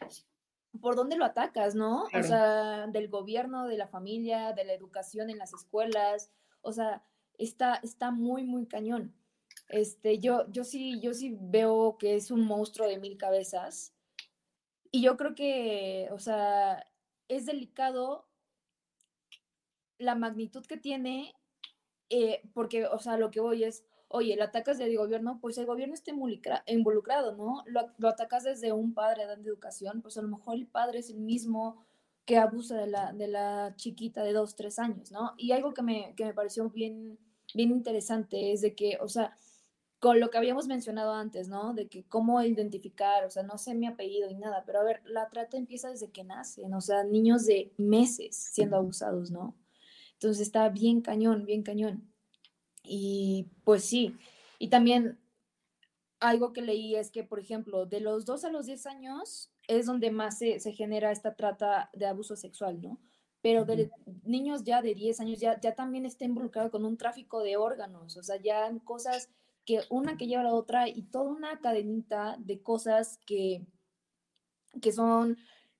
¿Por 0.82 0.96
dónde 0.96 1.16
lo 1.16 1.24
atacas, 1.24 1.74
no? 1.74 2.04
O 2.04 2.22
sea, 2.22 2.86
del 2.88 3.08
gobierno, 3.08 3.66
de 3.66 3.78
la 3.78 3.88
familia, 3.88 4.52
de 4.52 4.64
la 4.64 4.74
educación 4.74 5.30
en 5.30 5.38
las 5.38 5.54
escuelas. 5.54 6.30
O 6.60 6.72
sea, 6.72 7.02
está, 7.38 7.76
está 7.82 8.10
muy, 8.10 8.44
muy 8.44 8.66
cañón. 8.66 9.14
Este, 9.68 10.18
yo, 10.18 10.50
yo 10.50 10.62
sí, 10.62 11.00
yo 11.00 11.14
sí 11.14 11.36
veo 11.40 11.96
que 11.98 12.16
es 12.16 12.30
un 12.30 12.44
monstruo 12.44 12.86
de 12.86 12.98
mil 12.98 13.16
cabezas 13.16 13.94
y 14.90 15.02
yo 15.02 15.16
creo 15.16 15.34
que, 15.34 16.08
o 16.12 16.18
sea, 16.18 16.86
es 17.28 17.46
delicado 17.46 18.27
la 19.98 20.14
magnitud 20.14 20.64
que 20.66 20.76
tiene, 20.76 21.34
eh, 22.10 22.42
porque, 22.54 22.86
o 22.86 22.98
sea, 22.98 23.16
lo 23.18 23.30
que 23.30 23.40
voy 23.40 23.64
es, 23.64 23.84
oye, 24.08 24.36
lo 24.36 24.44
atacas 24.44 24.78
del 24.78 24.96
gobierno, 24.96 25.38
pues 25.40 25.58
el 25.58 25.66
gobierno 25.66 25.94
está 25.94 26.12
involucrado, 26.66 27.36
¿no? 27.36 27.62
Lo, 27.66 27.92
lo, 27.98 28.08
atacas 28.08 28.44
desde 28.44 28.72
un 28.72 28.94
padre 28.94 29.26
dando 29.26 29.48
educación, 29.48 30.00
pues 30.00 30.16
a 30.16 30.22
lo 30.22 30.28
mejor 30.28 30.56
el 30.56 30.66
padre 30.66 31.00
es 31.00 31.10
el 31.10 31.18
mismo 31.18 31.84
que 32.24 32.36
abusa 32.36 32.76
de 32.76 32.86
la, 32.86 33.12
de 33.12 33.26
la 33.28 33.74
chiquita 33.76 34.22
de 34.22 34.32
dos, 34.32 34.54
tres 34.54 34.78
años, 34.78 35.10
¿no? 35.10 35.34
Y 35.36 35.52
algo 35.52 35.74
que 35.74 35.82
me, 35.82 36.14
que 36.14 36.24
me 36.24 36.34
pareció 36.34 36.68
bien, 36.70 37.18
bien 37.54 37.70
interesante 37.70 38.52
es 38.52 38.60
de 38.60 38.74
que, 38.74 38.98
o 39.00 39.08
sea, 39.08 39.36
con 39.98 40.20
lo 40.20 40.30
que 40.30 40.38
habíamos 40.38 40.66
mencionado 40.66 41.12
antes, 41.12 41.48
¿no? 41.48 41.74
De 41.74 41.88
que 41.88 42.04
cómo 42.04 42.42
identificar, 42.42 43.24
o 43.24 43.30
sea, 43.30 43.42
no 43.42 43.58
sé 43.58 43.74
mi 43.74 43.86
apellido 43.86 44.30
y 44.30 44.34
nada, 44.34 44.62
pero 44.64 44.80
a 44.80 44.84
ver, 44.84 45.00
la 45.06 45.28
trata 45.28 45.56
empieza 45.56 45.88
desde 45.88 46.10
que 46.10 46.22
nacen, 46.22 46.72
o 46.74 46.80
sea, 46.80 47.02
niños 47.02 47.46
de 47.46 47.72
meses 47.78 48.36
siendo 48.36 48.76
abusados, 48.76 49.30
¿no? 49.30 49.54
Entonces 50.18 50.42
está 50.42 50.68
bien 50.68 51.00
cañón, 51.00 51.46
bien 51.46 51.62
cañón. 51.62 52.12
Y 52.82 53.50
pues 53.64 53.84
sí, 53.84 54.16
y 54.58 54.68
también 54.68 55.18
algo 56.18 56.52
que 56.52 56.62
leí 56.62 56.96
es 56.96 57.10
que, 57.12 57.22
por 57.22 57.38
ejemplo, 57.38 57.86
de 57.86 58.00
los 58.00 58.24
2 58.24 58.44
a 58.44 58.50
los 58.50 58.66
10 58.66 58.86
años 58.86 59.52
es 59.68 59.86
donde 59.86 60.10
más 60.10 60.38
se, 60.38 60.58
genera 60.72 61.12
esta 61.12 61.36
trata 61.36 61.90
de 61.92 62.06
abuso 62.06 62.34
sexual, 62.34 62.80
¿no? 62.82 62.98
Pero 63.42 63.64
de 63.64 63.90
niños 64.24 64.64
ya 64.64 64.82
de 64.82 64.94
10 64.94 65.20
años 65.20 65.38
ya, 65.38 65.60
ya 65.60 65.76
también 65.76 66.04
está 66.04 66.24
involucrado 66.24 66.72
con 66.72 66.84
un 66.84 66.96
tráfico 66.96 67.42
de 67.42 67.56
órganos, 67.56 68.16
o 68.16 68.22
sea, 68.24 68.36
ya 68.42 68.72
cosas 68.84 69.30
que 69.64 69.82
una 69.90 70.16
que 70.16 70.26
lleva 70.26 70.40
a 70.40 70.46
la 70.46 70.54
otra 70.54 70.88
y 70.88 71.02
toda 71.02 71.30
una 71.30 71.60
cadenita 71.60 72.36
de 72.40 72.60
cosas 72.60 73.20
que, 73.24 73.64
que 74.82 74.90
son, 74.90 75.36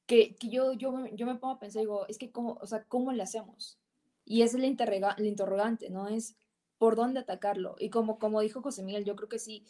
que, 0.07 0.37
que 0.37 0.51
yo, 0.51 0.75
yo, 0.75 1.07
yo 1.07 1.27
me 1.27 1.35
pongo 1.35 1.55
a 1.55 1.59
pensar, 1.59 1.81
digo, 1.81 2.07
es 2.07 2.19
que 2.19 2.31
cómo, 2.31 2.59
o 2.61 2.67
sea, 2.67 2.85
¿cómo 2.85 3.13
le 3.13 3.25
hacemos? 3.25 3.81
Y 4.29 4.43
es 4.43 4.53
el, 4.55 4.63
el 4.63 5.27
interrogante, 5.27 5.89
¿no? 5.89 6.07
Es 6.07 6.37
por 6.77 6.97
dónde 6.97 7.21
atacarlo. 7.21 7.77
Y 7.79 7.89
como, 7.89 8.19
como 8.19 8.43
dijo 8.43 8.61
José 8.61 8.83
Miguel, 8.83 9.07
yo 9.07 9.17
creo 9.17 9.31
que 9.31 9.39
sí, 9.39 9.65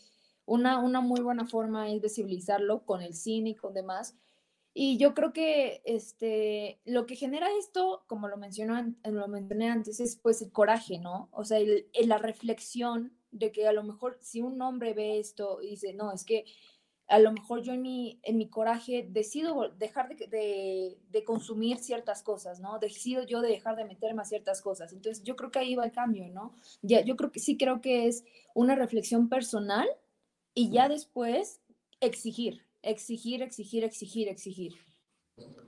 una, 0.45 0.79
una 0.81 1.01
muy 1.01 1.21
buena 1.21 1.47
forma 1.47 1.89
es 1.89 2.03
visibilizarlo 2.03 2.85
con 2.85 3.01
el 3.01 3.15
cine 3.15 3.51
y 3.51 3.55
con 3.55 3.73
demás. 3.73 4.17
Y 4.75 4.99
yo 4.99 5.15
creo 5.15 5.33
que 5.33 5.81
este, 5.85 6.81
lo 6.85 7.07
que 7.07 7.15
genera 7.15 7.47
esto, 7.57 8.03
como 8.09 8.27
lo, 8.27 8.37
mencionó, 8.37 8.95
lo 9.05 9.29
mencioné 9.29 9.71
antes, 9.71 10.01
es 10.01 10.17
pues 10.17 10.43
el 10.43 10.51
coraje, 10.51 10.99
¿no? 10.99 11.29
O 11.31 11.45
sea, 11.45 11.59
el, 11.59 11.87
la 12.05 12.19
reflexión 12.19 13.17
de 13.31 13.53
que 13.53 13.69
a 13.69 13.73
lo 13.73 13.85
mejor 13.85 14.19
si 14.21 14.41
un 14.41 14.61
hombre 14.61 14.93
ve 14.93 15.21
esto 15.21 15.63
y 15.63 15.71
dice, 15.71 15.95
no, 15.95 16.13
es 16.13 16.25
que 16.25 16.47
a 17.09 17.19
lo 17.19 17.33
mejor 17.33 17.63
yo 17.63 17.73
en 17.73 17.81
mi, 17.81 18.21
en 18.23 18.37
mi 18.37 18.49
coraje 18.49 19.09
decido 19.11 19.71
dejar 19.79 20.15
de, 20.15 20.99
de, 21.11 21.25
consumir 21.25 21.79
ciertas 21.79 22.23
cosas, 22.23 22.61
¿no? 22.61 22.79
Decido 22.79 23.25
yo 23.25 23.41
de 23.41 23.49
dejar 23.49 23.77
de 23.77 23.87
meterme 23.87 24.21
a 24.21 24.27
ciertas 24.27 24.61
cosas. 24.61 24.93
Entonces 24.93 25.25
yo 25.25 25.35
creo 25.35 25.51
que 25.51 25.59
ahí 25.59 25.75
va 25.75 25.87
el 25.87 25.93
cambio, 25.93 26.29
¿no? 26.29 26.55
Ya, 26.83 27.01
yo 27.03 27.17
creo 27.17 27.33
que 27.33 27.41
sí 27.41 27.57
creo 27.57 27.81
que 27.81 28.07
es 28.07 28.25
una 28.55 28.75
reflexión 28.75 29.31
personal 29.31 29.89
y 30.53 30.71
ya 30.71 30.89
después 30.91 31.63
exigir, 32.01 32.61
exigir, 32.83 33.43
exigir, 33.43 33.85
exigir, 33.85 34.29
exigir. 34.29 34.75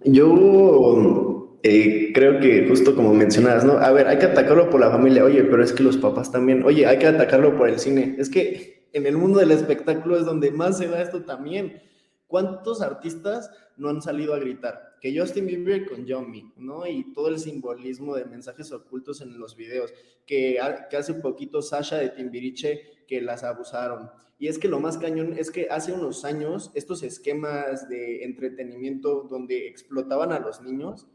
Yo 0.05 1.59
eh, 1.63 2.13
creo 2.13 2.39
que 2.41 2.69
justo 2.69 2.95
como 2.95 3.15
mencionabas, 3.15 3.65
¿no? 3.65 3.79
A 3.79 3.91
ver, 3.93 4.09
hay 4.09 4.19
que 4.19 4.27
atacarlo 4.27 4.69
por 4.69 4.81
la 4.81 4.91
familia, 4.91 5.25
oye, 5.25 5.45
pero 5.45 5.65
es 5.65 5.73
que 5.73 5.83
los 5.83 5.97
papás 5.97 6.31
también, 6.31 6.65
oye, 6.65 6.87
hay 6.87 6.99
que 6.99 7.07
atacarlo 7.07 7.57
por 7.57 7.71
el 7.71 7.79
cine. 7.79 8.17
Es 8.19 8.29
que 8.29 8.80
en 8.93 9.07
el 9.07 9.17
mundo 9.17 9.39
del 9.39 9.51
espectáculo 9.51 10.17
es 10.17 10.25
donde 10.25 10.51
más 10.51 10.79
se 10.79 10.89
da 10.89 11.03
esto 11.03 11.23
también. 11.23 11.83
¿Cuántos 12.27 12.81
artistas 12.81 13.51
no 13.77 13.89
han 13.89 14.03
salido 14.03 14.35
a 14.35 14.39
gritar? 14.39 14.97
Que 15.01 15.19
Justin 15.19 15.47
Bieber 15.47 15.89
con 15.89 16.07
Yomi, 16.07 16.53
¿no? 16.57 16.87
Y 16.87 17.13
todo 17.13 17.29
el 17.29 17.39
simbolismo 17.39 18.15
de 18.15 18.25
mensajes 18.25 18.71
ocultos 18.73 19.21
en 19.21 19.39
los 19.39 19.57
videos. 19.57 19.93
Que, 20.27 20.59
que 20.89 20.97
hace 20.97 21.15
poquito 21.15 21.61
Sasha 21.61 21.97
de 21.97 22.11
Timbiriche 22.11 23.05
que 23.09 23.21
las 23.21 23.43
abusaron. 23.43 24.11
Y 24.39 24.49
es 24.49 24.59
que 24.59 24.69
lo 24.69 24.81
más 24.81 24.97
cañón 24.97 25.35
es 25.37 25.51
que 25.51 25.69
hace 25.71 25.93
unos 25.93 26.25
años 26.25 26.71
estos 26.75 27.03
esquemas 27.03 27.89
de 27.89 28.25
entretenimiento 28.25 29.27
donde 29.29 29.67
explotaban 29.67 30.33
a 30.33 30.39
los 30.39 30.63
niños, 30.63 31.09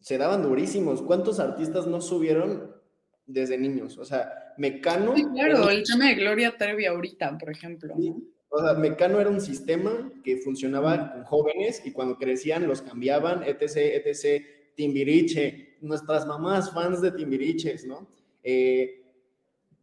se 0.00 0.18
daban 0.18 0.42
durísimos. 0.42 1.02
¿Cuántos 1.02 1.38
artistas 1.38 1.86
no 1.86 2.00
subieron 2.00 2.74
desde 3.26 3.58
niños? 3.58 3.98
O 3.98 4.04
sea, 4.04 4.45
Mecano. 4.58 5.14
Sí, 5.16 5.24
claro, 5.34 5.70
el 5.70 5.84
tema 5.84 6.08
de 6.08 6.14
Gloria 6.14 6.56
Trevi 6.56 6.86
ahorita, 6.86 7.36
por 7.38 7.50
ejemplo. 7.50 7.94
O 8.48 8.60
sea, 8.60 8.74
Mecano 8.74 9.20
era 9.20 9.30
un 9.30 9.40
sistema 9.40 10.12
que 10.24 10.38
funcionaba 10.38 11.12
con 11.12 11.24
jóvenes 11.24 11.82
y 11.84 11.92
cuando 11.92 12.16
crecían 12.16 12.66
los 12.66 12.82
cambiaban, 12.82 13.42
etc., 13.42 13.76
etc., 14.04 14.44
Timbiriche, 14.74 15.76
nuestras 15.80 16.26
mamás 16.26 16.72
fans 16.72 17.00
de 17.00 17.10
Timbiriches, 17.10 17.86
¿no? 17.86 18.06
Eh, 18.42 19.02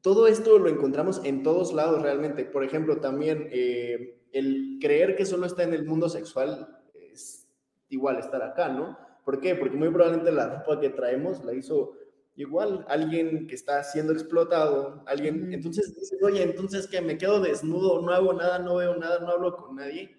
todo 0.01 0.27
esto 0.27 0.59
lo 0.59 0.69
encontramos 0.69 1.21
en 1.23 1.43
todos 1.43 1.73
lados 1.73 2.01
realmente. 2.01 2.45
Por 2.45 2.63
ejemplo, 2.63 2.97
también 2.97 3.47
eh, 3.51 4.19
el 4.31 4.77
creer 4.79 5.15
que 5.15 5.25
solo 5.25 5.45
está 5.45 5.63
en 5.63 5.73
el 5.73 5.85
mundo 5.85 6.09
sexual 6.09 6.79
es 6.93 7.47
igual 7.89 8.19
estar 8.19 8.43
acá, 8.43 8.69
¿no? 8.69 8.97
¿Por 9.23 9.39
qué? 9.39 9.55
Porque 9.55 9.77
muy 9.77 9.89
probablemente 9.89 10.31
la 10.31 10.59
ropa 10.59 10.79
que 10.79 10.89
traemos 10.89 11.43
la 11.43 11.53
hizo 11.53 11.93
igual 12.35 12.85
alguien 12.89 13.47
que 13.47 13.55
está 13.55 13.83
siendo 13.83 14.13
explotado, 14.13 15.03
alguien, 15.05 15.53
entonces 15.53 15.95
dices, 15.95 16.21
oye, 16.23 16.41
entonces 16.41 16.87
que 16.87 17.01
me 17.01 17.17
quedo 17.17 17.39
desnudo, 17.41 18.01
no 18.01 18.11
hago 18.11 18.33
nada, 18.33 18.59
no 18.59 18.75
veo 18.75 18.95
nada, 18.95 19.19
no 19.19 19.29
hablo 19.29 19.55
con 19.55 19.75
nadie, 19.75 20.15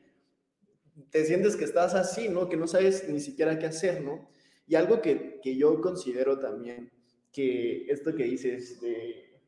te 1.10 1.24
sientes 1.24 1.56
que 1.56 1.64
estás 1.64 1.94
así, 1.94 2.28
¿no? 2.28 2.48
Que 2.48 2.56
no 2.56 2.66
sabes 2.66 3.08
ni 3.08 3.20
siquiera 3.20 3.58
qué 3.58 3.66
hacer, 3.66 4.02
¿no? 4.02 4.28
Y 4.66 4.76
algo 4.76 5.00
que, 5.02 5.40
que 5.42 5.56
yo 5.56 5.80
considero 5.80 6.38
también, 6.38 6.92
que 7.32 7.86
esto 7.88 8.14
que 8.14 8.24
dices 8.24 8.80
de 8.80 9.40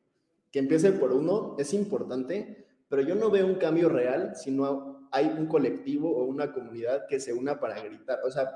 que 0.51 0.59
empiece 0.59 0.93
por 0.93 1.13
uno 1.13 1.55
es 1.59 1.73
importante, 1.73 2.67
pero 2.89 3.03
yo 3.03 3.15
no 3.15 3.31
veo 3.31 3.47
un 3.47 3.57
cambio 3.57 3.89
real 3.89 4.35
si 4.35 4.51
no 4.51 5.09
hay 5.13 5.27
un 5.27 5.47
colectivo 5.47 6.17
o 6.17 6.25
una 6.25 6.53
comunidad 6.53 7.07
que 7.09 7.21
se 7.21 7.33
una 7.33 7.61
para 7.61 7.81
gritar. 7.81 8.21
O 8.25 8.31
sea, 8.31 8.51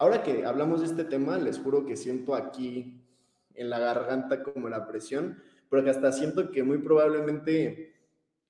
Ahora 0.00 0.22
que 0.22 0.46
hablamos 0.46 0.80
de 0.80 0.86
este 0.86 1.04
tema, 1.04 1.36
les 1.36 1.58
juro 1.58 1.84
que 1.84 1.94
siento 1.94 2.34
aquí 2.34 2.99
en 3.54 3.70
la 3.70 3.78
garganta 3.78 4.42
como 4.42 4.68
la 4.68 4.86
presión, 4.86 5.42
porque 5.68 5.90
hasta 5.90 6.12
siento 6.12 6.50
que 6.50 6.62
muy 6.62 6.78
probablemente 6.78 7.94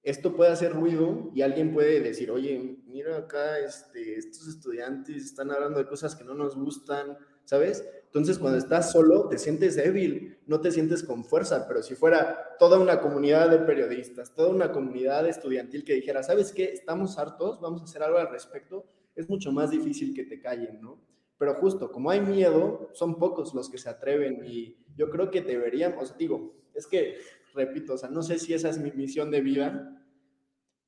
esto 0.03 0.35
puede 0.35 0.51
hacer 0.51 0.73
ruido 0.73 1.31
y 1.35 1.43
alguien 1.43 1.75
puede 1.75 2.01
decir, 2.01 2.31
oye, 2.31 2.79
mira 2.87 3.19
acá, 3.19 3.59
este, 3.59 4.17
estos 4.17 4.49
estudiantes 4.49 5.25
están 5.25 5.51
hablando 5.51 5.79
de 5.79 5.87
cosas 5.87 6.17
que 6.17 6.25
no 6.25 6.35
nos 6.35 6.57
gustan, 6.57 7.19
¿sabes? 7.45 7.87
Entonces, 8.07 8.39
cuando 8.39 8.59
estás 8.59 8.91
solo, 8.91 9.29
te 9.29 9.39
sientes 9.39 9.77
débil, 9.77 10.39
no 10.47 10.61
te 10.61 10.73
sientes 10.73 11.03
con 11.05 11.25
fuerza, 11.25 11.69
pero 11.69 11.83
si 11.83 11.95
fuera 11.95 12.57
toda 12.59 12.79
una 12.79 13.01
comunidad 13.01 13.51
de 13.51 13.59
periodistas, 13.59 14.35
toda 14.35 14.49
una 14.49 14.73
comunidad 14.73 15.29
estudiantil 15.29 15.85
que 15.85 15.95
dijera, 15.95 16.23
¿sabes 16.23 16.53
qué? 16.53 16.65
Estamos 16.65 17.19
hartos, 17.19 17.61
vamos 17.61 17.83
a 17.83 17.85
hacer 17.85 18.03
algo 18.03 18.19
al 18.19 18.31
respecto, 18.31 18.87
es 19.15 19.29
mucho 19.29 19.53
más 19.53 19.71
difícil 19.71 20.15
que 20.15 20.25
te 20.25 20.41
callen, 20.41 20.81
¿no? 20.81 20.99
Pero 21.41 21.55
justo, 21.55 21.91
como 21.91 22.11
hay 22.11 22.21
miedo, 22.21 22.91
son 22.93 23.19
pocos 23.19 23.55
los 23.55 23.71
que 23.71 23.79
se 23.79 23.89
atreven 23.89 24.43
y 24.45 24.77
yo 24.95 25.09
creo 25.09 25.31
que 25.31 25.41
deberíamos, 25.41 26.15
digo, 26.19 26.55
es 26.75 26.87
que, 26.87 27.17
repito, 27.55 27.95
o 27.95 27.97
sea, 27.97 28.11
no 28.11 28.23
sé 28.23 28.39
si 28.39 28.53
esa 28.53 28.69
es 28.69 28.77
mi 28.77 28.93
misión 28.93 29.31
de 29.31 29.41
vida, 29.41 30.05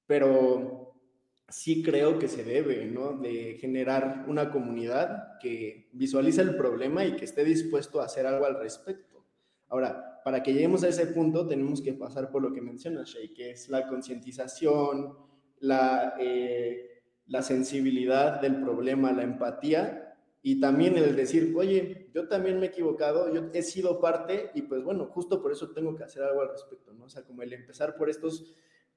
pero 0.07 0.93
sí 1.49 1.83
creo 1.83 2.19
que 2.19 2.29
se 2.29 2.45
debe, 2.45 2.85
¿no? 2.85 3.15
De 3.15 3.57
generar 3.63 4.27
una 4.29 4.51
comunidad 4.51 5.39
que 5.41 5.89
visualice 5.95 6.43
el 6.43 6.55
problema 6.55 7.03
y 7.07 7.17
que 7.17 7.25
esté 7.25 7.45
dispuesto 7.45 8.03
a 8.03 8.05
hacer 8.05 8.27
algo 8.27 8.45
al 8.45 8.61
respecto. 8.61 9.25
Ahora, 9.69 10.21
para 10.23 10.43
que 10.43 10.53
lleguemos 10.53 10.85
a 10.85 10.89
ese 10.89 11.07
punto 11.07 11.47
tenemos 11.47 11.81
que 11.81 11.95
pasar 11.95 12.31
por 12.31 12.43
lo 12.43 12.53
que 12.53 12.61
mencionas, 12.61 13.09
Shay, 13.09 13.33
que 13.33 13.53
es 13.53 13.71
la 13.71 13.89
concientización, 13.89 15.17
la, 15.61 16.15
eh, 16.21 17.01
la 17.29 17.41
sensibilidad 17.41 18.39
del 18.39 18.61
problema, 18.61 19.13
la 19.13 19.23
empatía 19.23 20.02
y 20.43 20.61
también 20.61 20.97
el 20.97 21.15
decir, 21.15 21.55
oye, 21.57 22.11
yo 22.13 22.27
también 22.27 22.59
me 22.59 22.67
he 22.67 22.69
equivocado, 22.71 23.33
yo 23.33 23.49
he 23.53 23.63
sido 23.63 24.01
parte 24.01 24.51
y 24.55 24.63
pues 24.63 24.83
bueno, 24.83 25.07
justo 25.07 25.41
por 25.41 25.53
eso 25.53 25.71
tengo 25.71 25.95
que 25.95 26.03
hacer 26.03 26.25
algo 26.25 26.43
al 26.43 26.49
respecto, 26.49 26.93
¿no? 26.93 27.05
O 27.05 27.09
sea, 27.09 27.23
como 27.23 27.43
el 27.43 27.53
empezar 27.53 27.97
por 27.97 28.11
estos 28.11 28.53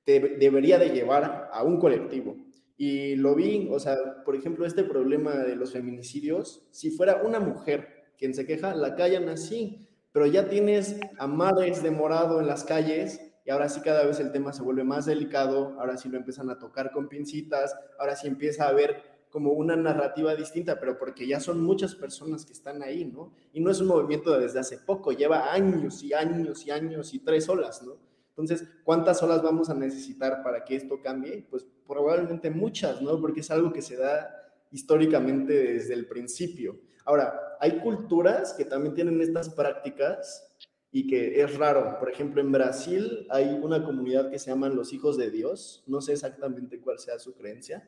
debería 0.06 0.78
de 0.78 0.90
llevar 0.90 1.50
a 1.52 1.64
un 1.64 1.80
colectivo. 1.80 2.36
Y 2.78 3.16
lo 3.16 3.36
vi, 3.36 3.70
o 3.72 3.80
sea, 3.80 4.24
por 4.26 4.36
ejemplo, 4.36 4.66
este 4.66 4.84
problema 4.84 5.36
de 5.38 5.56
los 5.56 5.72
feminicidios, 5.72 6.68
si 6.72 6.92
fuera 6.92 7.22
una 7.24 7.40
mujer 7.40 8.06
quien 8.18 8.34
se 8.34 8.46
queja, 8.46 8.76
la 8.76 8.96
callan 8.96 9.30
así, 9.30 9.88
pero 10.12 10.26
ya 10.26 10.50
tienes 10.50 11.00
a 11.18 11.28
madres 11.28 11.84
de 11.84 11.92
morado 11.92 12.40
en 12.40 12.48
las 12.48 12.64
calles 12.64 13.22
y 13.46 13.52
ahora 13.52 13.70
sí 13.70 13.82
cada 13.82 14.06
vez 14.06 14.20
el 14.20 14.32
tema 14.32 14.52
se 14.52 14.64
vuelve 14.64 14.84
más 14.84 15.06
delicado, 15.06 15.80
ahora 15.80 15.98
sí 15.98 16.10
lo 16.10 16.18
empiezan 16.18 16.50
a 16.50 16.58
tocar 16.58 16.92
con 16.92 17.08
pincitas, 17.08 17.76
ahora 18.00 18.16
sí 18.16 18.28
empieza 18.28 18.66
a 18.66 18.70
haber 18.70 19.15
como 19.36 19.52
una 19.52 19.76
narrativa 19.76 20.34
distinta, 20.34 20.80
pero 20.80 20.98
porque 20.98 21.28
ya 21.28 21.42
son 21.42 21.62
muchas 21.62 21.94
personas 21.94 22.46
que 22.46 22.54
están 22.54 22.82
ahí, 22.82 23.04
¿no? 23.04 23.34
Y 23.52 23.60
no 23.60 23.70
es 23.70 23.82
un 23.82 23.88
movimiento 23.88 24.40
desde 24.40 24.60
hace 24.60 24.78
poco, 24.78 25.12
lleva 25.12 25.52
años 25.52 26.02
y 26.04 26.14
años 26.14 26.66
y 26.66 26.72
años 26.72 27.14
y 27.14 27.20
tres 27.20 27.50
olas, 27.50 27.84
¿no? 27.84 27.98
Entonces, 28.30 28.66
¿cuántas 28.86 29.22
olas 29.24 29.44
vamos 29.44 29.70
a 29.70 29.74
necesitar 29.74 30.42
para 30.42 30.64
que 30.64 30.78
esto 30.78 31.02
cambie? 31.02 31.46
Pues 31.50 31.68
probablemente 31.86 32.50
muchas, 32.50 33.02
¿no? 33.02 33.20
Porque 33.20 33.42
es 33.42 33.52
algo 33.52 33.74
que 33.74 33.82
se 33.82 33.98
da 33.98 34.34
históricamente 34.72 35.52
desde 35.52 35.96
el 35.96 36.08
principio. 36.08 36.80
Ahora, 37.04 37.58
hay 37.60 37.82
culturas 37.82 38.54
que 38.54 38.64
también 38.64 38.96
tienen 38.96 39.20
estas 39.20 39.50
prácticas 39.50 40.48
y 40.94 41.08
que 41.08 41.42
es 41.42 41.58
raro. 41.58 42.00
Por 42.00 42.10
ejemplo, 42.10 42.40
en 42.40 42.54
Brasil 42.54 43.28
hay 43.30 43.60
una 43.62 43.84
comunidad 43.84 44.32
que 44.32 44.40
se 44.40 44.50
llaman 44.50 44.78
los 44.78 44.94
hijos 44.94 45.18
de 45.18 45.30
Dios. 45.30 45.84
No 45.88 46.00
sé 46.00 46.14
exactamente 46.14 46.80
cuál 46.80 47.00
sea 47.00 47.20
su 47.20 47.36
creencia, 47.36 47.86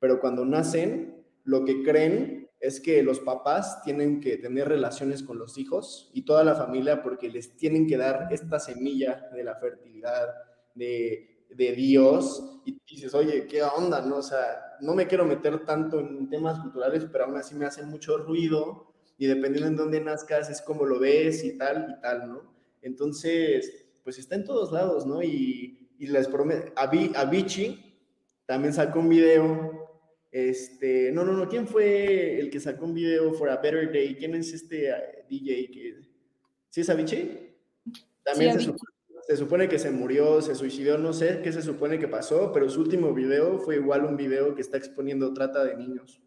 pero 0.00 0.20
cuando 0.20 0.44
nacen, 0.44 1.24
lo 1.44 1.64
que 1.64 1.82
creen 1.82 2.48
es 2.60 2.80
que 2.80 3.02
los 3.02 3.20
papás 3.20 3.82
tienen 3.82 4.20
que 4.20 4.36
tener 4.36 4.68
relaciones 4.68 5.22
con 5.22 5.38
los 5.38 5.58
hijos 5.58 6.10
y 6.12 6.22
toda 6.22 6.42
la 6.42 6.54
familia 6.54 7.02
porque 7.02 7.30
les 7.30 7.56
tienen 7.56 7.86
que 7.86 7.96
dar 7.96 8.28
esta 8.32 8.58
semilla 8.58 9.28
de 9.32 9.44
la 9.44 9.54
fertilidad, 9.56 10.34
de, 10.74 11.34
Dios, 11.56 12.60
y 12.64 12.78
dices, 12.86 13.14
oye, 13.14 13.46
¿qué 13.46 13.62
onda? 13.62 14.02
No? 14.02 14.16
O 14.16 14.22
sea, 14.22 14.76
no 14.80 14.94
me 14.94 15.06
quiero 15.06 15.24
meter 15.24 15.64
tanto 15.64 16.00
en 16.00 16.28
temas 16.28 16.60
culturales, 16.60 17.06
pero 17.10 17.24
aún 17.24 17.36
así 17.36 17.54
me 17.54 17.66
hace 17.66 17.82
mucho 17.82 18.18
ruido 18.18 18.92
y 19.16 19.26
dependiendo 19.26 19.68
en 19.68 19.76
dónde 19.76 20.00
nazcas 20.00 20.50
es 20.50 20.60
como 20.60 20.84
lo 20.84 20.98
ves 20.98 21.44
y 21.44 21.56
tal 21.56 21.96
y 21.96 22.00
tal, 22.00 22.28
¿no? 22.28 22.54
Entonces, 22.82 23.86
pues 24.04 24.18
está 24.18 24.36
en 24.36 24.44
todos 24.44 24.70
lados, 24.72 25.06
¿no? 25.06 25.22
Y, 25.22 25.88
y 25.98 26.06
les 26.06 26.28
prometo, 26.28 26.72
Avicii 26.76 27.88
también 28.46 28.72
sacó 28.72 29.00
un 29.00 29.08
video 29.08 29.77
este, 30.46 31.10
no, 31.12 31.24
no, 31.24 31.32
no, 31.32 31.48
¿quién 31.48 31.66
fue 31.66 32.38
el 32.38 32.50
que 32.50 32.60
sacó 32.60 32.84
un 32.84 32.94
video 32.94 33.32
for 33.32 33.50
a 33.50 33.56
better 33.56 33.90
day? 33.92 34.14
¿Quién 34.14 34.34
es 34.34 34.52
este 34.52 34.90
eh, 34.90 35.24
DJ 35.28 35.70
que 35.70 35.96
¿Sí 36.70 36.82
es 36.82 36.90
Avicii? 36.90 37.56
También 38.22 38.58
se, 39.26 39.36
supone, 39.36 39.68
que 39.68 39.78
se 39.78 39.90
murió, 39.90 40.42
se 40.42 40.54
suicidó, 40.54 40.98
no 40.98 41.12
sé 41.12 41.40
qué 41.42 41.50
se 41.50 41.62
supone 41.62 41.98
que 41.98 42.08
pasó, 42.08 42.52
pero 42.52 42.68
su 42.68 42.80
último 42.80 43.14
video 43.14 43.58
fue 43.58 43.76
igual 43.76 44.04
un 44.04 44.16
video 44.16 44.54
que 44.54 44.60
está 44.60 44.76
exponiendo 44.76 45.32
trata 45.32 45.64
de 45.64 45.76
niños. 45.76 46.22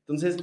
Entonces, 0.00 0.36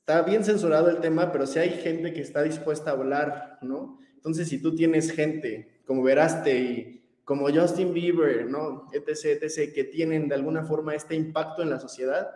está 0.00 0.22
bien 0.22 0.44
censurado 0.44 0.90
el 0.90 1.00
tema, 1.00 1.32
pero 1.32 1.46
si 1.46 1.58
hay 1.58 1.70
gente 1.70 2.12
que 2.12 2.20
está 2.20 2.42
dispuesta 2.42 2.90
a 2.90 2.94
hablar, 2.94 3.58
¿no? 3.62 3.98
Entonces, 4.16 4.48
si 4.48 4.60
tú 4.60 4.74
tienes 4.74 5.10
gente 5.10 5.80
como 5.86 6.02
Veraste 6.02 6.58
y 6.58 7.04
como 7.24 7.48
Justin 7.50 7.94
Bieber, 7.94 8.46
¿no? 8.46 8.90
etc., 8.92 9.42
etc., 9.42 9.72
que 9.74 9.84
tienen 9.84 10.28
de 10.28 10.34
alguna 10.34 10.64
forma 10.64 10.94
este 10.94 11.14
impacto 11.14 11.62
en 11.62 11.70
la 11.70 11.80
sociedad, 11.80 12.30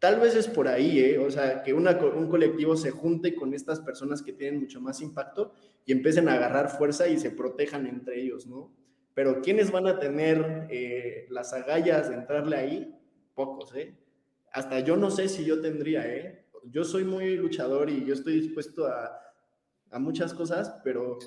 tal 0.00 0.18
vez 0.18 0.34
es 0.34 0.48
por 0.48 0.66
ahí, 0.66 0.98
¿eh? 0.98 1.18
O 1.18 1.30
sea, 1.30 1.62
que 1.62 1.72
un 1.72 2.28
colectivo 2.28 2.76
se 2.76 2.90
junte 2.90 3.34
con 3.34 3.54
estas 3.54 3.80
personas 3.80 4.22
que 4.22 4.32
tienen 4.32 4.60
mucho 4.60 4.80
más 4.80 5.00
impacto 5.00 5.52
y 5.84 5.92
empiecen 5.92 6.28
a 6.28 6.34
agarrar 6.34 6.70
fuerza 6.70 7.06
y 7.06 7.18
se 7.18 7.30
protejan 7.30 7.86
entre 7.86 8.20
ellos, 8.20 8.46
¿no? 8.46 8.72
Pero 9.14 9.42
¿quiénes 9.42 9.70
van 9.70 9.86
a 9.86 9.98
tener 9.98 10.66
eh, 10.70 11.26
las 11.30 11.52
agallas 11.52 12.08
de 12.08 12.16
entrarle 12.16 12.56
ahí? 12.56 12.94
Pocos, 13.34 13.74
¿eh? 13.76 13.94
Hasta 14.52 14.80
yo 14.80 14.96
no 14.96 15.10
sé 15.10 15.28
si 15.28 15.44
yo 15.44 15.60
tendría, 15.60 16.06
¿eh? 16.12 16.46
Yo 16.64 16.84
soy 16.84 17.04
muy 17.04 17.36
luchador 17.36 17.90
y 17.90 18.04
yo 18.04 18.14
estoy 18.14 18.40
dispuesto 18.40 18.86
a, 18.86 19.20
a 19.90 19.98
muchas 19.98 20.32
cosas, 20.32 20.80
pero 20.82 21.18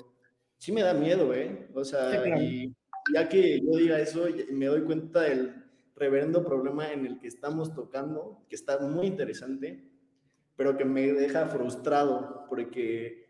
sí 0.58 0.72
me 0.72 0.82
da 0.82 0.94
miedo, 0.94 1.32
¿eh? 1.32 1.68
O 1.74 1.84
sea, 1.84 2.40
y 2.40 2.74
ya 3.14 3.28
que 3.28 3.60
yo 3.60 3.76
diga 3.76 4.00
eso, 4.00 4.26
me 4.50 4.66
doy 4.66 4.82
cuenta 4.82 5.22
del 5.22 5.63
reverendo 5.96 6.44
problema 6.44 6.92
en 6.92 7.06
el 7.06 7.18
que 7.18 7.28
estamos 7.28 7.74
tocando, 7.74 8.44
que 8.48 8.56
está 8.56 8.78
muy 8.80 9.06
interesante, 9.06 9.84
pero 10.56 10.76
que 10.76 10.84
me 10.84 11.12
deja 11.12 11.46
frustrado, 11.46 12.46
porque 12.48 13.28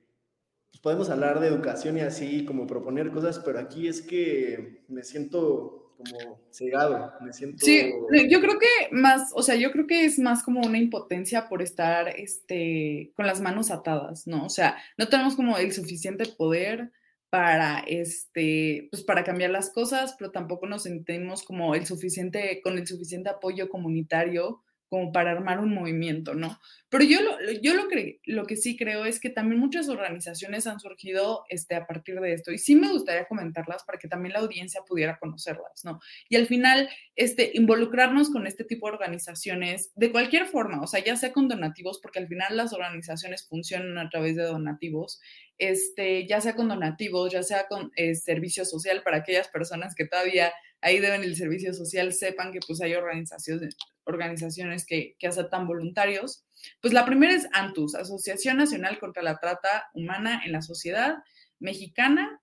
pues, 0.71 0.81
podemos 0.81 1.11
hablar 1.11 1.41
de 1.41 1.49
educación 1.49 1.99
y 1.99 2.01
así, 2.01 2.45
como 2.45 2.67
proponer 2.67 3.11
cosas, 3.11 3.39
pero 3.39 3.59
aquí 3.59 3.89
es 3.89 4.03
que 4.03 4.85
me 4.89 5.03
siento 5.03 5.95
como 5.97 6.41
cegado, 6.51 7.12
me 7.21 7.33
siento... 7.33 7.65
Sí, 7.65 7.93
yo 8.29 8.41
creo 8.41 8.59
que 8.59 8.91
más, 8.91 9.31
o 9.35 9.43
sea, 9.43 9.55
yo 9.55 9.71
creo 9.71 9.87
que 9.87 10.05
es 10.05 10.19
más 10.19 10.43
como 10.43 10.61
una 10.61 10.79
impotencia 10.79 11.49
por 11.49 11.62
estar 11.62 12.09
este, 12.09 13.12
con 13.15 13.27
las 13.27 13.41
manos 13.41 13.71
atadas, 13.71 14.27
¿no? 14.27 14.45
O 14.45 14.51
sea, 14.51 14.77
no 14.99 15.09
tenemos 15.09 15.37
como 15.37 15.57
el 15.57 15.73
suficiente 15.73 16.27
poder 16.27 16.91
para, 17.35 17.80
este, 17.89 18.87
pues 18.93 19.03
para 19.03 19.24
cambiar 19.24 19.51
las 19.51 19.70
cosas, 19.70 20.14
pero 20.16 20.30
tampoco 20.30 20.68
nos 20.68 20.85
sentimos 20.85 21.43
como 21.43 21.74
el 21.74 21.85
suficiente, 21.85 22.61
con 22.62 22.78
el 22.78 22.87
suficiente 22.87 23.28
apoyo 23.28 23.68
comunitario 23.68 24.62
como 24.89 25.12
para 25.12 25.32
armar 25.32 25.61
un 25.61 25.74
movimiento, 25.74 26.35
¿no? 26.35 26.59
Pero 26.89 27.05
yo 27.05 27.20
lo, 27.22 27.37
yo 27.62 27.74
lo, 27.74 27.89
lo 28.26 28.47
que 28.47 28.57
sí 28.57 28.76
creo 28.76 29.05
es 29.05 29.18
que 29.18 29.30
también 29.30 29.61
muchas 29.61 29.89
organizaciones 29.89 30.66
han 30.66 30.78
surgido 30.78 31.45
este, 31.49 31.74
a 31.74 31.87
partir 31.87 32.20
de 32.20 32.32
esto 32.32 32.53
y 32.53 32.59
sí 32.59 32.76
me 32.76 32.93
gustaría 32.93 33.26
comentarlas 33.26 33.82
para 33.85 33.99
que 33.99 34.07
también 34.09 34.35
la 34.35 34.41
audiencia 34.41 34.82
pudiera 34.87 35.18
conocerlas, 35.18 35.85
¿no? 35.85 36.01
Y 36.28 36.37
al 36.37 36.47
final, 36.47 36.89
este, 37.16 37.51
involucrarnos 37.55 38.30
con 38.30 38.47
este 38.47 38.64
tipo 38.64 38.87
de 38.87 38.95
organizaciones 38.95 39.91
de 39.97 40.12
cualquier 40.12 40.47
forma, 40.47 40.80
o 40.82 40.87
sea, 40.87 41.03
ya 41.03 41.16
sea 41.16 41.32
con 41.32 41.49
donativos, 41.49 41.99
porque 42.01 42.20
al 42.20 42.28
final 42.28 42.57
las 42.57 42.72
organizaciones 42.72 43.47
funcionan 43.49 43.99
a 43.99 44.09
través 44.09 44.37
de 44.37 44.45
donativos, 44.45 45.20
este, 45.59 46.26
ya 46.26 46.41
sea 46.41 46.55
con 46.55 46.68
donativos, 46.68 47.32
ya 47.32 47.43
sea 47.43 47.66
con 47.68 47.91
eh, 47.97 48.14
servicio 48.14 48.64
social 48.64 49.03
para 49.03 49.18
aquellas 49.18 49.49
personas 49.49 49.95
que 49.95 50.07
todavía 50.07 50.53
ahí 50.85 51.01
deben 51.01 51.24
el 51.24 51.35
servicio 51.35 51.72
social, 51.72 52.12
sepan 52.12 52.53
que 52.53 52.61
pues 52.64 52.82
hay 52.82 52.95
organizaciones, 52.95 53.74
organizaciones 54.05 54.85
que, 54.85 55.16
que 55.18 55.26
aceptan 55.26 55.66
voluntarios. 55.66 56.45
Pues 56.82 56.93
la 56.93 57.07
primera 57.07 57.35
es 57.35 57.49
ANTUS, 57.53 57.95
Asociación 57.95 58.59
Nacional 58.59 58.99
contra 58.99 59.22
la 59.22 59.39
Trata 59.39 59.89
Humana 59.95 60.43
en 60.45 60.53
la 60.53 60.61
Sociedad 60.61 61.16
Mexicana, 61.59 62.39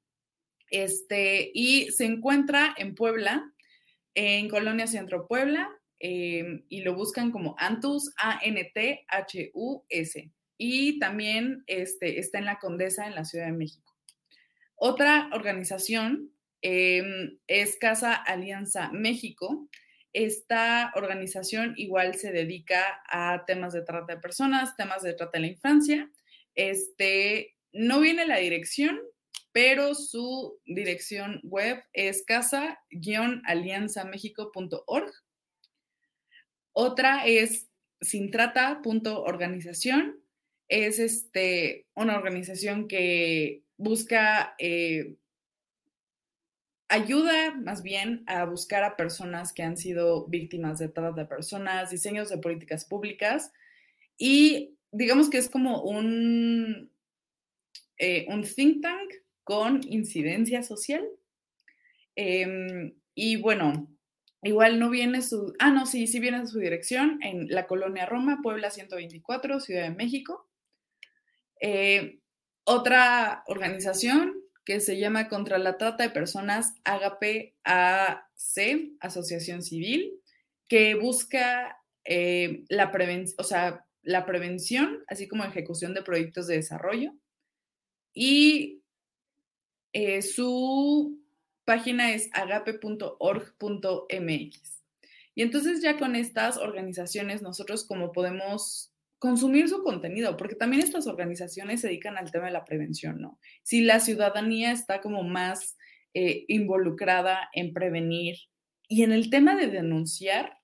este, 0.72 1.52
y 1.54 1.92
se 1.92 2.06
encuentra 2.06 2.74
en 2.78 2.96
Puebla, 2.96 3.54
en 4.16 4.50
Colonia 4.50 4.88
Centro 4.88 5.28
Puebla, 5.28 5.70
em, 6.00 6.66
y 6.68 6.82
lo 6.82 6.96
buscan 6.96 7.30
como 7.30 7.54
ANTUS, 7.60 8.12
A-N-T-H-U-S. 8.18 9.52
Y 10.58 10.98
también 10.98 11.64
este, 11.68 12.18
está 12.20 12.40
en 12.40 12.46
la 12.46 12.58
Condesa, 12.58 13.06
en 13.06 13.14
la 13.14 13.26
Ciudad 13.26 13.46
de 13.46 13.52
México. 13.52 13.96
Otra 14.76 15.30
organización 15.34 16.32
Em, 16.62 17.40
es 17.48 17.78
Casa 17.78 18.14
Alianza 18.14 18.92
México. 18.92 19.68
Esta 20.14 20.92
organización 20.96 21.74
igual 21.78 22.16
se 22.16 22.32
dedica 22.32 23.02
a 23.10 23.46
temas 23.46 23.74
de 23.74 23.82
trata 23.82 24.16
de 24.16 24.22
personas, 24.22 24.76
temas 24.76 25.04
de 25.04 25.14
trata 25.14 25.38
de 25.38 25.42
la 25.42 25.48
infancia. 25.48 26.12
Este, 26.56 27.56
no 27.72 28.02
viene 28.02 28.28
la 28.28 28.38
dirección, 28.38 29.00
pero 29.54 29.96
su 29.96 30.60
dirección 30.66 31.40
web 31.44 31.82
es 31.94 32.24
casa-alianzamexico.org. 32.26 35.12
Otra 36.74 37.26
es 37.26 37.70
sintrata.organización. 38.02 40.22
Es 40.68 41.00
este, 41.00 41.88
una 41.96 42.18
organización 42.18 42.88
que 42.88 43.64
busca 43.78 44.56
eh, 44.58 45.16
ayuda 46.92 47.56
más 47.56 47.82
bien 47.82 48.24
a 48.28 48.46
buscar 48.46 48.84
a 48.84 48.96
personas 48.96 49.54
que 49.54 49.64
han 49.64 49.78
sido 49.78 50.28
víctimas 50.28 50.80
de 50.80 50.90
trata 50.90 51.22
de 51.22 51.26
personas, 51.26 51.90
diseños 51.90 52.30
de 52.30 52.38
políticas 52.38 52.86
públicas 52.86 53.52
y 54.18 54.78
digamos 54.92 55.30
que 55.30 55.38
es 55.38 55.50
como 55.50 55.82
un, 55.82 56.92
eh, 57.98 58.26
un 58.30 58.44
think 58.44 58.82
tank 58.82 59.12
con 59.44 59.82
incidencia 59.88 60.64
social. 60.64 61.08
Em, 62.16 62.94
y 63.16 63.38
bueno, 63.38 63.88
Igual 64.44 64.80
no 64.80 64.90
viene 64.90 65.22
su, 65.22 65.54
ah, 65.60 65.70
no, 65.70 65.86
sí, 65.86 66.08
sí 66.08 66.20
viene 66.20 66.48
su 66.48 66.58
dirección 66.58 67.20
en 67.22 67.48
la 67.50 67.68
colonia 67.68 68.08
Roma, 68.08 68.40
Puebla 68.42 68.72
124, 68.72 69.60
Ciudad 69.60 69.84
de 69.84 69.92
México. 69.96 70.50
Eh, 71.60 72.22
otra 72.64 73.44
organización 73.46 74.41
que 74.66 74.80
se 74.80 74.98
llama 74.98 75.28
Contra 75.28 75.58
la 75.58 75.78
Trata 75.78 76.04
de 76.04 76.10
Personas, 76.10 76.76
Agape 76.84 77.56
AC, 77.64 78.92
Asociación 79.00 79.64
Civil, 79.64 80.20
que 80.68 80.96
busca 80.96 81.82
eh, 82.06 82.64
la, 82.70 82.92
o 83.38 83.44
sea, 83.44 83.86
la 84.04 84.26
prevención, 84.26 85.04
así 85.08 85.28
como 85.28 85.44
ejecución 85.44 85.94
de 85.94 86.04
proyectos 86.04 86.48
de 86.48 86.56
desarrollo. 86.56 87.14
Y 88.14 88.82
eh, 89.94 90.22
su 90.22 91.20
página 91.66 92.14
es 92.14 92.30
agape.org.mx. 92.34 93.22
Y 95.34 95.42
entonces 95.42 95.82
ya 95.82 95.98
con 95.98 96.16
estas 96.16 96.58
organizaciones 96.58 97.42
nosotros 97.42 97.86
como 97.86 98.12
podemos 98.12 98.91
consumir 99.22 99.70
su 99.70 99.84
contenido, 99.84 100.36
porque 100.36 100.56
también 100.56 100.82
estas 100.82 101.06
organizaciones 101.06 101.82
se 101.82 101.90
dedican 101.90 102.18
al 102.18 102.32
tema 102.32 102.48
de 102.48 102.54
la 102.54 102.66
prevención, 102.66 103.22
¿no? 103.22 103.40
Si 103.62 103.82
la 103.82 104.00
ciudadanía 104.00 104.72
está 104.72 105.00
como 105.00 105.22
más 105.22 105.78
eh, 106.16 106.44
involucrada 106.48 107.48
en 107.54 107.72
prevenir 107.72 108.38
y 108.88 109.04
en 109.04 109.12
el 109.12 109.30
tema 109.30 109.56
de 109.56 109.68
denunciar, 109.68 110.58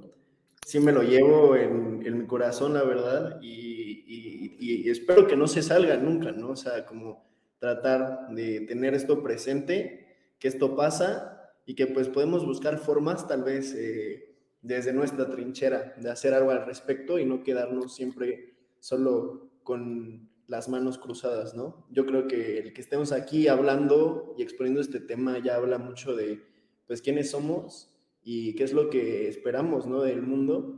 sí 0.70 0.80
me 0.80 0.92
lo 0.92 1.02
llevo 1.02 1.56
en, 1.56 2.20
mi 2.20 2.28
corazón, 2.28 2.76
la 2.76 2.84
verdad, 2.84 3.40
y, 3.42 4.88
espero 4.88 5.26
que 5.26 5.36
no 5.36 5.48
se 5.48 5.64
salga 5.64 5.98
nunca, 5.98 6.32
¿no? 6.32 6.50
O 6.50 6.56
sea, 6.56 6.86
como 6.86 7.26
tratar 7.58 8.30
de 8.30 8.62
tener 8.62 8.94
esto 8.94 9.24
presente, 9.24 10.36
que 10.38 10.48
esto 10.48 10.76
pasa 10.76 11.52
y 11.66 11.74
que 11.74 11.88
pues 11.88 12.08
podemos 12.08 12.46
buscar 12.46 12.78
formas 12.78 13.28
tal 13.28 13.44
vez 13.44 13.74
eh, 13.76 14.36
desde 14.62 14.94
nuestra 14.94 15.28
trinchera 15.30 15.96
de 15.98 16.12
hacer 16.12 16.36
algo 16.36 16.52
al 16.52 16.66
respecto 16.68 17.18
y 17.18 17.26
no 17.26 17.44
quedarnos 17.44 17.96
siempre 17.96 18.54
solo 18.80 19.50
con 19.64 20.30
las 20.48 20.70
manos 20.70 21.00
cruzadas, 21.00 21.56
¿no? 21.56 21.88
Yo 21.90 22.06
creo 22.06 22.28
que 22.28 22.60
el 22.60 22.74
que 22.74 22.82
estemos 22.82 23.12
aquí 23.12 23.48
hablando 23.48 24.36
y 24.38 24.44
exponiendo 24.44 24.82
este 24.82 25.00
tema 25.00 25.40
ya 25.40 25.56
habla 25.56 25.80
mucho 25.80 26.16
de 26.16 26.44
pues 26.86 27.02
quiénes 27.02 27.32
somos 27.32 27.99
y 28.32 28.54
qué 28.54 28.64
es 28.64 28.74
lo 28.74 28.92
que 28.92 29.28
esperamos 29.28 29.88
¿no? 29.88 30.04
del 30.04 30.22
mundo. 30.22 30.78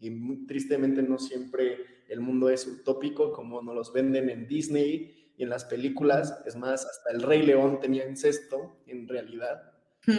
Y 0.00 0.10
muy, 0.10 0.46
tristemente 0.48 1.00
no 1.00 1.16
siempre 1.20 1.78
el 2.08 2.20
mundo 2.20 2.50
es 2.50 2.66
utópico 2.66 3.32
como 3.32 3.62
nos 3.62 3.76
los 3.76 3.92
venden 3.92 4.28
en 4.30 4.48
Disney 4.48 5.32
y 5.36 5.44
en 5.44 5.48
las 5.48 5.64
películas. 5.64 6.42
Es 6.44 6.56
más, 6.56 6.84
hasta 6.84 7.12
el 7.12 7.22
Rey 7.22 7.42
León 7.42 7.78
tenía 7.78 8.08
incesto 8.08 8.80
en 8.88 9.06
realidad. 9.06 9.74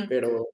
Pero, 0.07 0.47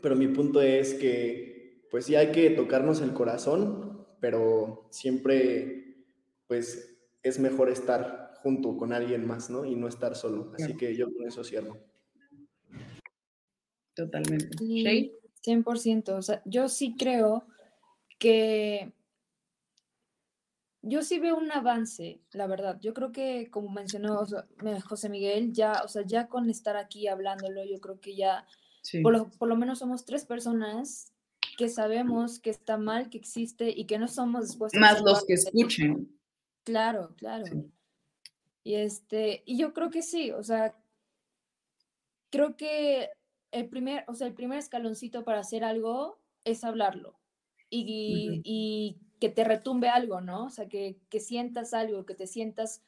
pero 0.00 0.14
mi 0.14 0.28
punto 0.28 0.62
es 0.62 0.94
que 0.94 1.88
pues 1.90 2.04
sí 2.04 2.14
hay 2.14 2.30
que 2.30 2.50
tocarnos 2.50 3.00
el 3.00 3.12
corazón, 3.12 4.06
pero 4.20 4.86
siempre 4.90 6.04
pues 6.46 7.00
es 7.24 7.40
mejor 7.40 7.68
estar 7.68 8.34
junto 8.44 8.76
con 8.76 8.92
alguien 8.92 9.26
más, 9.26 9.50
¿no? 9.50 9.64
Y 9.64 9.74
no 9.74 9.88
estar 9.88 10.14
solo. 10.14 10.52
Así 10.54 10.76
que 10.76 10.94
yo 10.94 11.12
con 11.12 11.26
eso 11.26 11.42
cierro. 11.42 11.89
Totalmente. 14.00 14.56
Sí, 14.56 15.12
100%. 15.44 16.16
O 16.16 16.22
sea, 16.22 16.42
yo 16.46 16.68
sí 16.68 16.94
creo 16.96 17.46
que 18.18 18.92
yo 20.82 21.02
sí 21.02 21.18
veo 21.18 21.36
un 21.36 21.52
avance, 21.52 22.20
la 22.32 22.46
verdad. 22.46 22.78
Yo 22.80 22.94
creo 22.94 23.12
que, 23.12 23.50
como 23.50 23.68
mencionó 23.68 24.26
José 24.86 25.10
Miguel, 25.10 25.52
ya, 25.52 25.82
o 25.84 25.88
sea, 25.88 26.02
ya 26.06 26.28
con 26.28 26.48
estar 26.48 26.76
aquí 26.78 27.08
hablándolo, 27.08 27.62
yo 27.64 27.78
creo 27.80 28.00
que 28.00 28.16
ya, 28.16 28.46
por, 29.02 29.12
lo, 29.12 29.30
por, 29.30 29.48
lo, 29.48 29.56
menos 29.56 29.80
somos 29.80 30.06
tres 30.06 30.24
personas 30.24 31.12
que 31.58 31.68
sabemos 31.68 32.38
que 32.38 32.48
está 32.48 32.78
mal, 32.78 33.10
que 33.10 33.18
existe 33.18 33.68
y 33.68 33.84
que 33.84 33.98
no 33.98 34.08
somos 34.08 34.48
dispuestos 34.48 34.80
Más 34.80 35.02
los 35.02 35.26
que 35.26 35.34
escuchen. 35.34 36.18
Claro, 36.64 37.14
claro. 37.18 37.44
Y 38.64 38.76
este, 38.76 39.42
y 39.44 39.58
yo 39.58 39.74
creo 39.74 39.90
que 39.90 40.00
sí, 40.00 40.30
o 40.30 40.42
sea, 40.42 40.74
creo 42.30 42.56
que 42.56 43.10
el 43.52 43.68
primer, 43.68 44.04
o 44.08 44.14
sea, 44.14 44.26
el 44.26 44.34
primer 44.34 44.58
escaloncito 44.58 45.24
para 45.24 45.40
hacer 45.40 45.64
algo 45.64 46.18
es 46.44 46.64
hablarlo 46.64 47.18
y, 47.68 48.40
y 48.44 48.98
que 49.20 49.28
te 49.28 49.44
retumbe 49.44 49.88
algo, 49.88 50.20
¿no? 50.20 50.46
O 50.46 50.50
sea, 50.50 50.68
que, 50.68 50.98
que, 51.08 51.20
sientas 51.20 51.74
algo, 51.74 52.06
que 52.06 52.14
te 52.14 52.26
sientas 52.26 52.82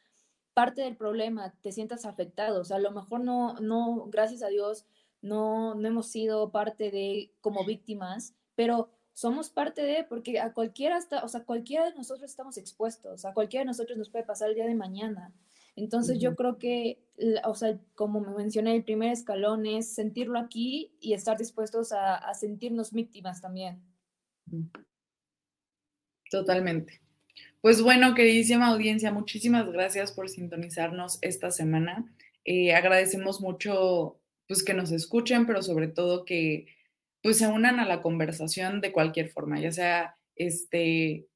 parte 0.55 0.83
del 0.83 0.97
problema, 0.97 1.55
te 1.63 1.73
sientas 1.73 2.05
afectado. 2.05 2.61
O 2.61 2.65
sea, 2.65 2.79
a 2.79 2.81
lo 2.81 2.91
mejor 2.91 3.21
no, 3.21 3.55
no, 3.55 4.07
gracias 4.11 4.43
a 4.43 4.49
Dios, 4.49 4.87
no, 5.21 5.75
no 5.75 5.89
hemos 5.89 6.09
sido 6.09 6.51
parte 6.51 6.91
de 6.91 7.33
como 7.41 7.65
víctimas, 7.65 8.35
pero 8.55 8.91
somos 9.15 9.51
parte 9.51 9.83
de, 9.83 10.05
porque 10.05 10.41
a 10.41 10.53
cualquiera, 10.53 10.99
está, 10.99 11.23
o 11.23 11.29
sea, 11.29 11.45
cualquiera 11.45 11.91
de 11.91 11.95
nosotros 11.95 12.31
estamos 12.31 12.57
expuestos, 12.57 13.25
a 13.25 13.35
cualquiera 13.35 13.63
de 13.63 13.67
nosotros 13.67 13.99
nos 13.99 14.11
puede 14.11 14.25
pasar 14.25 14.49
el 14.49 14.55
día 14.55 14.67
de 14.67 14.75
mañana. 14.75 15.33
Entonces 15.77 16.19
yo 16.19 16.37
creo 16.37 16.59
que, 16.59 16.99
o 17.45 17.55
sea, 17.55 17.79
como 17.95 18.21
me 18.21 18.35
mencioné, 18.35 18.77
el 18.77 18.85
primer 18.85 19.13
escalón 19.13 19.67
es 19.67 19.95
sentirlo 19.95 20.39
aquí 20.39 20.93
y 21.01 21.15
estar 21.15 21.39
dispuestos 21.39 21.93
a, 21.93 22.33
sentirnos 22.35 22.93
víctimas 22.93 23.41
también. 23.41 23.81
Totalmente. 26.31 27.01
Pues 27.61 27.81
bueno, 27.81 28.15
queridísima 28.15 28.69
audiencia, 28.69 29.13
muchísimas 29.13 29.71
gracias 29.71 30.13
por 30.13 30.29
sintonizarnos 30.29 31.19
esta 31.23 31.51
semana. 31.51 32.13
Eh, 32.45 32.75
agradecemos 32.75 33.41
mucho 33.41 34.19
pues 34.49 34.65
que 34.65 34.75
nos 34.75 34.91
escuchen, 34.91 35.47
pero 35.47 35.63
sobre 35.63 35.89
todo 35.89 36.25
que 36.25 36.67
pues 37.23 37.39
se 37.39 37.47
unan 37.47 37.79
a 37.79 37.87
la 37.87 38.03
conversación 38.03 38.81
de 38.81 38.93
cualquier 38.93 39.31
forma, 39.31 39.61
ya 39.61 39.71
sea 39.71 40.17
este 40.35 41.29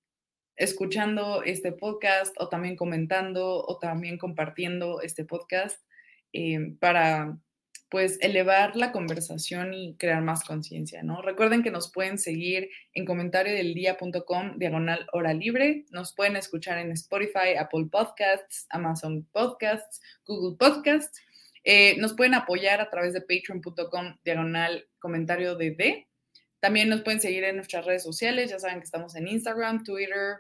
escuchando 0.56 1.42
este 1.42 1.72
podcast 1.72 2.34
o 2.38 2.48
también 2.48 2.76
comentando 2.76 3.64
o 3.64 3.78
también 3.78 4.18
compartiendo 4.18 5.00
este 5.00 5.24
podcast 5.24 5.80
eh, 6.32 6.74
para 6.80 7.38
pues 7.88 8.18
elevar 8.20 8.74
la 8.74 8.90
conversación 8.90 9.72
y 9.72 9.96
crear 9.96 10.20
más 10.22 10.44
conciencia, 10.44 11.02
¿no? 11.02 11.22
Recuerden 11.22 11.62
que 11.62 11.70
nos 11.70 11.92
pueden 11.92 12.18
seguir 12.18 12.68
en 12.94 13.04
comentariodeldia.com 13.04 14.58
diagonal 14.58 15.06
hora 15.12 15.32
libre, 15.32 15.84
nos 15.90 16.12
pueden 16.12 16.36
escuchar 16.36 16.78
en 16.78 16.90
Spotify, 16.92 17.54
Apple 17.58 17.86
Podcasts, 17.90 18.66
Amazon 18.70 19.26
Podcasts, 19.32 20.00
Google 20.26 20.56
Podcasts, 20.58 21.20
eh, 21.62 21.96
nos 21.98 22.14
pueden 22.14 22.34
apoyar 22.34 22.80
a 22.80 22.90
través 22.90 23.12
de 23.12 23.20
patreon.com 23.20 24.16
diagonal 24.24 24.88
comentario 24.98 25.54
de 25.54 25.70
D. 25.70 26.08
También 26.60 26.88
nos 26.88 27.02
pueden 27.02 27.20
seguir 27.20 27.44
en 27.44 27.56
nuestras 27.56 27.84
redes 27.84 28.02
sociales, 28.02 28.50
ya 28.50 28.58
saben 28.58 28.78
que 28.78 28.84
estamos 28.84 29.14
en 29.14 29.28
Instagram, 29.28 29.84
Twitter, 29.84 30.38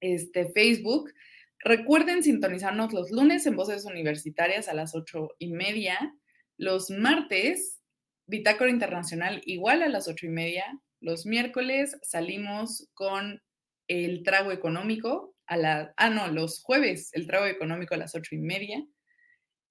este, 0.00 0.50
Facebook. 0.52 1.12
Recuerden 1.58 2.22
sintonizarnos 2.22 2.92
los 2.92 3.10
lunes 3.10 3.46
en 3.46 3.56
Voces 3.56 3.84
Universitarias 3.84 4.68
a 4.68 4.74
las 4.74 4.94
ocho 4.94 5.30
y 5.38 5.52
media. 5.52 6.14
Los 6.56 6.90
martes, 6.90 7.80
Bitácora 8.26 8.70
Internacional 8.70 9.42
igual 9.44 9.82
a 9.82 9.88
las 9.88 10.08
ocho 10.08 10.26
y 10.26 10.30
media. 10.30 10.64
Los 11.00 11.26
miércoles 11.26 11.96
salimos 12.02 12.88
con 12.94 13.42
el 13.88 14.22
trago 14.22 14.52
económico 14.52 15.34
a 15.46 15.56
la, 15.56 15.92
ah, 15.96 16.10
no, 16.10 16.28
los 16.28 16.62
jueves 16.62 17.10
el 17.12 17.26
trago 17.26 17.46
económico 17.46 17.94
a 17.94 17.98
las 17.98 18.14
ocho 18.14 18.34
y 18.34 18.38
media. 18.38 18.86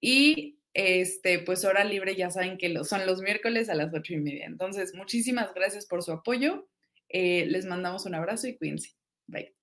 Y 0.00 0.58
este, 0.74 1.40
pues 1.40 1.64
hora 1.64 1.84
libre 1.84 2.14
ya 2.14 2.30
saben 2.30 2.58
que 2.58 2.68
lo, 2.68 2.84
son 2.84 3.06
los 3.06 3.22
miércoles 3.22 3.68
a 3.68 3.74
las 3.74 3.92
ocho 3.94 4.14
y 4.14 4.18
media. 4.18 4.46
Entonces, 4.46 4.94
muchísimas 4.94 5.52
gracias 5.54 5.86
por 5.86 6.02
su 6.02 6.12
apoyo. 6.12 6.68
Eh, 7.08 7.46
les 7.46 7.66
mandamos 7.66 8.06
un 8.06 8.14
abrazo 8.14 8.46
y 8.46 8.56
cuídense. 8.56 8.90
Bye. 9.26 9.59